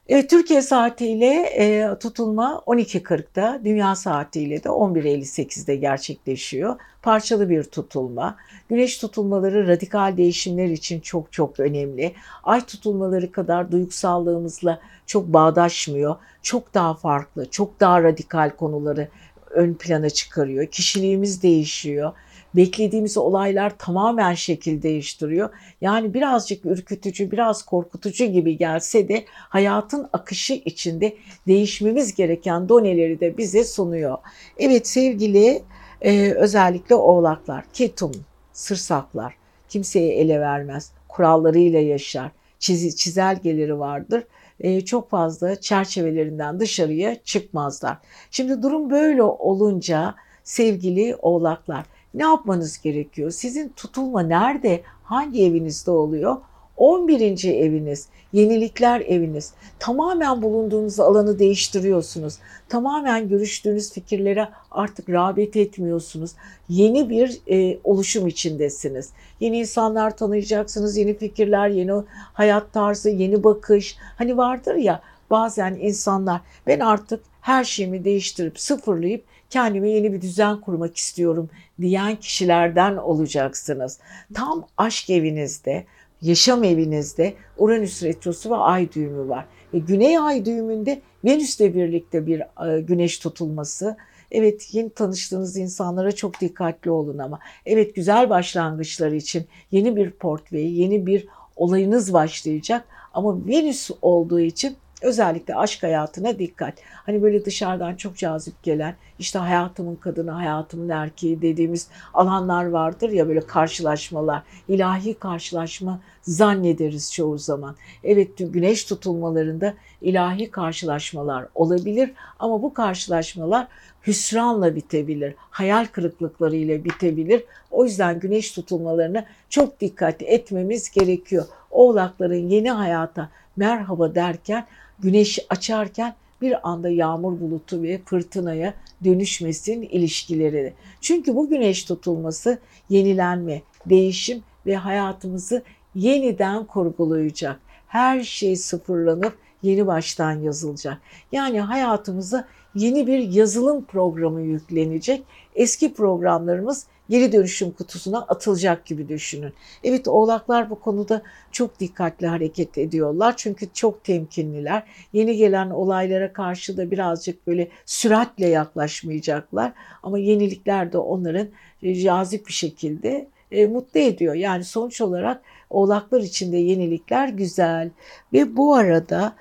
Evet, 0.09 0.30
Türkiye 0.30 0.62
saatiyle 0.62 1.26
e, 1.42 1.98
tutulma 2.00 2.62
12.40'da, 2.66 3.61
dünya 3.64 3.94
saatiyle 3.94 4.64
de 4.64 4.68
11.58'de 4.68 5.76
gerçekleşiyor. 5.76 6.76
Parçalı 7.02 7.50
bir 7.50 7.64
tutulma. 7.64 8.36
Güneş 8.68 8.98
tutulmaları 8.98 9.68
radikal 9.68 10.16
değişimler 10.16 10.68
için 10.68 11.00
çok 11.00 11.32
çok 11.32 11.61
önemli. 11.61 12.14
Ay 12.42 12.61
tutulmaları 12.61 13.32
kadar 13.32 13.72
duygusallığımızla 13.72 14.80
çok 15.07 15.26
bağdaşmıyor. 15.26 16.16
Çok 16.42 16.74
daha 16.74 16.94
farklı, 16.94 17.50
çok 17.50 17.80
daha 17.80 18.02
radikal 18.02 18.50
konuları 18.50 19.09
ön 19.50 19.74
plana 19.74 20.11
çıkarıyor. 20.11 20.66
Kişiliğimiz 20.66 21.42
değişiyor 21.42 22.12
beklediğimiz 22.57 23.16
olaylar 23.16 23.78
tamamen 23.78 24.34
şekil 24.34 24.82
değiştiriyor. 24.82 25.50
Yani 25.80 26.14
birazcık 26.14 26.66
ürkütücü, 26.66 27.30
biraz 27.30 27.62
korkutucu 27.62 28.24
gibi 28.24 28.57
gelse 28.57 29.09
de 29.09 29.24
hayatın 29.28 30.09
akışı 30.12 30.55
içinde 30.55 31.16
değişmemiz 31.46 32.14
gereken 32.14 32.68
doneleri 32.68 33.20
de 33.20 33.38
bize 33.38 33.64
sunuyor. 33.64 34.18
Evet 34.59 34.88
sevgili 34.88 35.62
e, 36.00 36.30
özellikle 36.30 36.94
oğlaklar, 36.94 37.64
ketum, 37.72 38.12
sırsaklar 38.52 39.34
kimseye 39.68 40.14
ele 40.14 40.40
vermez, 40.40 40.92
kurallarıyla 41.09 41.80
yaşar, 41.80 42.30
çiz, 42.59 42.96
çizelgeleri 42.96 43.78
vardır 43.78 44.24
e, 44.61 44.80
çok 44.80 45.11
fazla 45.11 45.61
çerçevelerinden 45.61 46.61
dışarıya 46.61 47.22
çıkmazlar. 47.22 47.98
Şimdi 48.30 48.62
durum 48.62 48.90
böyle 48.90 49.22
olunca 49.22 50.14
sevgili 50.44 51.16
oğlaklar 51.16 51.84
ne 52.15 52.23
yapmanız 52.23 52.81
gerekiyor? 52.83 53.31
Sizin 53.31 53.69
tutulma 53.69 54.23
nerede, 54.23 54.83
hangi 55.05 55.45
evinizde 55.45 55.91
oluyor? 55.91 56.37
11. 56.77 57.45
eviniz, 57.45 58.09
yenilikler 58.33 59.01
eviniz. 59.01 59.53
Tamamen 59.79 60.43
bulunduğunuz 60.43 61.01
alanı 61.01 61.39
değiştiriyorsunuz. 61.39 62.39
Tamamen 62.69 63.29
görüştüğünüz 63.29 63.93
fikirlere 63.93 64.49
artık 64.71 65.11
rağbet 65.11 65.57
etmiyorsunuz. 65.57 66.31
Yeni 66.69 67.11
bir 67.11 67.41
e, 67.51 67.79
oluşum 67.85 68.27
içindesiniz. 68.27 69.11
Yeni 69.41 69.59
insanlar 69.59 70.17
tanıyacaksınız, 70.17 70.97
yeni 70.97 71.19
fikirler, 71.19 71.69
yeni 71.69 71.93
hayat 72.33 72.73
tarzı, 72.73 73.11
yeni 73.11 73.45
bakış. 73.45 73.97
Hani 74.19 74.37
vardır 74.37 74.75
ya 74.75 75.03
bazen 75.31 75.75
insanlar 75.75 76.41
ben 76.67 76.81
artık 76.81 77.21
her 77.41 77.65
şeyimi 77.65 78.05
değiştirip 78.05 78.61
sıfırlayıp 78.61 79.25
kendime 79.51 79.91
yeni 79.91 80.12
bir 80.12 80.21
düzen 80.21 80.61
kurmak 80.61 80.97
istiyorum 80.97 81.51
diyen 81.81 82.16
kişilerden 82.16 82.97
olacaksınız. 82.97 83.99
Tam 84.35 84.66
aşk 84.77 85.11
evinizde, 85.11 85.85
yaşam 86.22 86.64
evinizde 86.64 87.35
Uranüs 87.59 88.03
retrosu 88.03 88.51
ve 88.51 88.57
ay 88.57 88.93
düğümü 88.93 89.29
var. 89.29 89.47
E, 89.72 89.79
Güney 89.79 90.18
ay 90.18 90.45
düğümünde 90.45 91.01
Venüs'le 91.25 91.61
birlikte 91.61 92.27
bir 92.27 92.41
e, 92.41 92.81
güneş 92.81 93.18
tutulması. 93.18 93.97
Evet 94.31 94.75
yeni 94.75 94.91
tanıştığınız 94.91 95.57
insanlara 95.57 96.12
çok 96.12 96.41
dikkatli 96.41 96.91
olun 96.91 97.18
ama. 97.18 97.39
Evet 97.66 97.95
güzel 97.95 98.31
başlangıçlar 98.31 99.12
için 99.12 99.47
yeni 99.70 99.97
bir 99.97 100.11
portföy, 100.11 100.81
yeni 100.81 101.07
bir 101.07 101.27
olayınız 101.57 102.12
başlayacak. 102.12 102.85
Ama 103.14 103.47
Venüs 103.47 103.91
olduğu 104.03 104.41
için 104.41 104.77
Özellikle 105.05 105.55
aşk 105.55 105.82
hayatına 105.82 106.38
dikkat. 106.38 106.74
Hani 107.07 107.22
böyle 107.22 107.44
dışarıdan 107.44 107.94
çok 107.94 108.16
cazip 108.16 108.62
gelen 108.62 108.94
işte 109.18 109.38
hayatımın 109.38 109.96
kadını, 109.96 110.30
hayatımın 110.30 110.88
erkeği 110.88 111.42
dediğimiz 111.42 111.88
alanlar 112.14 112.64
vardır 112.64 113.11
ya 113.11 113.28
böyle 113.28 113.40
karşılaşmalar. 113.40 114.42
ilahi 114.68 115.14
karşılaşma 115.14 116.00
zannederiz 116.22 117.12
çoğu 117.12 117.38
zaman. 117.38 117.76
Evet 118.05 118.30
güneş 118.38 118.84
tutulmalarında 118.84 119.74
ilahi 120.00 120.50
karşılaşmalar 120.50 121.46
olabilir 121.55 122.12
ama 122.38 122.62
bu 122.62 122.74
karşılaşmalar 122.74 123.68
hüsranla 124.07 124.76
bitebilir, 124.76 125.34
hayal 125.38 125.86
kırıklıklarıyla 125.86 126.84
bitebilir. 126.84 127.44
O 127.70 127.84
yüzden 127.84 128.20
güneş 128.20 128.52
tutulmalarına 128.52 129.24
çok 129.48 129.80
dikkat 129.80 130.22
etmemiz 130.22 130.90
gerekiyor. 130.90 131.44
Oğlakların 131.70 132.48
yeni 132.48 132.70
hayata 132.70 133.28
merhaba 133.57 134.14
derken 134.14 134.66
güneş 134.99 135.38
açarken 135.51 136.14
bir 136.42 136.68
anda 136.68 136.88
yağmur 136.88 137.40
bulutu 137.40 137.82
ve 137.82 138.01
fırtınaya 138.05 138.74
dönüşmesin 139.05 139.82
ilişkileri. 139.82 140.72
Çünkü 141.01 141.36
bu 141.36 141.49
güneş 141.49 141.84
tutulması 141.84 142.59
yenilenme, 142.88 143.62
değişim 143.86 144.42
ve 144.66 144.76
hayatımızı 144.76 145.62
yeniden 145.95 146.64
kurgulayacak. 146.64 147.61
Her 147.86 148.20
şey 148.22 148.57
sıfırlanıp 148.57 149.38
yeni 149.62 149.86
baştan 149.86 150.32
yazılacak. 150.32 150.99
Yani 151.32 151.61
hayatımıza 151.61 152.49
yeni 152.74 153.07
bir 153.07 153.18
yazılım 153.18 153.84
programı 153.84 154.40
yüklenecek. 154.40 155.22
Eski 155.55 155.95
programlarımız 155.95 156.86
geri 157.11 157.32
dönüşüm 157.32 157.70
kutusuna 157.70 158.18
atılacak 158.18 158.86
gibi 158.86 159.09
düşünün. 159.09 159.52
Evet 159.84 160.09
oğlaklar 160.09 160.70
bu 160.70 160.80
konuda 160.80 161.22
çok 161.52 161.80
dikkatli 161.80 162.26
hareket 162.26 162.78
ediyorlar. 162.78 163.34
Çünkü 163.36 163.66
çok 163.74 164.05
temkinliler. 164.05 164.82
Yeni 165.12 165.36
gelen 165.36 165.70
olaylara 165.70 166.32
karşı 166.32 166.76
da 166.76 166.90
birazcık 166.90 167.46
böyle 167.46 167.68
süratle 167.86 168.46
yaklaşmayacaklar. 168.46 169.72
Ama 170.02 170.18
yenilikler 170.18 170.92
de 170.92 170.98
onların 170.98 171.48
e, 171.82 171.94
cazip 171.94 172.46
bir 172.46 172.52
şekilde 172.52 173.28
e, 173.50 173.66
mutlu 173.66 174.00
ediyor. 174.00 174.34
Yani 174.34 174.64
sonuç 174.64 175.00
olarak 175.00 175.42
oğlaklar 175.70 176.20
içinde 176.20 176.57
yenilikler 176.57 177.28
güzel. 177.28 177.90
Ve 178.32 178.57
bu 178.57 178.74
arada 178.74 179.34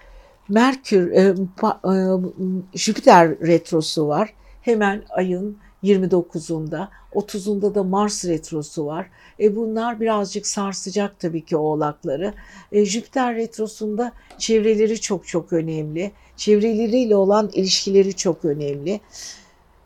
Merkür, 0.49 1.11
e, 1.11 1.35
Jüpiter 2.73 3.39
retrosu 3.39 4.07
var. 4.07 4.33
Hemen 4.61 5.03
ayın 5.09 5.57
29'unda, 5.83 6.87
30'unda 7.13 7.75
da 7.75 7.83
Mars 7.83 8.25
retrosu 8.25 8.85
var. 8.85 9.09
E 9.39 9.55
bunlar 9.55 9.99
birazcık 9.99 10.47
sarsacak 10.47 11.19
tabii 11.19 11.45
ki 11.45 11.57
oğlakları. 11.57 12.33
E, 12.71 12.85
Jüpiter 12.85 13.35
retrosunda 13.35 14.11
çevreleri 14.37 15.01
çok 15.01 15.27
çok 15.27 15.53
önemli. 15.53 16.11
Çevreleriyle 16.37 17.15
olan 17.15 17.49
ilişkileri 17.53 18.13
çok 18.13 18.45
önemli. 18.45 18.99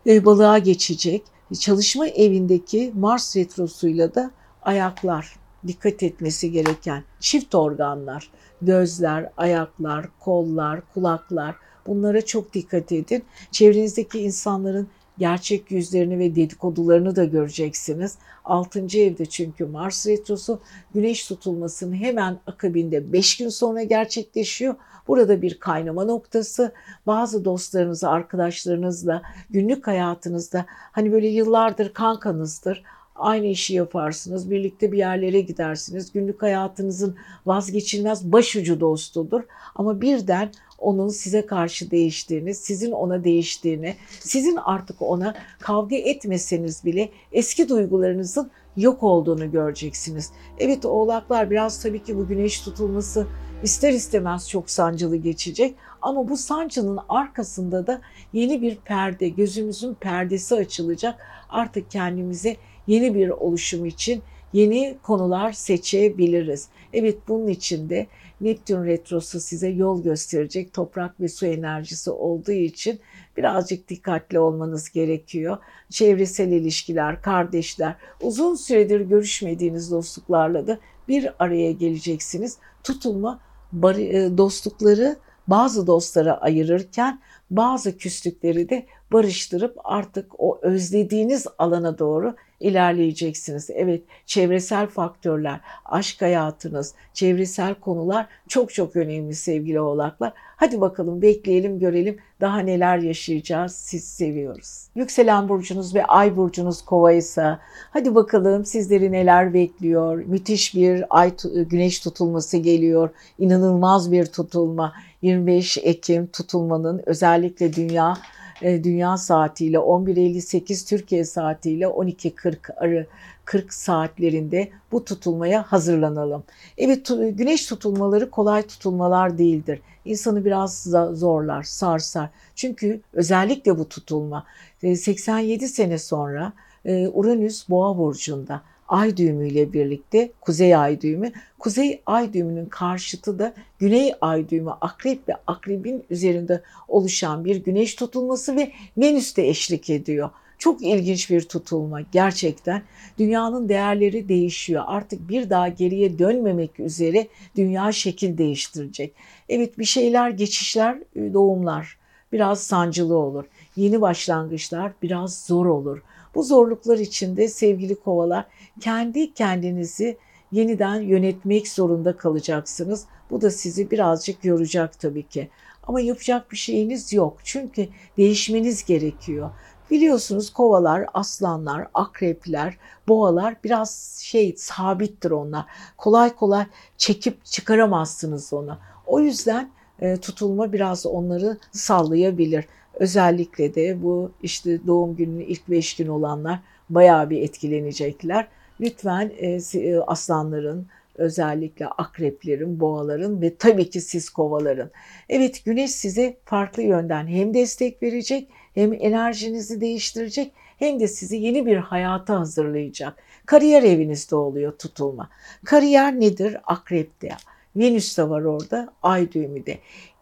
E, 0.07 0.25
balığa 0.25 0.57
geçecek. 0.57 1.23
Çalışma 1.59 2.07
evindeki 2.07 2.91
Mars 2.95 3.37
retrosuyla 3.37 4.15
da 4.15 4.31
ayaklar 4.61 5.35
dikkat 5.67 6.03
etmesi 6.03 6.51
gereken 6.51 7.03
çift 7.19 7.55
organlar, 7.55 8.31
gözler, 8.61 9.29
ayaklar, 9.37 10.05
kollar, 10.19 10.81
kulaklar 10.93 11.55
bunlara 11.87 12.25
çok 12.25 12.53
dikkat 12.53 12.91
edin. 12.91 13.23
Çevrenizdeki 13.51 14.19
insanların 14.19 14.87
gerçek 15.19 15.71
yüzlerini 15.71 16.19
ve 16.19 16.35
dedikodularını 16.35 17.15
da 17.15 17.25
göreceksiniz. 17.25 18.17
6. 18.45 18.79
evde 18.79 19.25
çünkü 19.25 19.65
Mars 19.65 20.07
retrosu 20.07 20.59
güneş 20.93 21.27
tutulmasının 21.27 21.95
hemen 21.95 22.39
akabinde 22.47 23.13
5 23.13 23.37
gün 23.37 23.49
sonra 23.49 23.83
gerçekleşiyor. 23.83 24.75
Burada 25.07 25.41
bir 25.41 25.59
kaynama 25.59 26.03
noktası. 26.03 26.71
Bazı 27.07 27.45
dostlarınızla, 27.45 28.09
arkadaşlarınızla, 28.09 29.21
günlük 29.49 29.87
hayatınızda 29.87 30.65
hani 30.69 31.11
böyle 31.11 31.27
yıllardır 31.27 31.93
kankanızdır 31.93 32.83
aynı 33.17 33.45
işi 33.45 33.73
yaparsınız, 33.73 34.51
birlikte 34.51 34.91
bir 34.91 34.97
yerlere 34.97 35.41
gidersiniz. 35.41 36.11
Günlük 36.11 36.41
hayatınızın 36.41 37.15
vazgeçilmez 37.45 38.31
başucu 38.31 38.79
dostudur. 38.79 39.41
Ama 39.75 40.01
birden 40.01 40.51
onun 40.77 41.07
size 41.07 41.45
karşı 41.45 41.91
değiştiğini, 41.91 42.55
sizin 42.55 42.91
ona 42.91 43.23
değiştiğini, 43.23 43.95
sizin 44.19 44.55
artık 44.55 45.01
ona 45.01 45.35
kavga 45.59 45.95
etmeseniz 45.95 46.85
bile 46.85 47.09
eski 47.31 47.69
duygularınızın 47.69 48.51
yok 48.77 49.03
olduğunu 49.03 49.51
göreceksiniz. 49.51 50.31
Evet 50.59 50.85
oğlaklar 50.85 51.51
biraz 51.51 51.81
tabii 51.81 52.03
ki 52.03 52.17
bu 52.17 52.27
güneş 52.27 52.61
tutulması 52.61 53.27
ister 53.63 53.93
istemez 53.93 54.49
çok 54.49 54.69
sancılı 54.69 55.15
geçecek 55.15 55.75
ama 56.01 56.29
bu 56.29 56.37
sancının 56.37 56.99
arkasında 57.09 57.87
da 57.87 58.01
yeni 58.33 58.61
bir 58.61 58.75
perde, 58.75 59.29
gözümüzün 59.29 59.93
perdesi 59.93 60.55
açılacak. 60.55 61.15
Artık 61.49 61.91
kendimize 61.91 62.55
yeni 62.87 63.15
bir 63.15 63.29
oluşum 63.29 63.85
için 63.85 64.21
yeni 64.53 64.97
konular 65.03 65.51
seçebiliriz. 65.51 66.67
Evet 66.93 67.17
bunun 67.27 67.47
için 67.47 67.89
de 67.89 68.07
Neptün 68.41 68.85
retrosu 68.85 69.39
size 69.39 69.67
yol 69.67 70.03
gösterecek 70.03 70.73
toprak 70.73 71.21
ve 71.21 71.27
su 71.27 71.45
enerjisi 71.45 72.11
olduğu 72.11 72.51
için 72.51 72.99
birazcık 73.37 73.89
dikkatli 73.89 74.39
olmanız 74.39 74.89
gerekiyor. 74.89 75.57
Çevresel 75.89 76.51
ilişkiler, 76.51 77.21
kardeşler, 77.21 77.95
uzun 78.21 78.55
süredir 78.55 79.01
görüşmediğiniz 79.01 79.91
dostluklarla 79.91 80.67
da 80.67 80.79
bir 81.07 81.33
araya 81.39 81.71
geleceksiniz. 81.71 82.57
Tutulma 82.83 83.39
e, 83.83 84.37
dostlukları 84.37 85.15
bazı 85.47 85.87
dostlara 85.87 86.37
ayırırken 86.37 87.21
bazı 87.51 87.97
küslükleri 87.97 88.69
de 88.69 88.85
barıştırıp 89.11 89.77
artık 89.83 90.31
o 90.37 90.59
özlediğiniz 90.61 91.47
alana 91.57 91.99
doğru 91.99 92.35
ilerleyeceksiniz. 92.59 93.69
Evet 93.73 94.01
çevresel 94.25 94.87
faktörler, 94.87 95.59
aşk 95.85 96.21
hayatınız, 96.21 96.93
çevresel 97.13 97.75
konular 97.75 98.27
çok 98.47 98.73
çok 98.73 98.95
önemli 98.95 99.35
sevgili 99.35 99.79
oğlaklar. 99.79 100.33
Hadi 100.35 100.81
bakalım 100.81 101.21
bekleyelim 101.21 101.79
görelim 101.79 102.17
daha 102.41 102.59
neler 102.59 102.97
yaşayacağız. 102.97 103.75
Siz 103.75 104.03
seviyoruz. 104.03 104.87
Yükselen 104.95 105.49
burcunuz 105.49 105.95
ve 105.95 106.05
ay 106.05 106.37
burcunuz 106.37 106.81
kova 106.81 107.11
ise 107.11 107.57
hadi 107.91 108.15
bakalım 108.15 108.65
sizleri 108.65 109.11
neler 109.11 109.53
bekliyor. 109.53 110.17
Müthiş 110.17 110.75
bir 110.75 111.05
ay 111.09 111.31
güneş 111.55 111.99
tutulması 111.99 112.57
geliyor. 112.57 113.09
İnanılmaz 113.39 114.11
bir 114.11 114.25
tutulma. 114.25 114.93
25 115.21 115.77
Ekim 115.77 116.27
tutulmanın 116.27 117.01
özellikle 117.05 117.73
dünya 117.73 118.17
e, 118.61 118.83
dünya 118.83 119.17
saatiyle 119.17 119.77
11.58 119.77 120.89
Türkiye 120.89 121.25
saatiyle 121.25 121.85
12.40 121.85 122.73
arı 122.75 123.07
40 123.45 123.73
saatlerinde 123.73 124.69
bu 124.91 125.05
tutulmaya 125.05 125.63
hazırlanalım. 125.63 126.43
Evet 126.77 127.11
güneş 127.31 127.65
tutulmaları 127.65 128.29
kolay 128.29 128.61
tutulmalar 128.61 129.37
değildir. 129.37 129.81
İnsanı 130.05 130.45
biraz 130.45 130.83
zorlar, 131.13 131.63
sarsar. 131.63 132.29
Çünkü 132.55 133.01
özellikle 133.13 133.77
bu 133.77 133.89
tutulma 133.89 134.45
87 134.81 135.65
e, 135.65 135.67
sene 135.67 135.97
sonra 135.97 136.53
e, 136.85 137.07
Uranüs 137.07 137.69
Boğa 137.69 137.97
burcunda 137.97 138.61
ay 138.87 139.17
düğümüyle 139.17 139.73
birlikte 139.73 140.31
kuzey 140.41 140.75
ay 140.75 141.01
düğümü. 141.01 141.31
Kuzey 141.59 142.01
ay 142.05 142.33
düğümünün 142.33 142.65
karşıtı 142.65 143.39
da 143.39 143.53
güney 143.79 144.13
ay 144.21 144.49
düğümü 144.49 144.71
akrep 144.71 145.29
ve 145.29 145.33
akrebin 145.47 146.03
üzerinde 146.09 146.61
oluşan 146.87 147.45
bir 147.45 147.55
güneş 147.55 147.95
tutulması 147.95 148.55
ve 148.55 148.71
Venüs 148.97 149.37
de 149.37 149.49
eşlik 149.49 149.89
ediyor. 149.89 150.29
Çok 150.57 150.81
ilginç 150.81 151.29
bir 151.29 151.41
tutulma 151.41 152.01
gerçekten. 152.01 152.81
Dünyanın 153.19 153.69
değerleri 153.69 154.29
değişiyor. 154.29 154.83
Artık 154.87 155.29
bir 155.29 155.49
daha 155.49 155.67
geriye 155.67 156.19
dönmemek 156.19 156.79
üzere 156.79 157.27
dünya 157.55 157.91
şekil 157.91 158.37
değiştirecek. 158.37 159.13
Evet 159.49 159.79
bir 159.79 159.85
şeyler, 159.85 160.29
geçişler, 160.29 160.97
e, 161.15 161.33
doğumlar 161.33 161.97
biraz 162.31 162.63
sancılı 162.63 163.17
olur. 163.17 163.45
Yeni 163.75 164.01
başlangıçlar 164.01 164.91
biraz 165.01 165.45
zor 165.45 165.65
olur. 165.65 166.01
Bu 166.35 166.43
zorluklar 166.43 166.97
içinde 166.97 167.47
sevgili 167.47 167.95
kovalar 167.95 168.45
kendi 168.79 169.33
kendinizi 169.33 170.17
yeniden 170.51 171.01
yönetmek 171.01 171.67
zorunda 171.67 172.17
kalacaksınız. 172.17 173.05
Bu 173.29 173.41
da 173.41 173.51
sizi 173.51 173.91
birazcık 173.91 174.45
yoracak 174.45 174.99
tabii 174.99 175.27
ki. 175.27 175.49
Ama 175.87 176.01
yapacak 176.01 176.51
bir 176.51 176.57
şeyiniz 176.57 177.13
yok. 177.13 177.37
Çünkü 177.43 177.87
değişmeniz 178.17 178.85
gerekiyor. 178.85 179.49
Biliyorsunuz 179.91 180.49
kovalar, 180.53 181.05
aslanlar, 181.13 181.87
akrepler, 181.93 182.77
boğalar 183.07 183.55
biraz 183.63 184.19
şey 184.23 184.55
sabittir 184.57 185.31
onlar. 185.31 185.65
Kolay 185.97 186.35
kolay 186.35 186.65
çekip 186.97 187.45
çıkaramazsınız 187.45 188.53
onu. 188.53 188.77
O 189.05 189.19
yüzden 189.19 189.71
e, 189.99 190.17
tutulma 190.17 190.73
biraz 190.73 191.05
onları 191.05 191.57
sallayabilir. 191.71 192.65
Özellikle 192.99 193.75
de 193.75 194.03
bu 194.03 194.31
işte 194.43 194.87
doğum 194.87 195.15
gününün 195.15 195.45
ilk 195.45 195.67
beş 195.67 195.95
gün 195.95 196.07
olanlar 196.07 196.59
bayağı 196.89 197.29
bir 197.29 197.41
etkilenecekler. 197.41 198.47
Lütfen 198.81 199.31
e, 199.37 199.59
e, 199.73 199.97
aslanların, 199.99 200.87
özellikle 201.15 201.87
akreplerin, 201.87 202.79
boğaların 202.79 203.41
ve 203.41 203.55
tabii 203.55 203.89
ki 203.89 204.01
siz 204.01 204.29
kovaların. 204.29 204.91
Evet 205.29 205.65
güneş 205.65 205.91
size 205.91 206.37
farklı 206.45 206.83
yönden 206.83 207.27
hem 207.27 207.53
destek 207.53 208.03
verecek 208.03 208.49
hem 208.73 208.93
enerjinizi 208.93 209.81
değiştirecek 209.81 210.51
hem 210.77 210.99
de 210.99 211.07
sizi 211.07 211.37
yeni 211.37 211.65
bir 211.65 211.77
hayata 211.77 212.39
hazırlayacak. 212.39 213.23
Kariyer 213.45 213.83
evinizde 213.83 214.35
oluyor 214.35 214.71
tutulma. 214.71 215.29
Kariyer 215.65 216.19
nedir? 216.19 216.57
Akrepte. 216.63 217.29
Venüs 217.75 218.17
de 218.17 218.29
var 218.29 218.41
orada, 218.41 218.93
ay 219.03 219.31
düğümü 219.31 219.65
de. 219.65 219.77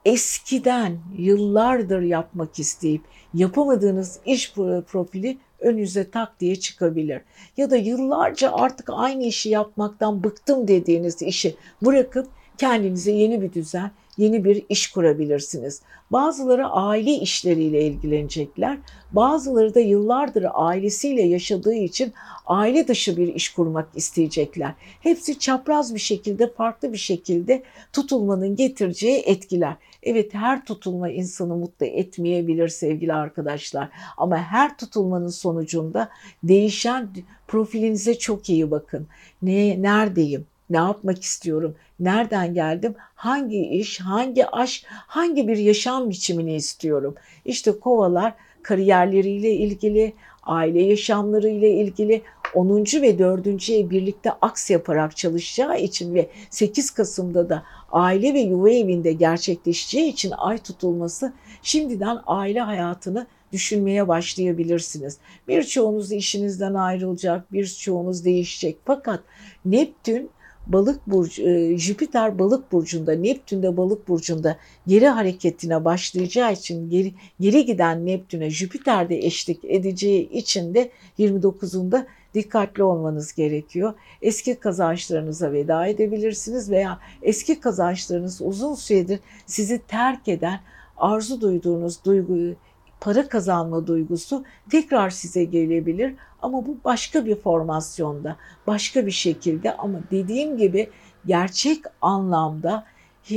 Eskiden 0.05 0.97
yıllardır 1.17 2.01
yapmak 2.01 2.59
isteyip 2.59 3.01
yapamadığınız 3.33 4.19
iş 4.25 4.53
profili 4.87 5.37
önünüze 5.59 6.09
tak 6.09 6.39
diye 6.39 6.55
çıkabilir. 6.55 7.21
Ya 7.57 7.69
da 7.69 7.75
yıllarca 7.75 8.51
artık 8.51 8.89
aynı 8.93 9.23
işi 9.23 9.49
yapmaktan 9.49 10.23
bıktım 10.23 10.67
dediğiniz 10.67 11.21
işi 11.21 11.55
bırakıp 11.81 12.27
kendinize 12.57 13.11
yeni 13.11 13.41
bir 13.41 13.53
düzen, 13.53 13.91
yeni 14.17 14.45
bir 14.45 14.65
iş 14.69 14.91
kurabilirsiniz. 14.91 15.81
Bazıları 16.11 16.67
aile 16.67 17.11
işleriyle 17.11 17.81
ilgilenecekler. 17.81 18.77
Bazıları 19.11 19.75
da 19.75 19.79
yıllardır 19.79 20.45
ailesiyle 20.53 21.21
yaşadığı 21.21 21.73
için 21.73 22.13
aile 22.45 22.87
dışı 22.87 23.17
bir 23.17 23.35
iş 23.35 23.49
kurmak 23.49 23.89
isteyecekler. 23.95 24.73
Hepsi 25.01 25.39
çapraz 25.39 25.95
bir 25.95 25.99
şekilde, 25.99 26.53
farklı 26.53 26.93
bir 26.93 26.97
şekilde 26.97 27.63
tutulmanın 27.93 28.55
getireceği 28.55 29.19
etkiler. 29.19 29.75
Evet 30.05 30.33
her 30.33 30.65
tutulma 30.65 31.09
insanı 31.09 31.55
mutlu 31.55 31.85
etmeyebilir 31.85 32.67
sevgili 32.67 33.13
arkadaşlar. 33.13 33.89
Ama 34.17 34.37
her 34.37 34.77
tutulmanın 34.77 35.27
sonucunda 35.27 36.09
değişen 36.43 37.09
profilinize 37.47 38.17
çok 38.17 38.49
iyi 38.49 38.71
bakın. 38.71 39.07
Ne, 39.41 39.81
neredeyim? 39.81 40.45
Ne 40.69 40.77
yapmak 40.77 41.21
istiyorum? 41.21 41.75
Nereden 41.99 42.53
geldim? 42.53 42.95
Hangi 43.15 43.67
iş, 43.67 43.99
hangi 43.99 44.47
aşk, 44.47 44.85
hangi 44.87 45.47
bir 45.47 45.57
yaşam 45.57 46.09
biçimini 46.09 46.55
istiyorum? 46.55 47.15
İşte 47.45 47.79
kovalar 47.79 48.33
kariyerleriyle 48.63 49.51
ilgili, 49.51 50.13
aile 50.43 50.81
yaşamları 50.81 51.49
ile 51.49 51.69
ilgili 51.69 52.21
10. 52.55 52.85
ve 53.01 53.19
4. 53.19 53.69
ev 53.69 53.89
birlikte 53.89 54.31
aks 54.31 54.69
yaparak 54.69 55.17
çalışacağı 55.17 55.79
için 55.79 56.15
ve 56.15 56.29
8 56.49 56.91
Kasım'da 56.91 57.49
da 57.49 57.63
aile 57.91 58.33
ve 58.33 58.39
yuva 58.39 58.69
evinde 58.69 59.13
gerçekleşeceği 59.13 60.11
için 60.11 60.33
ay 60.37 60.57
tutulması 60.57 61.33
şimdiden 61.61 62.17
aile 62.27 62.59
hayatını 62.59 63.27
düşünmeye 63.51 64.07
başlayabilirsiniz. 64.07 65.17
Birçoğunuz 65.47 66.11
işinizden 66.11 66.73
ayrılacak, 66.73 67.53
birçoğunuz 67.53 68.25
değişecek. 68.25 68.77
Fakat 68.85 69.19
Neptün 69.65 70.29
balık 70.67 71.07
burcu, 71.07 71.43
e, 71.43 71.77
Jüpiter 71.77 72.39
balık 72.39 72.71
burcunda, 72.71 73.11
Neptün 73.11 73.63
de 73.63 73.77
balık 73.77 74.07
burcunda 74.07 74.57
geri 74.87 75.07
hareketine 75.07 75.85
başlayacağı 75.85 76.53
için 76.53 76.89
geri, 76.89 77.13
geri 77.39 77.65
giden 77.65 78.05
Neptün'e 78.05 78.49
Jüpiter 78.49 79.09
de 79.09 79.17
eşlik 79.17 79.65
edeceği 79.65 80.29
için 80.29 80.73
de 80.73 80.91
29'unda 81.19 82.05
dikkatli 82.35 82.83
olmanız 82.83 83.33
gerekiyor. 83.33 83.93
Eski 84.21 84.55
kazançlarınıza 84.55 85.51
veda 85.51 85.87
edebilirsiniz 85.87 86.71
veya 86.71 86.99
eski 87.21 87.59
kazançlarınız 87.59 88.41
uzun 88.41 88.75
süredir 88.75 89.19
sizi 89.45 89.81
terk 89.87 90.27
eden 90.27 90.59
arzu 90.97 91.41
duyduğunuz 91.41 92.05
duyguyu 92.05 92.55
para 93.01 93.29
kazanma 93.29 93.87
duygusu 93.87 94.43
tekrar 94.71 95.09
size 95.09 95.43
gelebilir 95.43 96.15
ama 96.41 96.65
bu 96.65 96.77
başka 96.85 97.25
bir 97.25 97.35
formasyonda, 97.35 98.37
başka 98.67 99.05
bir 99.05 99.11
şekilde 99.11 99.77
ama 99.77 99.99
dediğim 100.11 100.57
gibi 100.57 100.89
gerçek 101.25 101.83
anlamda 102.01 102.85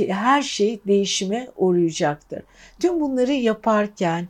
her 0.07 0.41
şey 0.41 0.79
değişime 0.87 1.49
uğrayacaktır. 1.57 2.43
Tüm 2.79 2.99
bunları 2.99 3.33
yaparken 3.33 4.27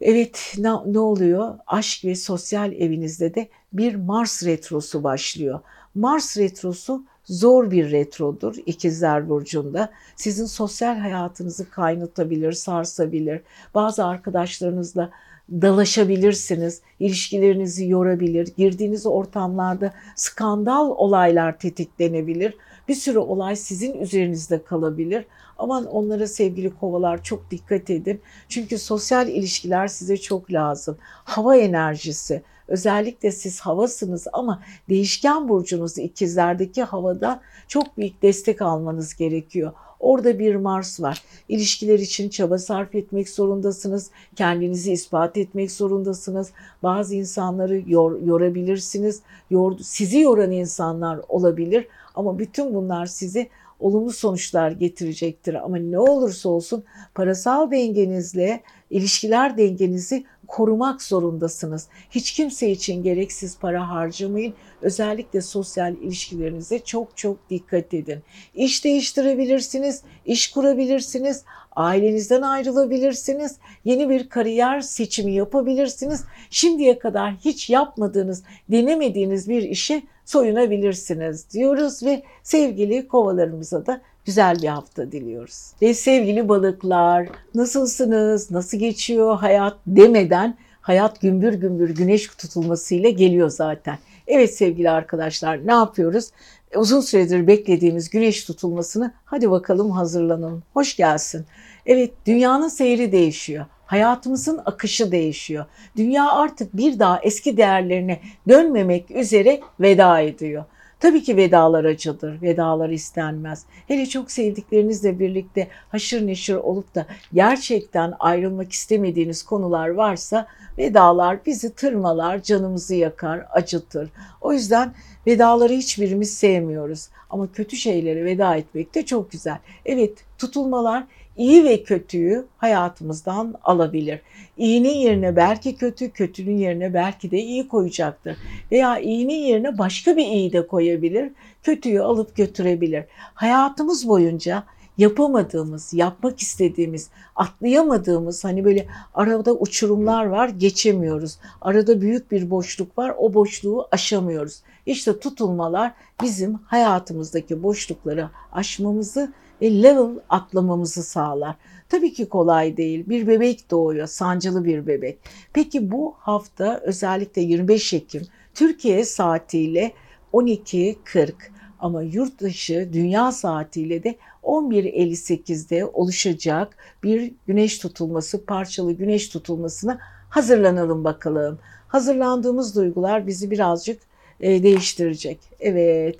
evet 0.00 0.54
ne, 0.58 0.70
ne 0.86 0.98
oluyor? 0.98 1.58
Aşk 1.66 2.04
ve 2.04 2.14
sosyal 2.14 2.72
evinizde 2.72 3.34
de 3.34 3.48
bir 3.72 3.94
Mars 3.94 4.44
retrosu 4.44 5.04
başlıyor. 5.04 5.60
Mars 5.94 6.38
retrosu 6.38 7.04
zor 7.24 7.70
bir 7.70 7.90
retrodur 7.90 8.54
ikizler 8.66 9.28
burcunda. 9.28 9.90
Sizin 10.16 10.46
sosyal 10.46 10.96
hayatınızı 10.98 11.70
kaynatabilir, 11.70 12.52
sarsabilir. 12.52 13.40
Bazı 13.74 14.06
arkadaşlarınızla 14.06 15.10
dalaşabilirsiniz, 15.50 16.82
ilişkilerinizi 17.00 17.88
yorabilir, 17.88 18.48
girdiğiniz 18.56 19.06
ortamlarda 19.06 19.92
skandal 20.16 20.90
olaylar 20.90 21.58
tetiklenebilir. 21.58 22.54
Bir 22.88 22.94
sürü 22.94 23.18
olay 23.18 23.56
sizin 23.56 24.00
üzerinizde 24.00 24.62
kalabilir. 24.62 25.24
Aman 25.60 25.86
onlara 25.86 26.26
sevgili 26.26 26.70
kovalar 26.70 27.22
çok 27.22 27.50
dikkat 27.50 27.90
edin. 27.90 28.20
Çünkü 28.48 28.78
sosyal 28.78 29.28
ilişkiler 29.28 29.88
size 29.88 30.16
çok 30.16 30.52
lazım. 30.52 30.98
Hava 31.24 31.56
enerjisi, 31.56 32.42
Özellikle 32.70 33.32
siz 33.32 33.60
havasınız 33.60 34.26
ama 34.32 34.62
değişken 34.88 35.48
burcunuz 35.48 35.98
ikizlerdeki 35.98 36.82
havada 36.82 37.40
çok 37.68 37.98
büyük 37.98 38.22
destek 38.22 38.62
almanız 38.62 39.14
gerekiyor. 39.14 39.72
Orada 40.00 40.38
bir 40.38 40.54
Mars 40.54 41.00
var. 41.00 41.22
İlişkiler 41.48 41.98
için 41.98 42.28
çaba 42.28 42.58
sarf 42.58 42.94
etmek 42.94 43.28
zorundasınız. 43.28 44.10
Kendinizi 44.36 44.92
ispat 44.92 45.36
etmek 45.36 45.70
zorundasınız. 45.72 46.50
Bazı 46.82 47.14
insanları 47.14 47.82
yor, 47.86 48.22
yorabilirsiniz. 48.22 49.22
Yor, 49.50 49.78
sizi 49.78 50.18
yoran 50.18 50.50
insanlar 50.50 51.20
olabilir 51.28 51.88
ama 52.14 52.38
bütün 52.38 52.74
bunlar 52.74 53.06
sizi 53.06 53.48
olumlu 53.80 54.12
sonuçlar 54.12 54.70
getirecektir. 54.70 55.54
Ama 55.54 55.76
ne 55.76 55.98
olursa 55.98 56.48
olsun 56.48 56.84
parasal 57.14 57.70
dengenizle 57.70 58.60
ilişkiler 58.90 59.58
dengenizi 59.58 60.24
korumak 60.46 61.02
zorundasınız. 61.02 61.88
Hiç 62.10 62.32
kimse 62.32 62.70
için 62.70 63.02
gereksiz 63.02 63.58
para 63.58 63.88
harcamayın. 63.88 64.54
Özellikle 64.82 65.40
sosyal 65.40 65.94
ilişkilerinize 65.94 66.78
çok 66.78 67.16
çok 67.16 67.50
dikkat 67.50 67.94
edin. 67.94 68.18
İş 68.54 68.84
değiştirebilirsiniz, 68.84 70.02
iş 70.26 70.50
kurabilirsiniz, 70.50 71.44
ailenizden 71.76 72.42
ayrılabilirsiniz, 72.42 73.56
yeni 73.84 74.10
bir 74.10 74.28
kariyer 74.28 74.80
seçimi 74.80 75.32
yapabilirsiniz. 75.32 76.24
Şimdiye 76.50 76.98
kadar 76.98 77.34
hiç 77.34 77.70
yapmadığınız, 77.70 78.42
denemediğiniz 78.68 79.48
bir 79.48 79.62
işe 79.62 80.02
soyunabilirsiniz 80.30 81.50
diyoruz 81.50 82.02
ve 82.02 82.22
sevgili 82.42 83.08
kovalarımıza 83.08 83.86
da 83.86 84.00
güzel 84.24 84.62
bir 84.62 84.68
hafta 84.68 85.12
diliyoruz. 85.12 85.72
Ve 85.82 85.94
sevgili 85.94 86.48
balıklar 86.48 87.28
nasılsınız, 87.54 88.50
nasıl 88.50 88.78
geçiyor 88.78 89.36
hayat 89.36 89.76
demeden 89.86 90.56
hayat 90.80 91.20
gümbür 91.20 91.52
gümbür 91.52 91.90
güneş 91.90 92.26
tutulmasıyla 92.26 93.10
geliyor 93.10 93.50
zaten. 93.50 93.98
Evet 94.26 94.54
sevgili 94.54 94.90
arkadaşlar 94.90 95.66
ne 95.66 95.72
yapıyoruz? 95.72 96.30
Uzun 96.76 97.00
süredir 97.00 97.46
beklediğimiz 97.46 98.10
güneş 98.10 98.44
tutulmasını 98.44 99.12
hadi 99.24 99.50
bakalım 99.50 99.90
hazırlanalım. 99.90 100.62
Hoş 100.74 100.96
gelsin. 100.96 101.46
Evet 101.86 102.10
dünyanın 102.26 102.68
seyri 102.68 103.12
değişiyor. 103.12 103.66
Hayatımızın 103.90 104.60
akışı 104.64 105.12
değişiyor. 105.12 105.64
Dünya 105.96 106.32
artık 106.32 106.76
bir 106.76 106.98
daha 106.98 107.20
eski 107.22 107.56
değerlerine 107.56 108.20
dönmemek 108.48 109.10
üzere 109.10 109.60
veda 109.80 110.20
ediyor. 110.20 110.64
Tabii 111.00 111.22
ki 111.22 111.36
vedalar 111.36 111.84
acıdır, 111.84 112.42
vedalar 112.42 112.88
istenmez. 112.90 113.64
Hele 113.88 114.06
çok 114.06 114.30
sevdiklerinizle 114.30 115.18
birlikte 115.18 115.68
haşır 115.88 116.26
neşir 116.26 116.54
olup 116.54 116.94
da 116.94 117.06
gerçekten 117.32 118.14
ayrılmak 118.20 118.72
istemediğiniz 118.72 119.42
konular 119.42 119.88
varsa 119.88 120.46
vedalar 120.78 121.46
bizi 121.46 121.74
tırmalar, 121.74 122.42
canımızı 122.42 122.94
yakar, 122.94 123.46
acıtır. 123.50 124.10
O 124.40 124.52
yüzden 124.52 124.94
vedaları 125.26 125.72
hiçbirimiz 125.72 126.34
sevmiyoruz. 126.34 127.08
Ama 127.30 127.52
kötü 127.52 127.76
şeylere 127.76 128.24
veda 128.24 128.56
etmek 128.56 128.94
de 128.94 129.06
çok 129.06 129.30
güzel. 129.30 129.58
Evet 129.86 130.24
tutulmalar 130.38 131.04
iyi 131.36 131.64
ve 131.64 131.82
kötüyü 131.82 132.46
hayatımızdan 132.58 133.54
alabilir. 133.62 134.20
İyinin 134.56 134.94
yerine 134.94 135.36
belki 135.36 135.76
kötü, 135.76 136.10
kötünün 136.10 136.56
yerine 136.56 136.94
belki 136.94 137.30
de 137.30 137.38
iyi 137.38 137.68
koyacaktır. 137.68 138.36
Veya 138.72 138.98
iyinin 138.98 139.34
yerine 139.34 139.78
başka 139.78 140.16
bir 140.16 140.26
iyi 140.26 140.52
de 140.52 140.66
koyabilir, 140.66 141.32
kötüyü 141.62 142.02
alıp 142.02 142.36
götürebilir. 142.36 143.04
Hayatımız 143.34 144.08
boyunca 144.08 144.64
yapamadığımız, 144.98 145.94
yapmak 145.94 146.40
istediğimiz, 146.40 147.10
atlayamadığımız 147.36 148.44
hani 148.44 148.64
böyle 148.64 148.86
arada 149.14 149.52
uçurumlar 149.52 150.26
var 150.26 150.48
geçemiyoruz. 150.48 151.38
Arada 151.60 152.00
büyük 152.00 152.30
bir 152.30 152.50
boşluk 152.50 152.98
var 152.98 153.14
o 153.18 153.34
boşluğu 153.34 153.88
aşamıyoruz. 153.92 154.62
İşte 154.86 155.20
tutulmalar 155.20 155.92
bizim 156.22 156.54
hayatımızdaki 156.54 157.62
boşlukları 157.62 158.30
aşmamızı 158.52 159.32
ve 159.62 159.82
level 159.82 160.10
atlamamızı 160.28 161.02
sağlar. 161.02 161.56
Tabii 161.88 162.12
ki 162.12 162.28
kolay 162.28 162.76
değil. 162.76 163.04
Bir 163.08 163.26
bebek 163.26 163.70
doğuyor, 163.70 164.06
sancılı 164.06 164.64
bir 164.64 164.86
bebek. 164.86 165.18
Peki 165.52 165.90
bu 165.90 166.14
hafta 166.18 166.80
özellikle 166.84 167.42
25 167.42 167.92
Ekim 167.92 168.22
Türkiye 168.54 169.04
saatiyle 169.04 169.92
12.40 170.32 171.32
ama 171.80 172.02
yurt 172.02 172.40
dışı 172.40 172.88
dünya 172.92 173.32
saatiyle 173.32 174.02
de 174.02 174.16
11.58'de 174.42 175.86
oluşacak 175.86 176.76
bir 177.02 177.32
güneş 177.46 177.78
tutulması, 177.78 178.44
parçalı 178.44 178.92
güneş 178.92 179.28
tutulmasına 179.28 179.98
hazırlanalım 180.28 181.04
bakalım. 181.04 181.58
Hazırlandığımız 181.88 182.76
duygular 182.76 183.26
bizi 183.26 183.50
birazcık 183.50 184.02
e, 184.40 184.62
değiştirecek. 184.62 185.38
Evet, 185.60 186.18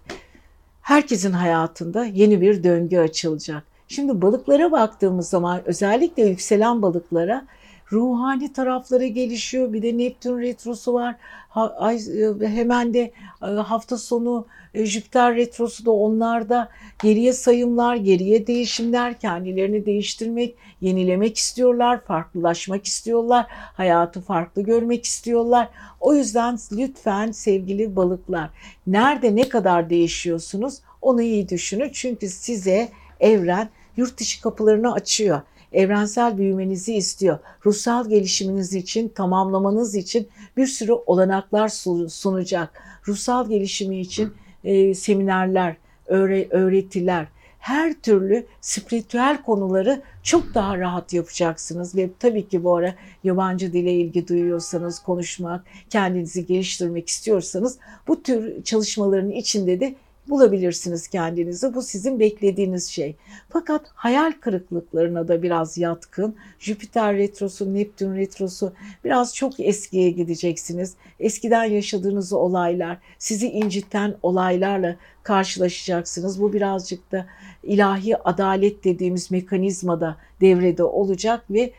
herkesin 0.91 1.33
hayatında 1.33 2.05
yeni 2.05 2.41
bir 2.41 2.65
döngü 2.65 2.99
açılacak. 2.99 3.63
Şimdi 3.89 4.23
balıklara 4.23 4.73
baktığımız 4.73 5.29
zaman 5.29 5.61
özellikle 5.65 6.23
yükselen 6.23 6.83
balıklara 6.83 7.47
ruhani 7.93 8.53
tarafları 8.53 9.07
gelişiyor. 9.07 9.73
Bir 9.73 9.83
de 9.83 9.99
Neptün 9.99 10.39
retrosu 10.39 10.93
var. 10.93 11.17
Ha, 11.49 11.93
e, 11.93 12.47
hemen 12.49 12.95
de 12.95 13.13
e, 13.43 13.47
hafta 13.47 13.99
sonu 13.99 14.47
e, 14.75 14.87
Jüpiter 14.87 15.37
retrosu 15.37 15.87
da 15.87 15.91
onlarda 15.91 16.69
geriye 17.03 17.33
sayımlar, 17.33 17.97
geriye 17.97 18.47
değişimler, 18.47 19.19
kendilerini 19.19 19.87
değiştirmek, 19.87 20.55
yenilemek 20.81 21.39
istiyorlar, 21.39 22.05
farklılaşmak 22.05 22.85
istiyorlar, 22.85 23.47
hayatı 23.51 24.21
farklı 24.21 24.63
görmek 24.63 25.05
istiyorlar. 25.05 25.69
O 26.01 26.15
yüzden 26.15 26.59
lütfen 26.73 27.33
sevgili 27.33 27.97
balıklar, 27.97 28.51
nerede 28.87 29.37
ne 29.37 29.49
kadar 29.49 29.91
değişiyorsunuz 29.91 30.79
onu 31.03 31.23
iyi 31.23 31.49
düşünün. 31.49 31.91
Çünkü 31.93 32.29
size 32.29 32.89
evren 33.21 33.69
yurt 33.97 34.19
dışı 34.19 34.43
kapılarını 34.43 34.93
açıyor 34.93 35.41
evrensel 35.73 36.39
büyümenizi 36.39 36.95
istiyor. 36.95 37.39
Ruhsal 37.67 38.09
gelişiminiz 38.09 38.75
için, 38.75 39.09
tamamlamanız 39.09 39.95
için 39.95 40.29
bir 40.57 40.67
sürü 40.67 40.93
olanaklar 40.93 41.69
sunacak. 42.09 42.83
Ruhsal 43.09 43.49
gelişimi 43.49 44.01
için 44.01 44.33
e, 44.65 44.95
seminerler, 44.95 45.77
öğre, 46.07 46.47
öğretiler, 46.51 47.27
her 47.61 47.95
türlü 47.95 48.47
spiritüel 48.61 49.43
konuları 49.43 50.03
çok 50.23 50.55
daha 50.55 50.79
rahat 50.79 51.13
yapacaksınız 51.13 51.97
ve 51.97 52.11
tabii 52.19 52.49
ki 52.49 52.65
bu 52.65 52.77
ara 52.77 52.95
yabancı 53.25 53.73
dile 53.73 53.93
ilgi 53.93 54.29
duyuyorsanız, 54.29 54.99
konuşmak, 54.99 55.65
kendinizi 55.91 56.47
geliştirmek 56.47 57.09
istiyorsanız 57.09 57.79
bu 58.09 58.23
tür 58.23 58.65
çalışmaların 58.65 59.31
içinde 59.31 59.81
de 59.81 59.95
bulabilirsiniz 60.29 61.09
kendinizi. 61.09 61.75
Bu 61.75 61.83
sizin 61.83 62.21
beklediğiniz 62.21 62.89
şey. 62.89 63.17
Fakat 63.49 63.83
hayal 63.95 64.33
kırıklıklarına 64.41 65.29
da 65.29 65.43
biraz 65.43 65.79
yatkın. 65.79 66.37
Jüpiter 66.59 67.17
retrosu, 67.17 67.75
Neptün 67.75 68.17
retrosu 68.17 68.73
biraz 69.05 69.35
çok 69.35 69.61
eskiye 69.61 70.11
gideceksiniz. 70.11 70.95
Eskiden 71.21 71.65
yaşadığınız 71.65 72.33
olaylar, 72.33 72.99
sizi 73.19 73.49
inciten 73.49 74.15
olaylarla 74.23 74.97
karşılaşacaksınız. 75.23 76.41
Bu 76.41 76.53
birazcık 76.53 77.13
da 77.13 77.27
ilahi 77.63 78.17
adalet 78.17 78.85
dediğimiz 78.85 79.31
mekanizmada 79.31 80.17
devrede 80.41 80.85
olacak 80.85 81.45
ve 81.51 81.73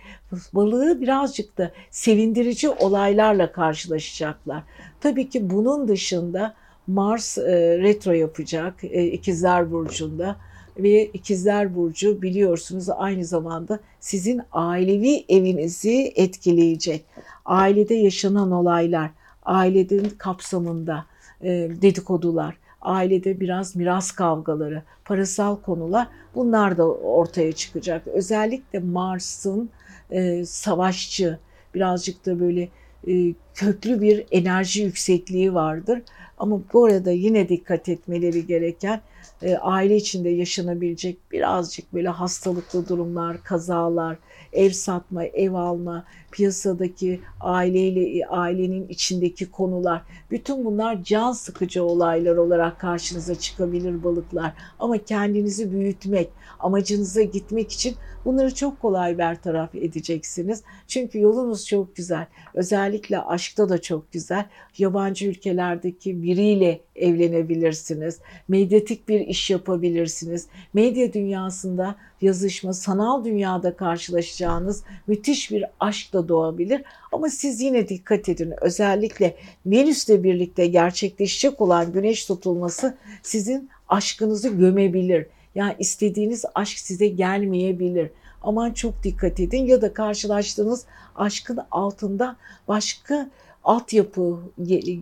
balığı 0.53 1.01
birazcık 1.01 1.57
da 1.57 1.71
sevindirici 1.91 2.69
olaylarla 2.69 3.51
karşılaşacaklar. 3.51 4.63
Tabii 5.01 5.29
ki 5.29 5.49
bunun 5.49 5.87
dışında 5.87 6.61
Mars 6.93 7.37
e, 7.37 7.77
retro 7.77 8.11
yapacak 8.11 8.83
e, 8.83 9.05
İkizler 9.05 9.71
Burcu'nda 9.71 10.35
ve 10.77 11.05
İkizler 11.05 11.75
Burcu 11.75 12.21
biliyorsunuz 12.21 12.89
aynı 12.89 13.25
zamanda 13.25 13.79
sizin 13.99 14.41
ailevi 14.51 15.25
evinizi 15.29 16.13
etkileyecek. 16.15 17.05
Ailede 17.45 17.93
yaşanan 17.93 18.51
olaylar, 18.51 19.09
ailenin 19.43 20.09
kapsamında 20.17 21.05
e, 21.41 21.49
dedikodular, 21.81 22.57
ailede 22.81 23.39
biraz 23.39 23.75
miras 23.75 24.11
kavgaları, 24.11 24.83
parasal 25.05 25.55
konular 25.55 26.07
bunlar 26.35 26.77
da 26.77 26.87
ortaya 26.91 27.51
çıkacak. 27.51 28.07
Özellikle 28.07 28.79
Mars'ın 28.79 29.69
e, 30.11 30.45
savaşçı, 30.45 31.39
birazcık 31.75 32.25
da 32.25 32.39
böyle 32.39 32.69
e, 33.07 33.33
köklü 33.53 34.01
bir 34.01 34.25
enerji 34.31 34.81
yüksekliği 34.81 35.53
vardır. 35.53 36.01
Ama 36.37 36.61
bu 36.73 36.85
arada 36.85 37.11
yine 37.11 37.49
dikkat 37.49 37.89
etmeleri 37.89 38.47
gereken 38.47 39.01
e, 39.41 39.55
aile 39.55 39.95
içinde 39.95 40.29
yaşanabilecek 40.29 41.17
birazcık 41.31 41.93
böyle 41.93 42.09
hastalıklı 42.09 42.89
durumlar, 42.89 43.43
kazalar, 43.43 44.17
ev 44.53 44.69
satma, 44.69 45.23
ev 45.23 45.53
alma, 45.53 46.05
piyasadaki 46.32 47.19
aileyle 47.41 48.27
ailenin 48.27 48.88
içindeki 48.88 49.51
konular. 49.51 50.01
Bütün 50.32 50.65
bunlar 50.65 51.03
can 51.03 51.32
sıkıcı 51.32 51.84
olaylar 51.84 52.36
olarak 52.36 52.79
karşınıza 52.79 53.36
çıkabilir 53.36 54.03
balıklar. 54.03 54.53
Ama 54.79 54.97
kendinizi 54.97 55.71
büyütmek, 55.71 56.29
amacınıza 56.59 57.21
gitmek 57.21 57.71
için 57.71 57.95
bunları 58.25 58.55
çok 58.55 58.82
kolay 58.82 59.17
bertaraf 59.17 59.75
edeceksiniz. 59.75 60.63
Çünkü 60.88 61.19
yolunuz 61.19 61.67
çok 61.67 61.95
güzel. 61.95 62.27
Özellikle 62.53 63.21
aşkta 63.21 63.69
da 63.69 63.82
çok 63.82 64.11
güzel. 64.11 64.45
Yabancı 64.77 65.27
ülkelerdeki 65.27 66.23
biriyle 66.23 66.82
evlenebilirsiniz. 66.95 68.19
Medyatik 68.47 69.07
bir 69.09 69.19
iş 69.19 69.49
yapabilirsiniz. 69.49 70.47
Medya 70.73 71.13
dünyasında 71.13 71.95
yazışma, 72.21 72.73
sanal 72.73 73.25
dünyada 73.25 73.75
karşılaşacağınız 73.75 74.84
müthiş 75.07 75.51
bir 75.51 75.65
aşk 75.79 76.13
da 76.24 76.28
doğabilir. 76.28 76.84
Ama 77.11 77.30
siz 77.30 77.61
yine 77.61 77.88
dikkat 77.88 78.30
edin. 78.30 78.53
Özellikle 78.61 79.36
Venüs'le 79.65 80.24
birlikte 80.24 80.67
gerçekleşecek 80.67 81.61
olan 81.61 81.91
güneş 81.91 82.26
tutulması 82.26 82.97
sizin 83.24 83.69
aşkınızı 83.89 84.49
gömebilir. 84.49 85.28
Yani 85.55 85.76
istediğiniz 85.80 86.45
aşk 86.55 86.80
size 86.80 87.07
gelmeyebilir. 87.07 88.09
Aman 88.41 88.74
çok 88.74 89.03
dikkat 89.03 89.39
edin 89.39 89.65
ya 89.65 89.82
da 89.82 89.93
karşılaştığınız 89.93 90.86
aşkın 91.15 91.59
altında 91.72 92.36
başka 92.67 93.30
altyapı 93.63 94.39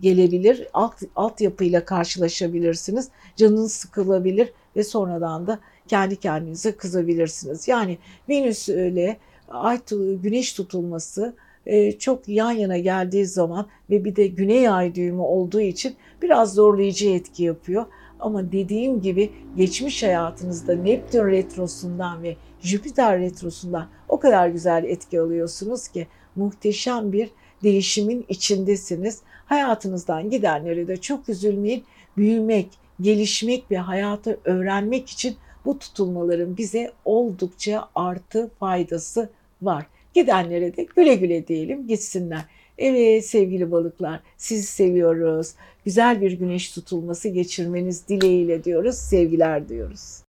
gelebilir. 0.00 0.66
Alt, 0.72 1.02
altyapıyla 1.16 1.84
karşılaşabilirsiniz. 1.84 3.08
Canınız 3.36 3.72
sıkılabilir 3.72 4.52
ve 4.76 4.84
sonradan 4.84 5.46
da 5.46 5.58
kendi 5.88 6.16
kendinize 6.16 6.72
kızabilirsiniz. 6.72 7.68
Yani 7.68 7.98
Venüs 8.28 8.68
öyle 8.68 9.16
ay 9.50 9.78
güneş 10.22 10.52
tutulması 10.52 11.34
e, 11.66 11.98
çok 11.98 12.28
yan 12.28 12.52
yana 12.52 12.78
geldiği 12.78 13.26
zaman 13.26 13.66
ve 13.90 14.04
bir 14.04 14.16
de 14.16 14.26
güney 14.26 14.68
ay 14.68 14.94
düğümü 14.94 15.20
olduğu 15.20 15.60
için 15.60 15.94
biraz 16.22 16.54
zorlayıcı 16.54 17.10
etki 17.10 17.42
yapıyor. 17.42 17.86
Ama 18.20 18.52
dediğim 18.52 19.00
gibi 19.00 19.32
geçmiş 19.56 20.02
hayatınızda 20.02 20.74
Neptün 20.74 21.26
retrosundan 21.26 22.22
ve 22.22 22.36
Jüpiter 22.60 23.20
retrosundan 23.20 23.88
o 24.08 24.20
kadar 24.20 24.48
güzel 24.48 24.84
etki 24.84 25.20
alıyorsunuz 25.20 25.88
ki 25.88 26.06
muhteşem 26.36 27.12
bir 27.12 27.30
değişimin 27.62 28.24
içindesiniz. 28.28 29.22
Hayatınızdan 29.46 30.30
gidenlere 30.30 30.88
de 30.88 30.96
çok 30.96 31.28
üzülmeyin. 31.28 31.84
Büyümek, 32.16 32.68
gelişmek 33.00 33.70
ve 33.70 33.78
hayatı 33.78 34.40
öğrenmek 34.44 35.10
için 35.10 35.36
bu 35.64 35.78
tutulmaların 35.78 36.56
bize 36.56 36.92
oldukça 37.04 37.88
artı 37.94 38.50
faydası 38.60 39.30
var. 39.62 39.86
Gidenlere 40.14 40.76
de 40.76 40.86
güle 40.96 41.14
güle 41.14 41.46
diyelim 41.46 41.86
gitsinler. 41.86 42.44
Evet 42.78 43.26
sevgili 43.26 43.70
balıklar 43.70 44.20
sizi 44.36 44.66
seviyoruz. 44.66 45.54
Güzel 45.84 46.20
bir 46.20 46.32
güneş 46.32 46.72
tutulması 46.72 47.28
geçirmeniz 47.28 48.08
dileğiyle 48.08 48.64
diyoruz. 48.64 48.94
Sevgiler 48.94 49.68
diyoruz. 49.68 50.22